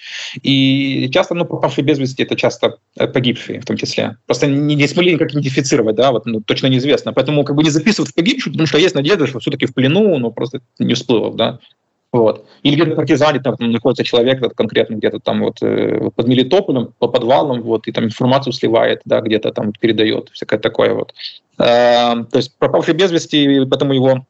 И 0.43 1.11
часто, 1.13 1.35
ну, 1.35 1.45
пропавшие 1.45 1.85
без 1.85 1.99
вести, 1.99 2.23
это 2.23 2.37
часто 2.37 2.79
э, 2.97 3.09
погибшие 3.09 3.61
в 3.61 3.65
том 3.65 3.77
числе. 3.77 4.17
Просто 4.27 4.47
не, 4.47 4.77
не 4.77 4.87
смогли 4.87 5.15
никак 5.15 5.33
идентифицировать, 5.33 5.97
да, 5.97 6.13
вот, 6.13 6.25
ну, 6.27 6.41
точно 6.41 6.69
неизвестно. 6.69 7.13
Поэтому 7.13 7.43
как 7.43 7.57
бы 7.57 7.65
не 7.65 7.71
записывают 7.71 8.11
в 8.11 8.15
погибших, 8.15 8.53
потому 8.53 8.69
что 8.69 8.79
есть 8.79 8.95
надежда, 8.95 9.27
что 9.27 9.41
все-таки 9.41 9.67
в 9.67 9.75
плену, 9.75 10.17
но 10.19 10.31
просто 10.31 10.61
не 10.79 10.95
всплыло, 10.95 11.35
да. 11.35 11.59
Вот. 12.15 12.47
Или 12.63 12.77
где-то 12.77 12.95
партизане, 12.95 13.41
там, 13.41 13.57
там 13.57 13.73
находится 13.73 14.05
человек 14.05 14.41
вот, 14.41 14.55
конкретно 14.55 14.95
где-то 14.95 15.19
там 15.19 15.41
вот 15.41 15.61
э, 15.63 16.11
под 16.15 16.29
Мелитополем, 16.29 16.95
по 17.01 17.09
подвалам, 17.09 17.61
вот, 17.63 17.89
и 17.89 17.93
там 17.93 18.05
информацию 18.05 18.53
сливает, 18.53 19.01
да, 19.05 19.21
где-то 19.21 19.51
там 19.51 19.73
передает, 19.73 20.31
всякое 20.33 20.61
такое 20.61 20.95
вот. 20.95 21.13
Э, 21.59 22.15
то 22.31 22.37
есть 22.37 22.57
пропавший 22.57 22.95
без 22.95 23.11
вести, 23.11 23.65
поэтому 23.69 23.95
его, 23.95 24.25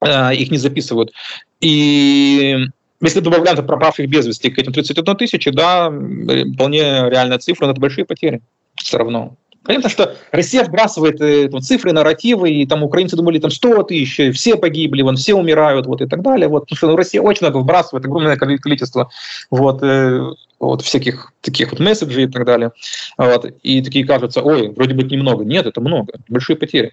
э, 0.00 0.34
их 0.34 0.50
не 0.50 0.58
записывают. 0.58 1.12
И 1.60 2.56
если 3.00 3.20
добавляем 3.20 3.64
пропавших 3.64 4.08
без 4.08 4.26
вести 4.26 4.50
к 4.50 4.58
этим 4.58 4.72
31 4.72 5.16
тысячи, 5.16 5.48
да, 5.52 5.92
вполне 6.54 7.08
реальная 7.08 7.38
цифра, 7.38 7.66
но 7.66 7.70
это 7.70 7.80
большие 7.80 8.04
потери 8.04 8.40
все 8.74 8.98
равно. 8.98 9.36
Понятно, 9.64 9.88
что 9.88 10.16
Россия 10.32 10.64
вбрасывает 10.64 11.20
э, 11.20 11.48
там, 11.48 11.60
цифры, 11.60 11.92
нарративы, 11.92 12.50
и 12.50 12.66
там 12.66 12.82
украинцы 12.82 13.16
думали, 13.16 13.38
там 13.38 13.50
100 13.50 13.84
тысяч, 13.84 14.34
все 14.34 14.56
погибли, 14.56 15.02
вон, 15.02 15.16
все 15.16 15.34
умирают, 15.34 15.86
вот 15.86 16.00
и 16.00 16.06
так 16.06 16.22
далее. 16.22 16.48
Вот, 16.48 16.62
потому 16.62 16.76
что 16.76 16.88
ну, 16.88 16.96
Россия 16.96 17.22
очень 17.22 17.46
много 17.46 17.58
вбрасывает, 17.62 18.04
огромное 18.04 18.36
количество 18.36 19.10
вот, 19.50 19.82
э, 19.82 20.20
вот, 20.58 20.82
всяких 20.82 21.32
таких 21.42 21.70
вот 21.70 21.80
месседжей 21.80 22.24
и 22.24 22.28
так 22.28 22.44
далее. 22.44 22.72
Вот, 23.16 23.46
и 23.62 23.82
такие 23.82 24.04
кажутся, 24.04 24.42
ой, 24.42 24.70
вроде 24.70 24.94
бы 24.94 25.04
немного. 25.04 25.44
Нет, 25.44 25.66
это 25.66 25.80
много, 25.80 26.14
большие 26.28 26.56
потери. 26.56 26.92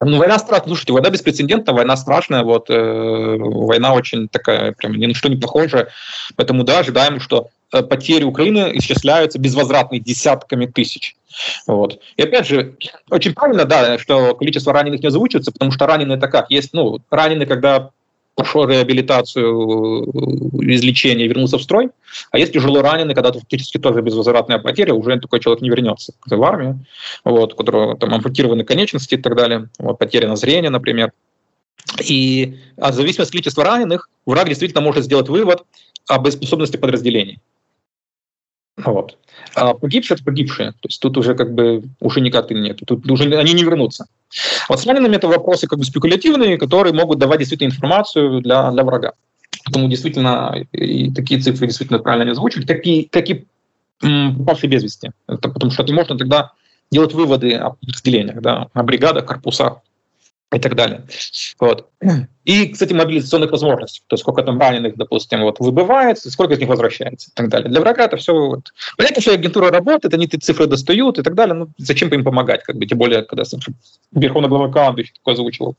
Ну, 0.00 0.18
война 0.18 0.38
страшная. 0.38 0.68
Слушайте, 0.68 0.92
война 0.92 1.10
беспрецедентная, 1.10 1.74
война 1.74 1.96
страшная, 1.96 2.42
вот, 2.42 2.68
э, 2.70 3.36
война 3.38 3.94
очень 3.94 4.28
такая, 4.28 4.72
прям 4.72 4.94
ни 4.94 5.06
на 5.06 5.14
что 5.14 5.28
не 5.28 5.36
похожая. 5.36 5.88
Поэтому, 6.34 6.64
да, 6.64 6.80
ожидаем, 6.80 7.20
что 7.20 7.50
потери 7.82 8.24
Украины 8.24 8.72
исчисляются 8.74 9.38
безвозвратными 9.38 10.00
десятками 10.00 10.66
тысяч. 10.66 11.16
Вот. 11.66 12.00
И 12.16 12.22
опять 12.22 12.46
же, 12.46 12.76
очень 13.10 13.34
правильно, 13.34 13.64
да, 13.64 13.98
что 13.98 14.34
количество 14.34 14.72
раненых 14.72 15.00
не 15.00 15.08
озвучивается, 15.08 15.52
потому 15.52 15.72
что 15.72 15.86
раненые 15.86 16.16
это 16.16 16.28
как? 16.28 16.50
Есть, 16.50 16.72
ну, 16.72 17.00
раненые, 17.10 17.46
когда 17.46 17.90
прошел 18.34 18.66
реабилитацию, 18.66 20.10
излечение, 20.74 21.28
вернулся 21.28 21.58
в 21.58 21.62
строй, 21.62 21.90
а 22.30 22.38
есть 22.38 22.52
тяжело 22.52 22.82
раненый, 22.82 23.14
когда 23.14 23.32
фактически 23.32 23.78
тоже 23.78 24.02
безвозвратная 24.02 24.58
потеря, 24.58 24.94
уже 24.94 25.18
такой 25.20 25.40
человек 25.40 25.62
не 25.62 25.70
вернется 25.70 26.14
в 26.26 26.42
армию, 26.42 26.84
вот, 27.24 27.52
у 27.52 27.56
которого 27.56 27.96
там 27.96 28.12
ампутированы 28.12 28.64
конечности 28.64 29.14
и 29.14 29.18
так 29.18 29.36
далее, 29.36 29.68
вот, 29.78 29.98
потеряно 29.98 30.36
зрение, 30.36 30.70
например. 30.70 31.12
И 32.02 32.56
а 32.76 32.92
зависимости 32.92 33.28
от 33.28 33.32
количества 33.32 33.64
раненых 33.64 34.08
враг 34.26 34.48
действительно 34.48 34.80
может 34.80 35.04
сделать 35.04 35.28
вывод 35.28 35.64
об 36.08 36.22
боеспособности 36.22 36.76
подразделений. 36.76 37.38
Вот. 38.76 39.16
А 39.54 39.74
погибшие— 39.74 40.16
это 40.16 40.24
погибшие. 40.24 40.72
То 40.72 40.88
есть 40.88 41.00
тут 41.00 41.16
уже 41.16 41.34
как 41.34 41.54
бы 41.54 41.84
уже 42.00 42.20
никак 42.20 42.50
нет. 42.50 42.80
Тут 42.86 43.08
уже 43.10 43.24
они 43.36 43.52
не 43.52 43.62
вернутся. 43.62 44.06
Вот 44.68 44.80
с 44.80 44.86
ранеными 44.86 45.16
это 45.16 45.28
вопросы 45.28 45.66
как 45.66 45.78
бы 45.78 45.84
спекулятивные, 45.84 46.58
которые 46.58 46.92
могут 46.92 47.18
давать 47.18 47.38
действительно 47.38 47.68
информацию 47.68 48.40
для, 48.40 48.70
для 48.72 48.82
врага. 48.82 49.12
Поэтому 49.64 49.88
действительно 49.88 50.66
и 50.72 51.12
такие 51.12 51.40
цифры 51.40 51.68
действительно 51.68 52.00
правильно 52.00 52.24
не 52.24 52.32
озвучили, 52.32 52.66
как 52.66 52.84
и, 52.86 53.04
как 53.04 53.30
и 53.30 53.44
попавшие 54.00 54.68
без 54.68 54.82
вести. 54.82 55.10
Это 55.28 55.48
потому 55.48 55.70
что 55.70 55.84
можно 55.92 56.18
тогда 56.18 56.52
делать 56.90 57.14
выводы 57.14 57.52
о 57.54 57.70
подразделениях, 57.70 58.40
да, 58.40 58.68
о 58.72 58.82
бригадах, 58.82 59.24
корпусах 59.24 59.78
и 60.54 60.60
так 60.60 60.74
далее. 60.74 61.02
Вот. 61.58 61.88
И, 62.44 62.68
кстати, 62.68 62.92
мобилизационных 62.92 63.50
возможностей, 63.50 64.02
то 64.06 64.14
есть 64.14 64.22
сколько 64.22 64.42
там 64.42 64.60
раненых, 64.60 64.96
допустим, 64.96 65.42
вот, 65.42 65.58
выбывает, 65.58 66.18
сколько 66.18 66.54
из 66.54 66.58
них 66.58 66.68
возвращается 66.68 67.30
и 67.30 67.32
так 67.34 67.48
далее. 67.48 67.68
Для 67.68 67.80
врага 67.80 68.04
это 68.04 68.16
все... 68.16 68.34
Вот. 68.34 68.72
Понятно, 68.96 69.22
что 69.22 69.32
агентура 69.32 69.70
работает, 69.70 70.14
они 70.14 70.26
эти 70.26 70.36
цифры 70.36 70.66
достают 70.66 71.18
и 71.18 71.22
так 71.22 71.34
далее, 71.34 71.54
ну 71.54 71.68
зачем 71.78 72.08
им 72.10 72.22
помогать, 72.22 72.62
как 72.62 72.76
бы, 72.76 72.86
тем 72.86 72.98
более, 72.98 73.22
когда 73.22 73.44
Верховный 74.12 74.48
глава 74.48 74.70
Канады 74.70 75.04
такое 75.14 75.34
озвучивал. 75.34 75.76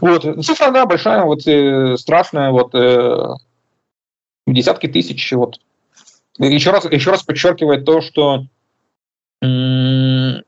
Вот. 0.00 0.22
Цифра, 0.44 0.70
да, 0.70 0.86
большая, 0.86 1.24
вот, 1.24 1.46
э, 1.46 1.96
страшная, 1.96 2.50
вот, 2.50 2.74
э, 2.74 3.34
десятки 4.46 4.86
тысяч, 4.86 5.32
вот. 5.32 5.58
Еще 6.38 6.70
раз, 6.70 6.84
еще 6.84 7.10
раз 7.10 7.22
подчеркивает 7.22 7.84
то, 7.84 8.00
что 8.00 8.44
м- 9.42 9.77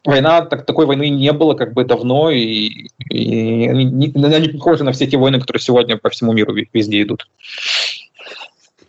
война, 0.05 0.43
так, 0.43 0.67
такой 0.67 0.87
войны 0.87 1.09
не 1.09 1.33
было 1.33 1.55
как 1.55 1.75
бы 1.75 1.85
давно, 1.85 2.31
и, 2.31 2.89
и 3.11 3.69
не, 3.69 4.13
она 4.15 4.39
не 4.39 4.49
похожа 4.49 4.85
на 4.85 4.93
все 4.93 5.07
те 5.07 5.17
войны, 5.17 5.41
которые 5.41 5.61
сегодня 5.61 5.97
по 5.97 6.11
всему 6.11 6.33
миру 6.33 6.55
везде 6.73 7.03
идут. 7.03 7.27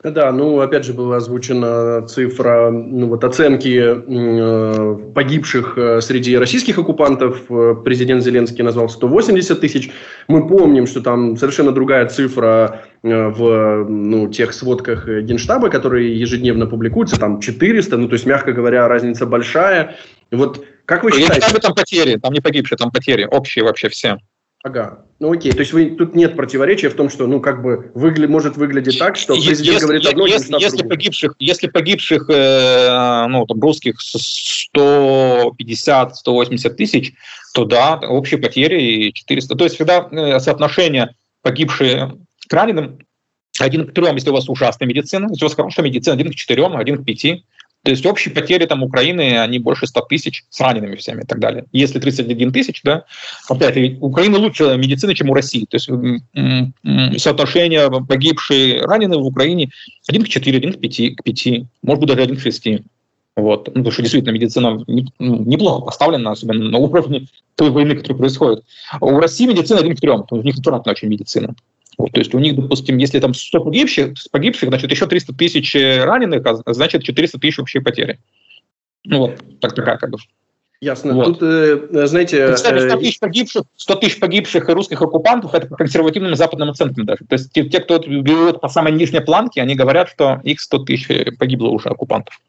Да, 0.04 0.32
ну, 0.32 0.60
опять 0.62 0.84
же, 0.84 0.94
была 0.94 1.18
озвучена 1.18 2.08
цифра, 2.08 2.72
ну, 2.72 3.08
вот 3.08 3.24
оценки 3.24 3.80
э, 3.84 5.12
погибших 5.14 5.78
э, 5.78 6.02
среди 6.02 6.36
российских 6.38 6.80
оккупантов. 6.80 7.44
Э, 7.52 7.76
президент 7.84 8.24
Зеленский 8.24 8.64
назвал 8.64 8.90
180 8.90 9.60
тысяч. 9.62 9.92
Мы 10.28 10.48
помним, 10.48 10.88
что 10.88 11.02
там 11.02 11.38
совершенно 11.38 11.72
другая 11.72 12.08
цифра 12.08 12.82
э, 13.04 13.28
в 13.28 13.86
ну, 13.88 14.28
тех 14.28 14.54
сводках 14.54 15.08
Генштаба, 15.08 15.70
которые 15.70 16.20
ежедневно 16.20 16.66
публикуются, 16.66 17.20
там 17.20 17.40
400, 17.40 17.96
ну, 17.98 18.08
то 18.08 18.14
есть, 18.14 18.26
мягко 18.26 18.54
говоря, 18.54 18.88
разница 18.88 19.28
большая. 19.28 19.98
Вот 20.32 20.66
как 20.86 21.04
вы 21.04 21.12
считаете? 21.12 21.36
Генштабе 21.36 21.60
там 21.60 21.74
потери, 21.74 22.18
там 22.18 22.34
не 22.34 22.40
погибшие, 22.40 22.78
там 22.78 22.92
потери, 22.92 23.26
общие 23.26 23.64
вообще 23.64 23.90
все. 23.90 24.18
Ага. 24.64 25.06
Ну 25.20 25.32
окей, 25.32 25.52
то 25.54 25.60
есть 25.60 25.74
вы, 25.74 25.90
тут 25.92 26.14
нет 26.16 26.36
противоречия 26.36 26.90
в 26.90 26.94
том, 26.94 27.10
что 27.10 27.26
ну 27.26 27.40
как 27.42 27.64
бы 27.64 27.92
выгля, 27.96 28.28
может 28.28 28.58
выглядеть 28.58 29.00
так, 29.00 29.16
что 29.16 29.34
президент 29.34 29.60
если, 29.60 29.80
говорит 29.80 30.06
одно, 30.06 30.28
если, 30.28 30.54
если 30.62 30.88
погибших, 30.88 31.34
если 31.40 31.66
погибших 31.68 32.30
э, 32.30 33.26
ну, 33.28 33.48
там, 33.48 33.60
русских 33.60 33.96
150-180 34.76 36.70
тысяч, 36.72 37.14
то 37.56 37.66
да, 37.66 37.96
общие 37.96 38.40
потери 38.40 39.12
400. 39.12 39.56
То 39.56 39.64
есть 39.64 39.76
всегда 39.76 40.08
э, 40.12 40.40
соотношение 40.40 41.16
погибшие 41.42 42.20
к 42.48 42.54
раненым 42.54 43.00
один 43.60 43.88
к 43.88 43.94
трем, 43.94 44.16
если 44.16 44.30
у 44.30 44.34
вас 44.34 44.48
ужасная 44.48 44.88
медицина, 44.88 45.28
если 45.30 45.46
у 45.46 45.48
вас 45.48 45.56
хорошая 45.56 45.86
медицина, 45.86 46.14
один 46.14 46.32
к 46.32 46.36
четырем, 46.36 46.78
один 46.78 47.02
к 47.02 47.06
пяти. 47.06 47.46
То 47.84 47.90
есть 47.90 48.06
общие 48.06 48.34
потери 48.34 48.66
там 48.66 48.84
Украины, 48.84 49.40
они 49.40 49.58
больше 49.58 49.88
100 49.88 50.02
тысяч 50.02 50.46
с 50.50 50.60
ранеными 50.60 50.96
всеми 50.96 51.22
и 51.22 51.26
так 51.26 51.40
далее. 51.40 51.66
Если 51.72 52.00
31 52.00 52.52
тысяч, 52.52 52.82
да, 52.84 53.06
опять, 53.50 53.76
у 54.00 54.08
Украины 54.08 54.38
лучше 54.38 54.76
медицина, 54.78 55.16
чем 55.16 55.32
у 55.32 55.34
России. 55.34 55.66
То 55.66 55.78
есть 55.78 55.90
соотношение 57.24 57.90
погибшие 58.08 58.86
раненые 58.86 59.20
в 59.20 59.26
Украине 59.26 59.72
1 60.08 60.24
к 60.24 60.30
4, 60.30 60.58
1 60.58 60.74
к 60.74 60.80
5, 60.80 61.16
к 61.16 61.24
5 61.24 61.48
может 61.82 62.00
быть 62.00 62.10
даже 62.10 62.22
1 62.22 62.38
к 62.38 62.42
6. 62.42 62.68
Вот. 63.36 63.68
Ну, 63.68 63.74
потому 63.74 63.92
что 63.92 64.02
действительно 64.04 64.34
медицина 64.34 64.84
ну, 64.86 65.06
неплохо 65.18 65.86
поставлена, 65.86 66.32
особенно 66.32 66.70
на 66.70 66.78
уровне 66.78 67.28
той 67.56 67.72
войны, 67.72 67.96
которая 67.96 68.20
происходит. 68.20 68.64
У 69.00 69.18
России 69.18 69.48
медицина 69.48 69.80
1 69.80 69.96
к 69.96 70.00
3, 70.00 70.12
у 70.30 70.42
них 70.44 70.60
аккуратная 70.60 70.94
очень 70.94 71.08
медицина. 71.08 71.56
Вот, 72.02 72.12
то 72.14 72.20
есть 72.20 72.34
у 72.34 72.40
них, 72.40 72.56
допустим, 72.56 72.98
если 72.98 73.20
там 73.20 73.36
100 73.36 73.64
погибших, 73.64 74.14
погибших, 74.32 74.70
значит, 74.70 74.90
еще 74.90 75.06
300 75.06 75.34
тысяч 75.34 75.76
раненых, 75.76 76.44
а 76.46 76.74
значит, 76.74 77.04
400 77.04 77.38
тысяч 77.38 77.60
общие 77.60 77.84
потери. 77.84 78.20
Ну 79.04 79.20
вот, 79.20 79.40
так 79.60 79.76
такая 79.76 79.98
как 79.98 80.10
бы. 80.10 80.18
Ясно. 80.82 81.14
Вот. 81.14 81.26
Тут, 81.26 81.44
э, 81.44 82.08
знаете... 82.08 82.54
Кстати, 82.54 82.88
100 82.90 82.98
тысяч, 82.98 83.20
погибших, 83.20 83.64
100 83.76 83.96
тысяч 83.98 84.20
погибших 84.20 84.68
русских 84.70 85.00
оккупантов– 85.00 85.54
это 85.54 85.68
по 85.68 85.76
консервативным 85.76 86.36
западным 86.36 86.72
оценкам 86.72 87.06
даже. 87.06 87.24
То 87.30 87.34
есть 87.34 87.54
те, 87.54 87.70
те, 87.70 87.82
кто 87.82 88.00
берет 88.00 88.62
по 88.62 88.68
самой 88.68 88.94
нижней 88.94 89.20
планке, 89.20 89.62
они 89.62 89.76
говорят, 89.76 90.10
что 90.10 90.42
их 90.44 90.60
100 90.60 90.80
тысяч 90.80 91.38
погибло 91.38 91.68
уже 91.68 91.90
оккупантов. 91.90 92.42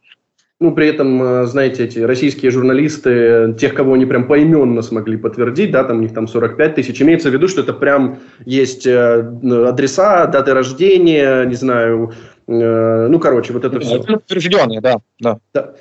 Ну, 0.63 0.71
при 0.71 0.87
этом, 0.87 1.21
э, 1.21 1.47
знаете, 1.47 1.83
эти 1.85 1.99
российские 1.99 2.53
журналисты, 2.53 3.53
тех, 3.59 3.75
кого 3.75 3.95
они 3.95 4.07
прям 4.07 4.29
поименно 4.29 4.81
смогли 4.81 5.17
подтвердить, 5.17 5.73
да, 5.73 5.83
там 5.83 5.99
у 5.99 6.01
них 6.03 6.15
там 6.15 6.29
45 6.29 6.77
тысяч, 6.77 7.03
имеется 7.03 7.31
в 7.31 7.33
виду, 7.33 7.49
что 7.49 7.63
это 7.63 7.73
прям 7.73 8.21
есть 8.45 8.87
э, 8.87 9.29
адреса, 9.67 10.27
даты 10.27 10.55
рождения, 10.55 11.45
не 11.47 11.57
знаю, 11.57 12.13
э, 12.47 13.09
ну, 13.09 13.19
короче, 13.19 13.53
вот 13.53 13.65
это 13.65 13.81
все. 13.81 14.05
Подтвержденные, 14.05 14.81
да. 14.81 14.99
да. 15.19 15.39
да. 15.53 15.75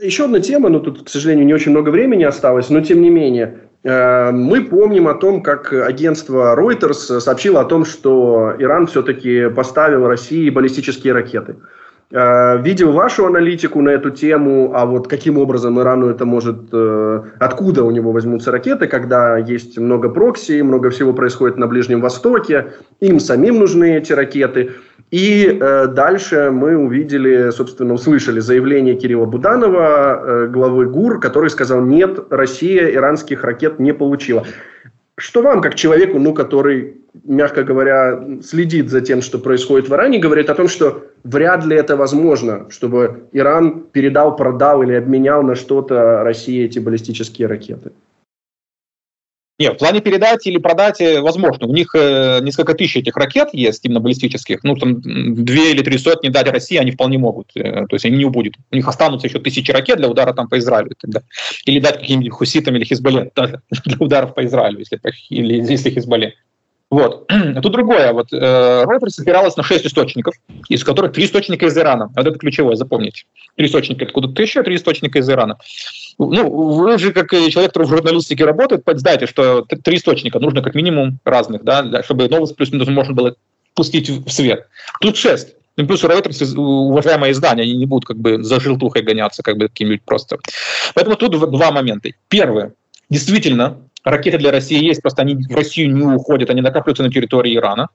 Еще 0.00 0.26
одна 0.26 0.38
тема, 0.38 0.68
ну, 0.68 0.78
тут, 0.78 1.02
к 1.02 1.08
сожалению, 1.08 1.44
не 1.44 1.54
очень 1.54 1.72
много 1.72 1.90
времени 1.90 2.22
осталось, 2.22 2.70
но 2.70 2.82
тем 2.82 3.02
не 3.02 3.10
менее, 3.10 3.62
мы 3.82 4.64
помним 4.70 5.08
о 5.08 5.14
том, 5.14 5.42
как 5.42 5.72
агентство 5.72 6.56
Reuters 6.56 7.18
сообщило 7.18 7.62
о 7.62 7.64
том, 7.64 7.84
что 7.84 8.54
Иран 8.60 8.86
все-таки 8.86 9.48
поставил 9.48 10.06
России 10.06 10.50
баллистические 10.50 11.14
ракеты. 11.14 11.56
Э, 12.14 12.60
видел 12.60 12.92
вашу 12.92 13.24
аналитику 13.24 13.80
на 13.80 13.88
эту 13.88 14.10
тему, 14.10 14.72
а 14.74 14.84
вот 14.84 15.08
каким 15.08 15.38
образом 15.38 15.80
Ирану 15.80 16.10
это 16.10 16.26
может, 16.26 16.68
э, 16.70 17.22
откуда 17.38 17.84
у 17.84 17.90
него 17.90 18.12
возьмутся 18.12 18.50
ракеты, 18.52 18.86
когда 18.86 19.38
есть 19.38 19.78
много 19.78 20.10
прокси, 20.10 20.60
много 20.60 20.90
всего 20.90 21.14
происходит 21.14 21.56
на 21.56 21.66
Ближнем 21.66 22.02
Востоке, 22.02 22.74
им 23.00 23.18
самим 23.18 23.58
нужны 23.60 23.96
эти 23.96 24.12
ракеты. 24.12 24.72
И 25.10 25.58
э, 25.58 25.86
дальше 25.86 26.50
мы 26.52 26.76
увидели, 26.76 27.48
собственно, 27.48 27.94
услышали 27.94 28.40
заявление 28.40 28.94
Кирилла 28.94 29.24
Буданова, 29.24 30.48
главы 30.52 30.86
ГУР, 30.86 31.18
который 31.18 31.48
сказал, 31.48 31.80
нет, 31.80 32.26
Россия 32.28 32.90
иранских 32.90 33.42
ракет 33.42 33.78
не 33.78 33.94
получила. 33.94 34.44
Что 35.16 35.40
вам, 35.40 35.62
как 35.62 35.76
человеку, 35.76 36.18
ну, 36.18 36.34
который 36.34 37.01
мягко 37.24 37.62
говоря, 37.62 38.24
следит 38.42 38.90
за 38.90 39.00
тем, 39.00 39.22
что 39.22 39.38
происходит 39.38 39.88
в 39.88 39.92
Иране, 39.92 40.18
говорит 40.18 40.50
о 40.50 40.54
том, 40.54 40.68
что 40.68 41.04
вряд 41.24 41.64
ли 41.64 41.76
это 41.76 41.96
возможно, 41.96 42.66
чтобы 42.70 43.28
Иран 43.32 43.84
передал, 43.92 44.36
продал 44.36 44.82
или 44.82 44.94
обменял 44.94 45.42
на 45.42 45.54
что-то 45.54 46.22
России 46.22 46.64
эти 46.64 46.78
баллистические 46.78 47.48
ракеты. 47.48 47.92
Нет, 49.58 49.74
в 49.74 49.78
плане 49.78 50.00
передать 50.00 50.44
или 50.46 50.58
продать 50.58 51.00
э, 51.00 51.20
возможно. 51.20 51.68
У 51.68 51.72
них 51.72 51.94
э, 51.94 52.40
несколько 52.42 52.74
тысяч 52.74 52.96
этих 52.96 53.16
ракет 53.16 53.50
есть, 53.52 53.84
именно 53.84 54.00
баллистических. 54.00 54.64
Ну, 54.64 54.74
там 54.74 55.00
две 55.00 55.70
или 55.70 55.82
три 55.82 55.98
сотни 55.98 56.30
дать 56.30 56.48
России 56.48 56.78
они 56.78 56.90
вполне 56.90 57.18
могут. 57.18 57.50
Э, 57.54 57.86
то 57.86 57.94
есть 57.94 58.04
они 58.04 58.16
не 58.16 58.24
убудут. 58.24 58.56
У 58.72 58.74
них 58.74 58.88
останутся 58.88 59.28
еще 59.28 59.38
тысячи 59.38 59.70
ракет 59.70 59.98
для 59.98 60.08
удара 60.08 60.32
там 60.32 60.48
по 60.48 60.58
Израилю. 60.58 60.96
Тогда. 60.98 61.22
Или 61.64 61.78
дать 61.78 62.00
каким-нибудь 62.00 62.32
хуситам 62.32 62.74
или 62.74 62.84
хизбале 62.84 63.30
даже 63.36 63.60
для 63.84 63.98
ударов 64.00 64.34
по 64.34 64.44
Израилю, 64.44 64.80
если, 64.80 64.98
или 65.28 65.54
если 65.70 65.90
хизбале. 65.90 66.34
Вот. 66.92 67.26
Тут 67.62 67.72
другое. 67.72 68.12
Вот, 68.12 68.34
э, 68.34 68.36
Reuters 68.36 69.18
опиралась 69.18 69.56
на 69.56 69.62
шесть 69.62 69.86
источников, 69.86 70.34
из 70.68 70.84
которых 70.84 71.12
три 71.12 71.24
источника 71.24 71.64
из 71.64 71.78
Ирана. 71.78 72.10
Вот 72.14 72.26
это 72.26 72.38
ключевое, 72.38 72.76
запомните. 72.76 73.24
Три 73.56 73.66
источника 73.66 74.04
откуда-то 74.04 74.42
еще, 74.42 74.62
три 74.62 74.76
источника 74.76 75.18
из 75.18 75.30
Ирана. 75.30 75.56
Ну, 76.18 76.50
вы 76.50 76.98
же, 76.98 77.14
как 77.14 77.30
человек, 77.30 77.72
который 77.72 77.86
в 77.86 77.90
журналистике 77.90 78.44
работает, 78.44 78.82
знаете, 78.96 79.26
что 79.26 79.62
три 79.62 79.96
источника 79.96 80.38
нужно 80.38 80.60
как 80.60 80.74
минимум 80.74 81.18
разных, 81.24 81.64
да, 81.64 82.02
чтобы 82.02 82.28
новость 82.28 82.56
плюс-минус 82.56 82.88
можно 82.88 83.14
было 83.14 83.36
пустить 83.72 84.10
в 84.10 84.28
свет. 84.28 84.68
Тут 85.00 85.16
шесть. 85.16 85.54
Ну, 85.78 85.86
плюс 85.86 86.04
Reuters, 86.04 86.54
уважаемое 86.54 87.30
издание, 87.30 87.64
они 87.64 87.74
не 87.74 87.86
будут 87.86 88.04
как 88.04 88.18
бы 88.18 88.42
за 88.42 88.60
желтухой 88.60 89.00
гоняться, 89.00 89.42
как 89.42 89.56
бы 89.56 89.68
каким-нибудь 89.68 90.02
просто. 90.02 90.36
Поэтому 90.92 91.16
тут 91.16 91.32
два 91.52 91.70
момента. 91.70 92.10
Первое. 92.28 92.74
Действительно, 93.08 93.78
ракеты 94.04 94.38
для 94.38 94.50
России 94.50 94.82
есть, 94.82 95.02
просто 95.02 95.22
они 95.22 95.36
в 95.36 95.54
Россию 95.54 95.94
не 95.94 96.04
уходят, 96.04 96.50
они 96.50 96.60
накапливаются 96.60 97.02
на 97.02 97.10
территории 97.10 97.56
Ирана. 97.56 97.88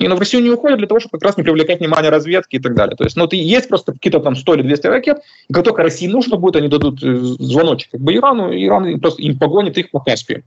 И 0.00 0.08
ну, 0.08 0.16
в 0.16 0.18
Россию 0.18 0.42
не 0.42 0.50
уходят 0.50 0.78
для 0.78 0.88
того, 0.88 0.98
чтобы 0.98 1.12
как 1.12 1.22
раз 1.22 1.36
не 1.36 1.44
привлекать 1.44 1.78
внимание 1.78 2.10
разведки 2.10 2.56
и 2.56 2.58
так 2.58 2.74
далее. 2.74 2.96
То 2.96 3.04
есть, 3.04 3.16
ну, 3.16 3.28
есть 3.30 3.68
просто 3.68 3.92
какие-то 3.92 4.18
там 4.18 4.34
100 4.34 4.54
или 4.56 4.62
200 4.62 4.86
ракет, 4.88 5.18
и 5.48 5.52
как 5.52 5.64
только 5.64 5.82
России 5.82 6.08
нужно 6.08 6.36
будет, 6.36 6.56
они 6.56 6.68
дадут 6.68 7.02
э, 7.02 7.16
звоночек 7.16 7.92
как 7.92 8.00
бы 8.00 8.12
Ирану, 8.12 8.52
Иран 8.52 8.98
просто 9.00 9.22
им 9.22 9.38
погонит 9.38 9.78
их 9.78 9.90
по 9.92 10.00
Каспию. 10.00 10.42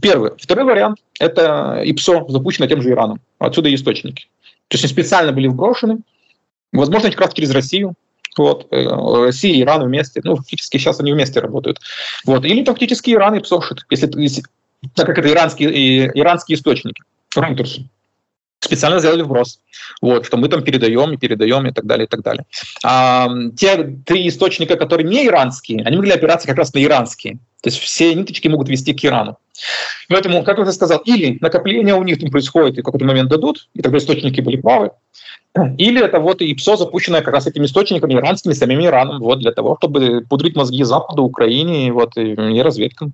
Первый. 0.00 0.32
Второй 0.38 0.64
вариант– 0.64 0.98
это 1.20 1.82
ИПСО, 1.84 2.24
запущено 2.28 2.66
тем 2.68 2.80
же 2.80 2.90
Ираном. 2.90 3.20
Отсюда 3.38 3.68
и 3.68 3.74
источники. 3.74 4.28
То 4.68 4.76
есть 4.76 4.84
они 4.84 4.92
специально 4.92 5.32
были 5.32 5.48
вброшены, 5.48 5.98
возможно, 6.72 7.10
как 7.10 7.20
раз 7.20 7.34
через 7.34 7.50
Россию, 7.50 7.94
вот, 8.36 8.68
э, 8.70 8.86
Россия 9.24 9.54
и 9.54 9.62
Иран 9.62 9.84
вместе, 9.84 10.20
ну, 10.24 10.36
фактически 10.36 10.78
сейчас 10.78 11.00
они 11.00 11.12
вместе 11.12 11.40
работают. 11.40 11.80
Вот, 12.24 12.44
или 12.44 12.64
фактически 12.64 13.10
Иран 13.10 13.34
и 13.34 13.40
ПСОШит, 13.40 13.86
если, 13.90 14.10
если 14.20 14.42
так 14.94 15.06
как 15.06 15.18
это 15.18 15.30
иранские, 15.30 15.72
и, 15.72 16.10
иранские 16.18 16.56
источники, 16.56 17.02
Reuters 17.36 17.82
специально 18.60 18.98
сделали 18.98 19.22
вброс, 19.22 19.60
вот, 20.02 20.26
что 20.26 20.36
мы 20.36 20.48
там 20.48 20.62
передаем 20.62 21.12
и 21.12 21.16
передаем 21.16 21.66
и 21.66 21.72
так 21.72 21.86
далее, 21.86 22.06
и 22.06 22.08
так 22.08 22.22
далее. 22.22 22.44
А, 22.84 23.28
те 23.56 23.76
три 24.04 24.28
источника, 24.28 24.76
которые 24.76 25.08
не 25.08 25.26
иранские, 25.26 25.82
они 25.84 25.96
могли 25.96 26.12
опираться 26.12 26.46
как 26.46 26.58
раз 26.58 26.72
на 26.74 26.82
иранские. 26.84 27.38
То 27.62 27.68
есть 27.68 27.78
все 27.78 28.14
ниточки 28.14 28.48
могут 28.48 28.68
вести 28.68 28.94
к 28.94 29.04
Ирану. 29.04 29.36
Поэтому, 30.08 30.42
как 30.42 30.56
я 30.56 30.62
уже 30.62 30.72
сказал, 30.72 30.98
или 31.04 31.38
накопление 31.40 31.94
у 31.94 32.02
них 32.02 32.18
там 32.18 32.30
происходит, 32.30 32.78
и 32.78 32.80
в 32.80 32.84
какой-то 32.84 33.04
момент 33.04 33.28
дадут, 33.28 33.68
и 33.74 33.82
тогда 33.82 33.98
источники 33.98 34.40
были 34.40 34.56
правы, 34.56 34.92
или 35.78 36.02
это 36.02 36.18
вот 36.20 36.40
и 36.40 36.54
ПСО, 36.54 36.76
запущенное 36.76 37.22
как 37.22 37.34
раз 37.34 37.46
этими 37.46 37.66
источниками 37.66 38.14
иранскими, 38.14 38.54
самим 38.54 38.80
Ираном, 38.80 39.20
вот 39.20 39.40
для 39.40 39.52
того, 39.52 39.76
чтобы 39.78 40.24
пудрить 40.28 40.56
мозги 40.56 40.82
Западу, 40.84 41.24
Украине 41.24 41.92
вот, 41.92 42.16
и, 42.16 42.34
разведкам. 42.62 43.12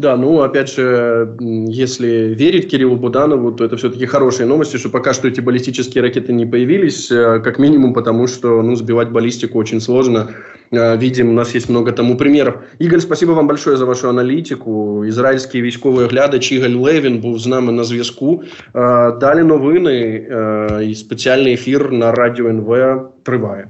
Да, 0.00 0.16
ну, 0.16 0.40
опять 0.40 0.72
же, 0.74 1.36
если 1.68 2.34
верить 2.34 2.70
Кириллу 2.70 2.96
Буданову, 2.96 3.52
то 3.52 3.64
это 3.64 3.76
все-таки 3.76 4.06
хорошие 4.06 4.46
новости, 4.46 4.78
что 4.78 4.88
пока 4.88 5.12
что 5.12 5.28
эти 5.28 5.42
баллистические 5.42 6.02
ракеты 6.02 6.32
не 6.32 6.46
появились, 6.46 7.12
э, 7.12 7.40
как 7.40 7.58
минимум 7.58 7.92
потому, 7.92 8.26
что 8.26 8.62
ну, 8.62 8.76
сбивать 8.76 9.10
баллистику 9.10 9.58
очень 9.58 9.78
сложно. 9.78 10.30
Э, 10.72 10.96
видим, 10.96 11.28
у 11.28 11.32
нас 11.32 11.54
есть 11.54 11.68
много 11.68 11.92
тому 11.92 12.16
примеров. 12.16 12.54
Игорь, 12.78 13.00
спасибо 13.00 13.32
вам 13.32 13.46
большое 13.46 13.76
за 13.76 13.84
вашу 13.84 14.08
аналітику. 14.08 15.04
Ізраїльський 15.04 15.62
військовий 15.62 16.06
оглядач 16.06 16.52
Ігор 16.52 16.70
Левін 16.70 17.20
був 17.20 17.38
з 17.38 17.46
нами 17.46 17.72
на 17.72 17.84
зв'язку. 17.84 18.42
Далі 19.20 19.42
новини 19.42 20.26
і 20.88 20.94
спеціальний 20.94 21.54
ефір 21.54 21.92
на 21.92 22.12
радіо 22.12 22.48
НВ 22.48 23.00
триває. 23.22 23.68